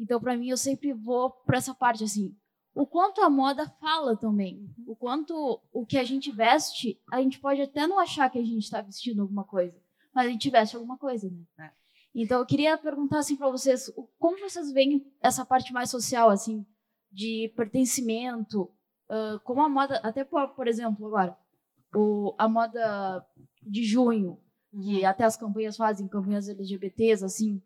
Então 0.00 0.20
para 0.20 0.36
mim 0.36 0.48
eu 0.48 0.56
sempre 0.56 0.92
vou 0.92 1.30
para 1.30 1.58
essa 1.58 1.72
parte 1.72 2.02
assim. 2.02 2.34
O 2.74 2.84
quanto 2.84 3.20
a 3.20 3.30
moda 3.30 3.68
fala 3.80 4.16
também. 4.16 4.68
O 4.86 4.96
quanto 4.96 5.60
o 5.72 5.86
que 5.86 5.98
a 5.98 6.02
gente 6.04 6.32
veste, 6.32 7.00
a 7.12 7.20
gente 7.22 7.38
pode 7.38 7.60
até 7.62 7.86
não 7.86 7.98
achar 8.00 8.28
que 8.28 8.38
a 8.40 8.44
gente 8.44 8.64
está 8.64 8.80
vestindo 8.80 9.22
alguma 9.22 9.44
coisa, 9.44 9.78
mas 10.12 10.26
a 10.26 10.30
gente 10.30 10.50
veste 10.50 10.74
alguma 10.74 10.98
coisa, 10.98 11.30
né? 11.30 11.44
É. 11.66 11.70
Então 12.14 12.40
eu 12.40 12.46
queria 12.46 12.76
perguntar 12.76 13.20
assim 13.20 13.36
para 13.36 13.48
vocês, 13.48 13.90
como 14.18 14.38
vocês 14.38 14.70
veem 14.72 15.06
essa 15.20 15.44
parte 15.44 15.72
mais 15.72 15.90
social 15.90 16.28
assim, 16.28 16.64
de 17.10 17.52
pertencimento, 17.56 18.70
ah, 19.12 19.38
como 19.44 19.62
a 19.62 19.68
moda, 19.68 20.00
até 20.02 20.24
por, 20.24 20.48
por 20.54 20.66
exemplo 20.66 21.06
agora, 21.06 21.36
o, 21.94 22.34
a 22.38 22.48
moda 22.48 23.24
de 23.62 23.84
junho, 23.84 24.38
que 24.70 25.04
até 25.04 25.24
as 25.24 25.36
campanhas 25.36 25.76
fazem, 25.76 26.08
campanhas 26.08 26.48
LGBTs, 26.48 27.22
assim, 27.22 27.60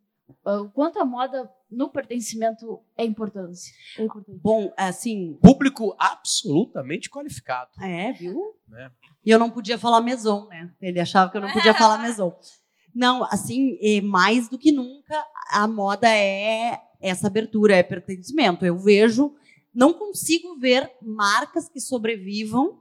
o 0.45 0.69
quanto 0.71 0.99
a 0.99 1.05
moda 1.05 1.49
no 1.71 1.89
pertencimento 1.89 2.81
é 2.97 3.05
importante. 3.05 3.73
É 3.97 4.03
importante. 4.03 4.41
Bom, 4.43 4.73
assim, 4.77 5.39
Público 5.41 5.95
absolutamente 5.97 7.09
qualificado. 7.09 7.71
é, 7.81 8.13
viu? 8.13 8.57
Né? 8.67 8.91
E 9.25 9.31
eu 9.31 9.39
não 9.39 9.49
podia 9.49 9.79
falar 9.79 10.01
maison, 10.01 10.49
né? 10.49 10.75
Ele 10.81 10.99
achava 10.99 11.31
que 11.31 11.37
eu 11.37 11.41
não 11.41 11.53
podia 11.53 11.75
falar 11.75 11.99
maison. 11.99 12.37
Não, 12.97 13.25
assim, 13.25 13.79
mais 14.03 14.49
do 14.49 14.57
que 14.57 14.73
nunca, 14.73 15.23
a 15.51 15.69
moda 15.69 16.09
é 16.09 16.81
essa 16.99 17.27
abertura, 17.27 17.77
é 17.77 17.83
pertencimento. 17.83 18.65
Eu 18.65 18.79
vejo, 18.79 19.35
não 19.75 19.93
consigo 19.93 20.59
ver 20.59 20.91
marcas 21.03 21.69
que 21.69 21.79
sobrevivam 21.79 22.81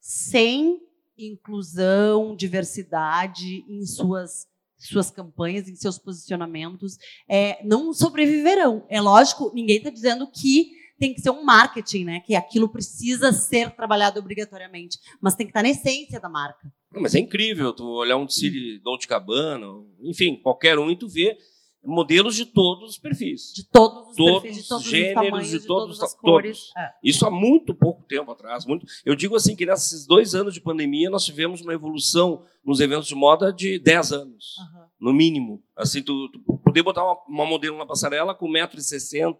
sem 0.00 0.80
inclusão, 1.18 2.36
diversidade 2.36 3.64
em 3.68 3.84
suas 3.84 4.46
suas 4.78 5.10
campanhas, 5.10 5.68
em 5.68 5.74
seus 5.74 5.98
posicionamentos, 5.98 6.98
é, 7.28 7.60
não 7.64 7.92
sobreviverão. 7.92 8.86
É 8.88 9.00
lógico, 9.00 9.50
ninguém 9.52 9.78
está 9.78 9.90
dizendo 9.90 10.30
que 10.30 10.70
tem 10.98 11.14
que 11.14 11.20
ser 11.20 11.30
um 11.30 11.42
marketing, 11.44 12.04
né? 12.04 12.20
Que 12.20 12.34
aquilo 12.34 12.68
precisa 12.68 13.32
ser 13.32 13.70
trabalhado 13.74 14.18
obrigatoriamente, 14.18 14.98
mas 15.20 15.34
tem 15.34 15.46
que 15.46 15.50
estar 15.50 15.62
na 15.62 15.68
essência 15.70 16.20
da 16.20 16.28
marca. 16.28 16.72
Não, 16.92 17.02
Mas 17.02 17.14
é 17.14 17.18
incrível 17.20 17.72
tu 17.72 17.84
olhar 17.86 18.16
um 18.16 18.26
desfile 18.26 18.78
Dolce 18.80 19.06
Gabbana, 19.06 19.66
enfim, 20.02 20.36
qualquer 20.42 20.78
um, 20.78 20.90
e 20.90 20.96
tu 20.96 21.06
vê 21.08 21.36
modelos 21.84 22.34
de 22.34 22.44
todos 22.44 22.90
os 22.90 22.98
perfis. 22.98 23.52
De 23.54 23.64
todos 23.64 24.08
os 24.10 24.16
Todos 24.16 24.42
perfis, 24.42 24.56
de 24.56 24.62
os 24.62 24.68
todos 24.68 24.84
gêneros, 24.84 25.08
os 25.22 25.28
tamanhos, 25.28 25.50
de 25.50 25.58
de, 25.60 25.66
todos 25.66 25.96
todas 25.98 26.02
as 26.02 26.10
os- 26.14 26.20
cores. 26.20 26.58
todos. 26.58 26.76
É. 26.76 26.90
Isso 27.04 27.26
há 27.26 27.30
muito 27.30 27.74
pouco 27.74 28.02
tempo 28.04 28.30
atrás. 28.32 28.66
Muito, 28.66 28.84
eu 29.06 29.14
digo 29.14 29.36
assim 29.36 29.54
que 29.54 29.64
nesses 29.64 30.04
dois 30.06 30.34
anos 30.34 30.52
de 30.54 30.60
pandemia 30.60 31.08
nós 31.08 31.24
tivemos 31.24 31.60
uma 31.60 31.72
evolução 31.72 32.42
nos 32.64 32.80
eventos 32.80 33.06
de 33.06 33.14
moda 33.14 33.52
de 33.52 33.78
10 33.78 34.12
anos, 34.12 34.56
Aham. 34.58 34.87
No 35.00 35.12
mínimo. 35.12 35.62
Assim, 35.76 36.02
tu, 36.02 36.28
tu 36.30 36.58
poder 36.58 36.82
botar 36.82 37.04
uma, 37.04 37.16
uma 37.28 37.46
modelo 37.46 37.78
na 37.78 37.86
passarela 37.86 38.34
com 38.34 38.48
1,60m, 38.48 39.36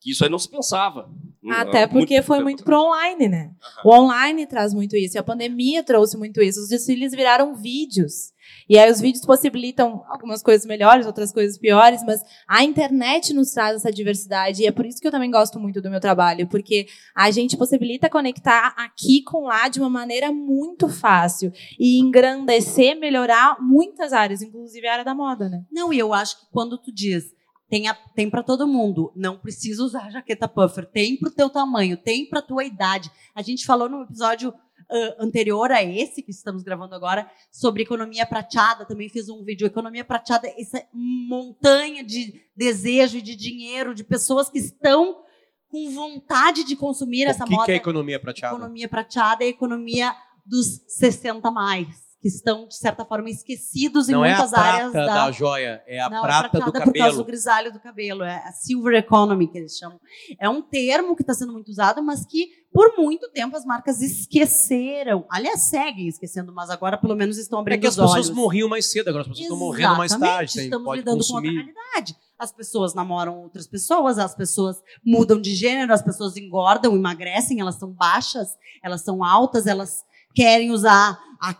que 0.00 0.10
isso 0.10 0.24
aí 0.24 0.30
não 0.30 0.38
se 0.38 0.48
pensava. 0.48 1.10
Até 1.50 1.86
porque 1.86 2.22
foi 2.22 2.38
tempo 2.38 2.44
muito 2.44 2.64
pro 2.64 2.80
online, 2.80 3.28
né? 3.28 3.50
Aham. 3.62 3.82
O 3.84 4.02
online 4.02 4.46
traz 4.46 4.72
muito 4.72 4.96
isso. 4.96 5.16
E 5.16 5.18
a 5.18 5.22
pandemia 5.22 5.82
trouxe 5.82 6.16
muito 6.16 6.40
isso. 6.40 6.60
Os 6.60 6.68
desfiles 6.68 7.12
viraram 7.12 7.54
vídeos. 7.54 8.32
E 8.68 8.78
aí 8.78 8.90
os 8.90 9.00
vídeos 9.00 9.24
possibilitam 9.24 10.04
algumas 10.08 10.42
coisas 10.42 10.66
melhores, 10.66 11.06
outras 11.06 11.32
coisas 11.32 11.58
piores, 11.58 12.02
mas 12.04 12.22
a 12.48 12.62
internet 12.64 13.32
nos 13.32 13.52
traz 13.52 13.76
essa 13.76 13.92
diversidade. 13.92 14.62
E 14.62 14.66
é 14.66 14.72
por 14.72 14.86
isso 14.86 15.00
que 15.00 15.06
eu 15.06 15.12
também 15.12 15.30
gosto 15.30 15.58
muito 15.58 15.80
do 15.80 15.90
meu 15.90 16.00
trabalho, 16.00 16.48
porque 16.48 16.86
a 17.14 17.30
gente 17.30 17.56
possibilita 17.56 18.08
conectar 18.08 18.74
aqui 18.76 19.22
com 19.22 19.44
lá 19.44 19.68
de 19.68 19.78
uma 19.78 19.90
maneira 19.90 20.32
muito 20.32 20.88
fácil. 20.88 21.52
E 21.78 22.00
engrandecer, 22.00 22.98
melhorar 22.98 23.56
muitas 23.60 24.12
áreas, 24.12 24.42
inclusive 24.42 24.86
a 24.86 24.92
área 24.92 25.04
da 25.04 25.14
moda, 25.14 25.48
né? 25.48 25.64
Não, 25.70 25.92
e 25.92 25.98
eu 25.98 26.12
acho 26.12 26.40
que 26.40 26.46
quando 26.50 26.78
tu 26.78 26.92
diz 26.92 27.24
tem, 27.72 27.84
tem 28.14 28.28
para 28.28 28.42
todo 28.42 28.68
mundo, 28.68 29.10
não 29.16 29.38
precisa 29.38 29.82
usar 29.82 30.10
jaqueta 30.10 30.46
puffer, 30.46 30.84
tem 30.84 31.16
pro 31.16 31.30
teu 31.30 31.48
tamanho, 31.48 31.96
tem 31.96 32.28
pra 32.28 32.42
tua 32.42 32.64
idade. 32.64 33.10
A 33.34 33.40
gente 33.40 33.64
falou 33.64 33.88
no 33.88 34.02
episódio 34.02 34.52
ah, 34.92 35.16
anterior 35.18 35.72
a 35.72 35.82
esse 35.82 36.22
que 36.22 36.30
estamos 36.30 36.62
gravando 36.62 36.94
agora 36.94 37.30
sobre 37.50 37.82
economia 37.82 38.26
prateada, 38.26 38.84
também 38.84 39.08
fiz 39.08 39.28
um 39.28 39.42
vídeo 39.42 39.66
economia 39.66 40.04
prateada, 40.04 40.52
essa 40.58 40.84
montanha 40.92 42.04
de 42.04 42.42
desejo 42.54 43.16
e 43.16 43.22
de 43.22 43.34
dinheiro 43.34 43.94
de 43.94 44.04
pessoas 44.04 44.50
que 44.50 44.58
estão 44.58 45.22
com 45.68 45.90
vontade 45.90 46.64
de 46.64 46.76
consumir 46.76 47.24
essa 47.24 47.44
o 47.44 47.46
que, 47.46 47.54
moda. 47.54 47.64
que 47.64 47.72
é 47.72 47.76
economia 47.76 48.20
prateada? 48.20 48.54
Economia 48.54 48.88
prateada 48.88 49.42
é 49.42 49.46
a 49.46 49.50
economia 49.50 50.14
dos 50.44 50.82
60 50.88 51.50
mais, 51.50 51.88
que 52.22 52.28
estão, 52.28 52.68
de 52.68 52.76
certa 52.76 53.04
forma, 53.04 53.28
esquecidos 53.28 54.08
em 54.08 54.12
Não 54.12 54.24
é 54.24 54.32
a 54.32 54.36
muitas 54.36 54.50
prata 54.52 54.68
áreas 54.68 54.92
da, 54.92 55.06
da. 55.06 55.32
joia, 55.32 55.82
é 55.88 55.98
a 56.00 56.08
Não, 56.08 56.22
prata 56.22 56.48
do 56.60 56.70
prateada 56.70 56.70
por 56.70 56.92
causa 56.92 56.92
do 56.92 56.92
cabelo. 57.02 57.24
grisalho 57.24 57.72
do 57.72 57.80
cabelo. 57.80 58.22
É 58.22 58.36
a 58.48 58.52
silver 58.52 58.94
economy, 58.94 59.48
que 59.50 59.58
eles 59.58 59.76
chamam. 59.76 59.98
É 60.40 60.48
um 60.48 60.62
termo 60.62 61.16
que 61.16 61.22
está 61.24 61.34
sendo 61.34 61.52
muito 61.52 61.68
usado, 61.68 62.00
mas 62.00 62.24
que, 62.24 62.46
por 62.72 62.96
muito 62.96 63.28
tempo, 63.32 63.56
as 63.56 63.64
marcas 63.64 64.00
esqueceram. 64.00 65.26
Aliás, 65.30 65.62
seguem 65.68 66.06
esquecendo, 66.08 66.52
mas 66.54 66.70
agora, 66.70 66.96
pelo 66.96 67.16
menos, 67.16 67.38
estão 67.38 67.58
É 67.58 67.62
abrindo 67.62 67.80
que 67.80 67.86
as 67.88 67.94
os 67.94 67.98
olhos. 67.98 68.12
pessoas 68.14 68.30
morriam 68.36 68.68
mais 68.68 68.86
cedo, 68.90 69.08
agora 69.08 69.22
as 69.22 69.28
pessoas 69.28 69.44
estão 69.44 69.58
morrendo 69.58 69.96
mais 69.96 70.16
tarde. 70.16 70.60
Estamos 70.60 70.84
pode 70.84 71.00
lidando 71.00 71.16
consumir. 71.18 71.50
com 71.50 71.56
outra 71.58 71.72
realidade. 71.74 72.16
As 72.38 72.52
pessoas 72.52 72.94
namoram 72.94 73.38
outras 73.42 73.66
pessoas, 73.68 74.18
as 74.18 74.34
pessoas 74.34 74.76
mudam 75.04 75.40
de 75.40 75.54
gênero, 75.54 75.92
as 75.92 76.02
pessoas 76.02 76.36
engordam, 76.36 76.94
emagrecem, 76.96 77.60
elas 77.60 77.76
são 77.76 77.92
baixas, 77.92 78.48
elas 78.82 79.02
são 79.02 79.22
altas, 79.22 79.66
elas 79.66 80.02
querem 80.34 80.70
usar 80.72 81.18
a 81.40 81.54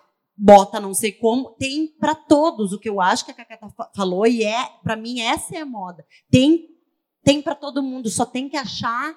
bota 0.44 0.80
não 0.80 0.92
sei 0.92 1.12
como, 1.12 1.50
tem 1.50 1.86
para 2.00 2.14
todos 2.16 2.72
o 2.72 2.78
que 2.78 2.88
eu 2.88 3.00
acho 3.00 3.24
que 3.24 3.30
a 3.30 3.34
Cacata 3.34 3.68
fa- 3.76 3.90
falou 3.94 4.26
e 4.26 4.42
é, 4.42 4.68
para 4.82 4.96
mim 4.96 5.20
essa 5.20 5.56
é 5.56 5.60
a 5.60 5.66
moda. 5.66 6.04
Tem 6.30 6.68
tem 7.24 7.40
para 7.40 7.54
todo 7.54 7.82
mundo, 7.82 8.10
só 8.10 8.26
tem 8.26 8.48
que 8.48 8.56
achar 8.56 9.16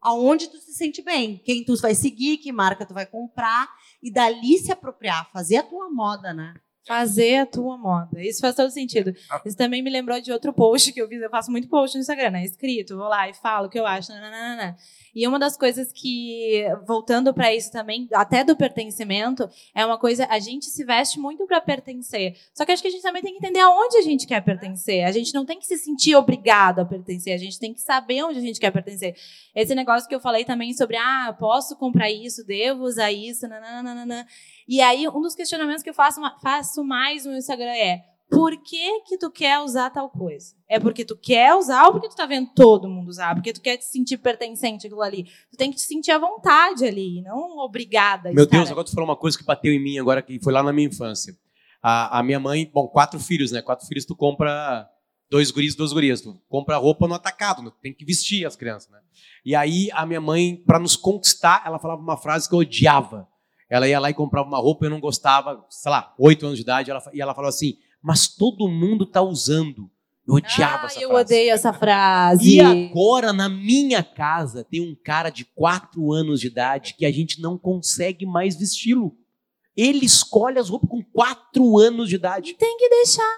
aonde 0.00 0.48
tu 0.48 0.56
se 0.56 0.72
sente 0.72 1.02
bem, 1.02 1.36
quem 1.44 1.62
tu 1.62 1.76
vai 1.76 1.94
seguir, 1.94 2.38
que 2.38 2.50
marca 2.50 2.86
tu 2.86 2.94
vai 2.94 3.04
comprar 3.04 3.68
e 4.02 4.10
dali 4.10 4.56
se 4.58 4.72
apropriar, 4.72 5.30
fazer 5.30 5.58
a 5.58 5.62
tua 5.62 5.90
moda, 5.90 6.32
né? 6.32 6.54
Fazer 6.84 7.36
a 7.36 7.46
tua 7.46 7.76
moda. 7.78 8.20
Isso 8.20 8.40
faz 8.40 8.56
todo 8.56 8.68
sentido. 8.70 9.12
Isso 9.46 9.56
também 9.56 9.82
me 9.82 9.90
lembrou 9.90 10.20
de 10.20 10.32
outro 10.32 10.52
post 10.52 10.92
que 10.92 11.00
eu 11.00 11.06
fiz. 11.06 11.22
Eu 11.22 11.30
faço 11.30 11.48
muito 11.50 11.68
post 11.68 11.96
no 11.96 12.00
Instagram, 12.00 12.30
né? 12.30 12.44
Escrito, 12.44 12.96
vou 12.96 13.06
lá 13.06 13.28
e 13.28 13.34
falo 13.34 13.66
o 13.66 13.70
que 13.70 13.78
eu 13.78 13.86
acho. 13.86 14.10
nananana. 14.10 14.76
E 15.14 15.26
uma 15.28 15.38
das 15.38 15.56
coisas 15.56 15.92
que, 15.92 16.64
voltando 16.86 17.34
para 17.34 17.54
isso 17.54 17.70
também, 17.70 18.08
até 18.14 18.42
do 18.42 18.56
pertencimento, 18.56 19.48
é 19.74 19.84
uma 19.84 19.98
coisa. 19.98 20.26
A 20.30 20.38
gente 20.38 20.66
se 20.66 20.84
veste 20.84 21.18
muito 21.18 21.46
para 21.46 21.60
pertencer. 21.60 22.34
Só 22.54 22.64
que 22.64 22.72
acho 22.72 22.80
que 22.80 22.88
a 22.88 22.90
gente 22.90 23.02
também 23.02 23.22
tem 23.22 23.32
que 23.32 23.38
entender 23.38 23.60
aonde 23.60 23.98
a 23.98 24.02
gente 24.02 24.26
quer 24.26 24.40
pertencer. 24.42 25.04
A 25.04 25.12
gente 25.12 25.34
não 25.34 25.44
tem 25.44 25.58
que 25.58 25.66
se 25.66 25.76
sentir 25.76 26.14
obrigado 26.16 26.80
a 26.80 26.84
pertencer. 26.84 27.34
A 27.34 27.38
gente 27.38 27.58
tem 27.58 27.74
que 27.74 27.80
saber 27.80 28.22
onde 28.22 28.38
a 28.38 28.42
gente 28.42 28.58
quer 28.58 28.70
pertencer. 28.70 29.14
Esse 29.54 29.74
negócio 29.74 30.08
que 30.08 30.14
eu 30.14 30.20
falei 30.20 30.44
também 30.44 30.72
sobre, 30.72 30.96
ah, 30.96 31.36
posso 31.38 31.76
comprar 31.76 32.10
isso, 32.10 32.44
devo 32.46 32.84
usar 32.84 33.12
isso, 33.12 33.46
nananana. 33.46 34.26
E 34.66 34.80
aí, 34.80 35.06
um 35.08 35.20
dos 35.20 35.34
questionamentos 35.34 35.82
que 35.82 35.90
eu 35.90 35.94
faço, 35.94 36.20
faço 36.42 36.82
mais 36.82 37.26
no 37.26 37.36
Instagram 37.36 37.72
é: 37.72 38.11
por 38.32 38.56
que 38.62 39.00
que 39.00 39.18
tu 39.18 39.30
quer 39.30 39.60
usar 39.60 39.90
tal 39.90 40.08
coisa? 40.08 40.54
É 40.66 40.80
porque 40.80 41.04
tu 41.04 41.14
quer 41.14 41.54
usar 41.54 41.84
ou 41.84 41.92
porque 41.92 42.08
tu 42.08 42.16
tá 42.16 42.24
vendo 42.24 42.48
todo 42.54 42.88
mundo 42.88 43.08
usar? 43.08 43.34
Porque 43.34 43.52
tu 43.52 43.60
quer 43.60 43.76
te 43.76 43.84
sentir 43.84 44.16
pertencente 44.16 44.86
àquilo 44.86 45.02
ali? 45.02 45.24
Tu 45.50 45.56
tem 45.58 45.70
que 45.70 45.76
te 45.76 45.82
sentir 45.82 46.12
à 46.12 46.18
vontade 46.18 46.86
ali, 46.86 47.20
não 47.20 47.58
obrigada. 47.58 48.30
a 48.30 48.32
Meu 48.32 48.46
Deus, 48.46 48.70
agora 48.70 48.86
tu 48.86 48.92
falou 48.92 49.10
uma 49.10 49.16
coisa 49.16 49.36
que 49.36 49.44
bateu 49.44 49.70
em 49.70 49.78
mim 49.78 49.98
agora, 49.98 50.22
que 50.22 50.42
foi 50.42 50.50
lá 50.50 50.62
na 50.62 50.72
minha 50.72 50.88
infância. 50.88 51.36
A, 51.82 52.20
a 52.20 52.22
minha 52.22 52.40
mãe, 52.40 52.70
bom, 52.72 52.88
quatro 52.88 53.20
filhos, 53.20 53.52
né? 53.52 53.60
Quatro 53.60 53.86
filhos, 53.86 54.06
tu 54.06 54.16
compra 54.16 54.88
dois 55.30 55.50
guris, 55.50 55.74
duas 55.74 55.92
gurias. 55.92 56.22
Tu 56.22 56.34
compra 56.48 56.78
roupa 56.78 57.06
no 57.06 57.14
atacado, 57.14 57.62
né? 57.62 57.70
tem 57.82 57.92
que 57.92 58.04
vestir 58.04 58.46
as 58.46 58.56
crianças, 58.56 58.90
né? 58.90 58.98
E 59.44 59.54
aí 59.54 59.90
a 59.92 60.06
minha 60.06 60.20
mãe, 60.20 60.56
para 60.56 60.78
nos 60.78 60.96
conquistar, 60.96 61.62
ela 61.66 61.78
falava 61.78 62.00
uma 62.00 62.16
frase 62.16 62.48
que 62.48 62.54
eu 62.54 62.60
odiava. 62.60 63.28
Ela 63.68 63.88
ia 63.88 64.00
lá 64.00 64.08
e 64.08 64.14
comprava 64.14 64.48
uma 64.48 64.58
roupa, 64.58 64.86
eu 64.86 64.90
não 64.90 65.00
gostava, 65.00 65.64
sei 65.68 65.90
lá, 65.90 66.14
oito 66.18 66.46
anos 66.46 66.56
de 66.58 66.62
idade, 66.62 66.90
ela, 66.90 67.02
e 67.12 67.20
ela 67.20 67.34
falava 67.34 67.48
assim, 67.48 67.76
mas 68.02 68.26
todo 68.28 68.68
mundo 68.68 69.06
tá 69.06 69.22
usando. 69.22 69.90
Eu 70.26 70.34
odiava 70.34 70.84
Ah, 70.84 70.86
essa 70.86 71.00
eu 71.00 71.08
frase. 71.10 71.24
odeio 71.24 71.52
essa 71.52 71.72
frase. 71.72 72.56
E 72.56 72.60
agora, 72.60 73.32
na 73.32 73.48
minha 73.48 74.02
casa, 74.04 74.62
tem 74.64 74.80
um 74.80 74.94
cara 74.94 75.30
de 75.30 75.44
4 75.44 76.12
anos 76.12 76.40
de 76.40 76.46
idade 76.46 76.94
que 76.94 77.04
a 77.04 77.12
gente 77.12 77.40
não 77.40 77.58
consegue 77.58 78.24
mais 78.24 78.54
vesti-lo. 78.56 79.16
Ele 79.76 80.04
escolhe 80.06 80.58
as 80.58 80.68
roupas 80.68 80.88
com 80.90 81.02
4 81.02 81.78
anos 81.78 82.08
de 82.08 82.14
idade. 82.16 82.54
Tem 82.54 82.76
que 82.76 82.88
deixar. 82.88 83.36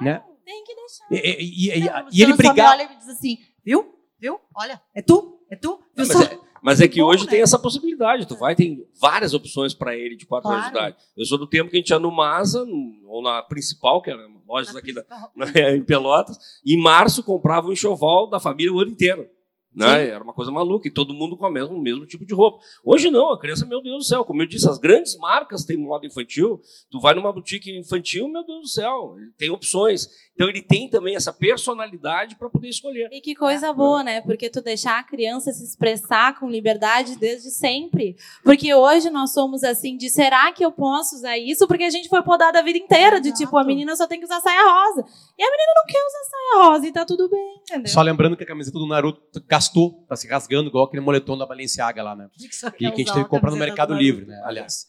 Né? 0.00 0.22
Tem 0.44 0.62
que 0.64 0.74
deixar. 0.74 1.06
E, 1.10 1.42
e- 1.42 1.78
e- 1.78 1.80
Não, 1.90 2.08
e 2.12 2.22
ele 2.22 2.34
brigava. 2.34 2.70
olha 2.70 2.82
e 2.82 2.88
me 2.90 2.96
diz 2.96 3.08
assim, 3.08 3.38
viu? 3.64 3.94
Viu? 4.18 4.38
Olha, 4.54 4.80
é 4.94 5.00
tu? 5.02 5.40
É 5.50 5.56
tu? 5.56 5.78
Viu 5.96 6.06
Mas 6.06 6.08
só? 6.08 6.22
é, 6.22 6.38
mas 6.66 6.80
é 6.80 6.88
que 6.88 7.00
Bom, 7.00 7.06
hoje 7.06 7.24
né? 7.24 7.30
tem 7.30 7.40
essa 7.42 7.58
possibilidade. 7.60 8.26
Tu 8.26 8.34
vai, 8.34 8.56
tem 8.56 8.84
várias 9.00 9.32
opções 9.32 9.72
para 9.72 9.96
ele 9.96 10.16
de 10.16 10.26
4 10.26 10.50
anos 10.50 10.64
de 10.64 10.70
Claro. 10.72 10.88
idade. 10.88 11.04
Eu 11.16 11.24
sou 11.24 11.38
do 11.38 11.46
tempo 11.46 11.70
que 11.70 11.76
a 11.76 11.78
gente 11.80 11.90
ia 11.90 11.98
no 12.00 12.10
Masa, 12.10 12.64
no- 12.64 13.02
ou 13.06 13.22
na 13.22 13.40
principal, 13.42 14.02
que 14.02 14.10
era 14.10 14.26
lojas 14.48 14.74
aqui 14.74 14.92
da, 14.92 15.04
na- 15.36 15.46
em 15.76 15.84
Pelotas, 15.84 16.36
e 16.64 16.74
em 16.74 16.82
março 16.82 17.22
comprava 17.22 17.68
um 17.68 17.72
enxoval 17.72 18.28
da 18.28 18.40
família 18.40 18.72
o 18.72 18.80
ano 18.80 18.90
inteiro. 18.90 19.28
Né? 19.74 20.08
Era 20.08 20.24
uma 20.24 20.32
coisa 20.32 20.50
maluca, 20.50 20.88
e 20.88 20.90
todo 20.90 21.12
mundo 21.12 21.36
com 21.36 21.46
o 21.46 21.50
mesmo, 21.50 21.76
o 21.76 21.80
mesmo 21.82 22.06
tipo 22.06 22.24
de 22.24 22.32
roupa. 22.32 22.64
Hoje 22.82 23.10
não, 23.10 23.30
a 23.30 23.38
criança, 23.38 23.66
meu 23.66 23.82
Deus 23.82 23.98
do 23.98 24.04
céu, 24.04 24.24
como 24.24 24.40
eu 24.40 24.46
disse, 24.46 24.66
as 24.66 24.78
grandes 24.78 25.14
marcas 25.18 25.66
têm 25.66 25.76
moda 25.76 26.06
infantil. 26.06 26.58
Tu 26.90 26.98
vai 26.98 27.14
numa 27.14 27.30
boutique 27.30 27.70
infantil, 27.78 28.26
meu 28.26 28.42
Deus 28.46 28.60
do 28.62 28.68
céu, 28.68 29.14
tem 29.36 29.50
opções. 29.50 30.08
Então 30.36 30.50
ele 30.50 30.60
tem 30.60 30.86
também 30.86 31.16
essa 31.16 31.32
personalidade 31.32 32.36
para 32.36 32.50
poder 32.50 32.68
escolher. 32.68 33.08
E 33.10 33.22
que 33.22 33.34
coisa 33.34 33.72
boa, 33.72 34.04
né? 34.04 34.20
Porque 34.20 34.50
tu 34.50 34.60
deixar 34.60 34.98
a 34.98 35.02
criança 35.02 35.50
se 35.50 35.64
expressar 35.64 36.38
com 36.38 36.50
liberdade 36.50 37.16
desde 37.18 37.50
sempre. 37.50 38.16
Porque 38.44 38.72
hoje 38.74 39.08
nós 39.08 39.32
somos 39.32 39.64
assim 39.64 39.96
de 39.96 40.10
será 40.10 40.52
que 40.52 40.62
eu 40.62 40.70
posso 40.70 41.16
usar 41.16 41.38
isso? 41.38 41.66
Porque 41.66 41.84
a 41.84 41.90
gente 41.90 42.10
foi 42.10 42.22
podada 42.22 42.58
a 42.58 42.62
vida 42.62 42.78
inteira 42.78 43.18
de 43.18 43.32
tipo 43.32 43.56
a 43.56 43.60
Exato. 43.60 43.66
menina 43.66 43.96
só 43.96 44.06
tem 44.06 44.18
que 44.18 44.26
usar 44.26 44.38
saia 44.40 44.62
rosa. 44.62 45.06
E 45.38 45.42
a 45.42 45.50
menina 45.50 45.72
não 45.74 45.86
quer 45.86 46.04
usar 46.06 46.30
saia 46.30 46.68
rosa 46.68 46.86
e 46.86 46.92
tá 46.92 47.04
tudo 47.06 47.30
bem, 47.30 47.56
entendeu? 47.62 47.88
Só 47.90 48.02
lembrando 48.02 48.36
que 48.36 48.44
a 48.44 48.46
camiseta 48.46 48.78
do 48.78 48.86
Naruto 48.86 49.42
gastou, 49.48 50.04
tá 50.06 50.16
se 50.16 50.28
rasgando 50.28 50.68
igual 50.68 50.84
aquele 50.84 51.00
moletom 51.00 51.38
da 51.38 51.46
Balenciaga 51.46 52.02
lá, 52.02 52.14
né? 52.14 52.28
E 52.76 52.78
que 52.78 52.84
a 52.84 52.88
gente 52.90 53.12
teve 53.12 53.24
que 53.24 53.30
comprar 53.30 53.50
no 53.50 53.56
Mercado 53.56 53.94
Livre, 53.94 54.26
né? 54.26 54.38
Aliás. 54.44 54.86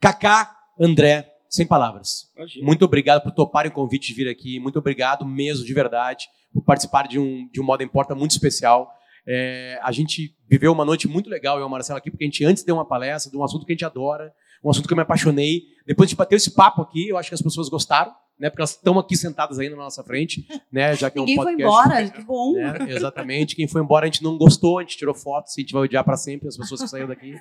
Kaká, 0.00 0.56
André, 0.80 1.35
sem 1.48 1.66
palavras. 1.66 2.30
Imagina. 2.36 2.64
Muito 2.66 2.84
obrigado 2.84 3.22
por 3.22 3.32
toparem 3.32 3.70
o 3.70 3.74
convite 3.74 4.08
de 4.08 4.14
vir 4.14 4.28
aqui. 4.28 4.58
Muito 4.60 4.78
obrigado 4.78 5.24
mesmo, 5.24 5.64
de 5.64 5.74
verdade, 5.74 6.26
por 6.52 6.62
participar 6.62 7.06
de 7.06 7.18
um, 7.18 7.48
de 7.52 7.60
um 7.60 7.64
Moda 7.64 7.82
Importa 7.82 8.14
muito 8.14 8.32
especial. 8.32 8.90
É, 9.26 9.78
a 9.82 9.90
gente 9.90 10.34
viveu 10.48 10.72
uma 10.72 10.84
noite 10.84 11.08
muito 11.08 11.28
legal, 11.28 11.56
eu 11.56 11.62
e 11.62 11.66
o 11.66 11.68
Marcelo 11.70 11.98
aqui, 11.98 12.10
porque 12.10 12.24
a 12.24 12.26
gente 12.28 12.44
antes 12.44 12.62
deu 12.62 12.76
uma 12.76 12.84
palestra 12.84 13.30
de 13.30 13.36
um 13.36 13.42
assunto 13.42 13.66
que 13.66 13.72
a 13.72 13.74
gente 13.74 13.84
adora, 13.84 14.32
um 14.62 14.70
assunto 14.70 14.86
que 14.86 14.92
eu 14.92 14.96
me 14.96 15.02
apaixonei. 15.02 15.62
Depois 15.86 16.08
de 16.08 16.16
bateu 16.16 16.36
esse 16.36 16.52
papo 16.52 16.82
aqui, 16.82 17.08
eu 17.08 17.18
acho 17.18 17.28
que 17.28 17.34
as 17.34 17.42
pessoas 17.42 17.68
gostaram, 17.68 18.12
né? 18.38 18.48
Porque 18.50 18.60
elas 18.60 18.70
estão 18.70 18.98
aqui 18.98 19.16
sentadas 19.16 19.58
ainda 19.58 19.74
na 19.76 19.82
nossa 19.82 20.04
frente, 20.04 20.46
né? 20.70 20.94
Já 20.94 21.10
que 21.10 21.18
é 21.18 21.22
um 21.22 21.24
Ninguém 21.24 21.42
foi 21.42 21.56
podcast. 21.56 21.88
embora, 21.88 22.10
que 22.10 22.22
bom. 22.22 22.52
né? 22.54 22.76
Exatamente. 22.88 23.56
Quem 23.56 23.66
foi 23.66 23.82
embora 23.82 24.04
a 24.04 24.08
gente 24.08 24.22
não 24.22 24.38
gostou, 24.38 24.78
a 24.78 24.82
gente 24.82 24.96
tirou 24.96 25.14
fotos, 25.14 25.54
a 25.56 25.60
gente 25.60 25.72
vai 25.72 25.82
odiar 25.82 26.04
para 26.04 26.16
sempre 26.16 26.46
as 26.48 26.56
pessoas 26.56 26.82
que 26.82 26.88
saíram 26.88 27.08
daqui, 27.08 27.34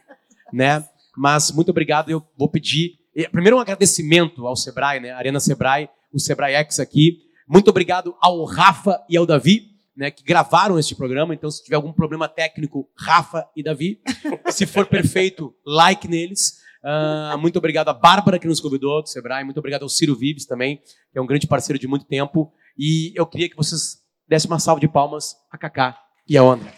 né? 0.51 0.83
Mas 1.15 1.51
muito 1.51 1.69
obrigado. 1.69 2.09
Eu 2.09 2.25
vou 2.37 2.49
pedir 2.49 2.99
primeiro 3.31 3.57
um 3.57 3.59
agradecimento 3.59 4.45
ao 4.45 4.55
Sebrae, 4.55 4.99
né? 4.99 5.11
Arena 5.11 5.39
Sebrae, 5.39 5.89
o 6.11 6.19
Sebrae 6.19 6.55
X 6.55 6.79
aqui. 6.79 7.19
Muito 7.47 7.69
obrigado 7.69 8.15
ao 8.19 8.43
Rafa 8.43 9.03
e 9.09 9.15
ao 9.15 9.25
Davi, 9.25 9.71
né? 9.95 10.11
Que 10.11 10.23
gravaram 10.23 10.77
este 10.77 10.95
programa. 10.95 11.33
Então, 11.33 11.49
se 11.49 11.63
tiver 11.63 11.75
algum 11.75 11.93
problema 11.93 12.27
técnico, 12.27 12.89
Rafa 12.97 13.47
e 13.55 13.63
Davi. 13.63 14.01
Se 14.49 14.65
for 14.65 14.85
perfeito, 14.85 15.55
like 15.65 16.07
neles. 16.07 16.63
Ah, 16.83 17.35
muito 17.39 17.57
obrigado 17.57 17.89
à 17.89 17.93
Bárbara 17.93 18.37
que 18.37 18.47
nos 18.47 18.59
convidou 18.59 19.01
do 19.01 19.09
Sebrae. 19.09 19.43
Muito 19.43 19.57
obrigado 19.57 19.83
ao 19.83 19.89
Ciro 19.89 20.15
Vives 20.15 20.45
também, 20.45 20.77
que 21.11 21.17
é 21.17 21.21
um 21.21 21.25
grande 21.25 21.47
parceiro 21.47 21.79
de 21.79 21.87
muito 21.87 22.05
tempo. 22.05 22.51
E 22.77 23.11
eu 23.15 23.25
queria 23.25 23.49
que 23.49 23.55
vocês 23.55 23.97
dessem 24.27 24.49
uma 24.49 24.59
salva 24.59 24.79
de 24.79 24.87
palmas 24.87 25.35
a 25.51 25.57
Kaká 25.57 25.97
e 26.27 26.37
ao 26.37 26.51
André. 26.51 26.71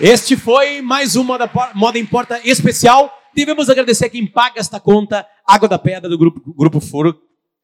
Este 0.00 0.36
foi 0.36 0.80
mais 0.80 1.14
um 1.16 1.22
Moda, 1.24 1.50
Moda 1.74 1.98
Importa 1.98 2.40
especial. 2.44 3.12
Devemos 3.34 3.68
agradecer 3.68 4.06
a 4.06 4.10
quem 4.10 4.26
paga 4.26 4.58
esta 4.58 4.80
conta, 4.80 5.26
Água 5.46 5.68
da 5.68 5.78
Pedra 5.78 6.08
do 6.08 6.16
Grupo, 6.18 6.54
grupo 6.54 6.80
Furo. 6.80 7.14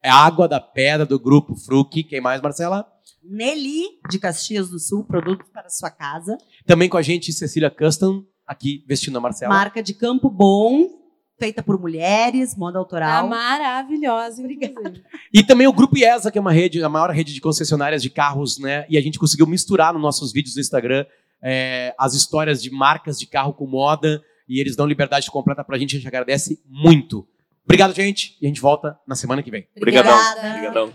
É 0.03 0.09
Água 0.09 0.47
da 0.47 0.59
Pedra 0.59 1.05
do 1.05 1.19
Grupo 1.19 1.55
Fruc. 1.55 2.03
Quem 2.03 2.21
mais, 2.21 2.41
Marcela? 2.41 2.85
Nelly, 3.23 3.83
de 4.09 4.19
Caxias 4.19 4.69
do 4.69 4.79
Sul, 4.79 5.03
produtos 5.03 5.47
para 5.51 5.69
sua 5.69 5.89
casa. 5.89 6.37
Também 6.65 6.87
com 6.87 6.97
a 6.97 7.01
gente, 7.01 7.33
Cecília 7.33 7.69
Custom, 7.69 8.23
aqui 8.45 8.85
vestindo 8.87 9.17
a 9.17 9.21
Marcela. 9.21 9.53
Marca 9.53 9.81
de 9.81 9.93
Campo 9.95 10.29
Bom, 10.29 10.87
feita 11.39 11.61
por 11.63 11.79
mulheres, 11.79 12.55
moda 12.55 12.73
Tá 12.73 12.79
autoral. 12.79 13.27
maravilhosa, 13.27 14.41
inclusive. 14.43 15.03
E 15.33 15.43
também 15.43 15.67
o 15.67 15.73
Grupo 15.73 15.97
IESA, 15.97 16.31
que 16.31 16.37
é 16.37 16.41
uma 16.41 16.53
rede, 16.53 16.81
a 16.81 16.87
maior 16.87 17.09
rede 17.09 17.33
de 17.33 17.41
concessionárias 17.41 18.01
de 18.01 18.09
carros, 18.11 18.59
né? 18.59 18.85
E 18.87 18.97
a 18.97 19.01
gente 19.01 19.19
conseguiu 19.19 19.47
misturar 19.47 19.91
nos 19.91 20.01
nossos 20.01 20.31
vídeos 20.31 20.53
do 20.53 20.61
Instagram 20.61 21.05
é, 21.49 21.95
as 21.97 22.13
histórias 22.13 22.61
de 22.61 22.69
marcas 22.69 23.17
de 23.17 23.25
carro 23.25 23.53
com 23.53 23.65
moda. 23.65 24.21
E 24.49 24.59
eles 24.59 24.75
dão 24.75 24.85
liberdade 24.85 25.31
completa 25.31 25.63
pra 25.63 25.77
gente, 25.77 25.95
a 25.95 25.99
gente 25.99 26.07
agradece 26.07 26.61
muito. 26.67 27.27
Obrigado, 27.63 27.93
gente. 27.93 28.37
E 28.41 28.45
a 28.45 28.49
gente 28.49 28.61
volta 28.61 28.97
na 29.07 29.15
semana 29.15 29.41
que 29.41 29.51
vem. 29.51 29.67
Obrigadão. 29.75 30.13
Obrigada. 30.13 30.49
Obrigadão. 30.49 30.93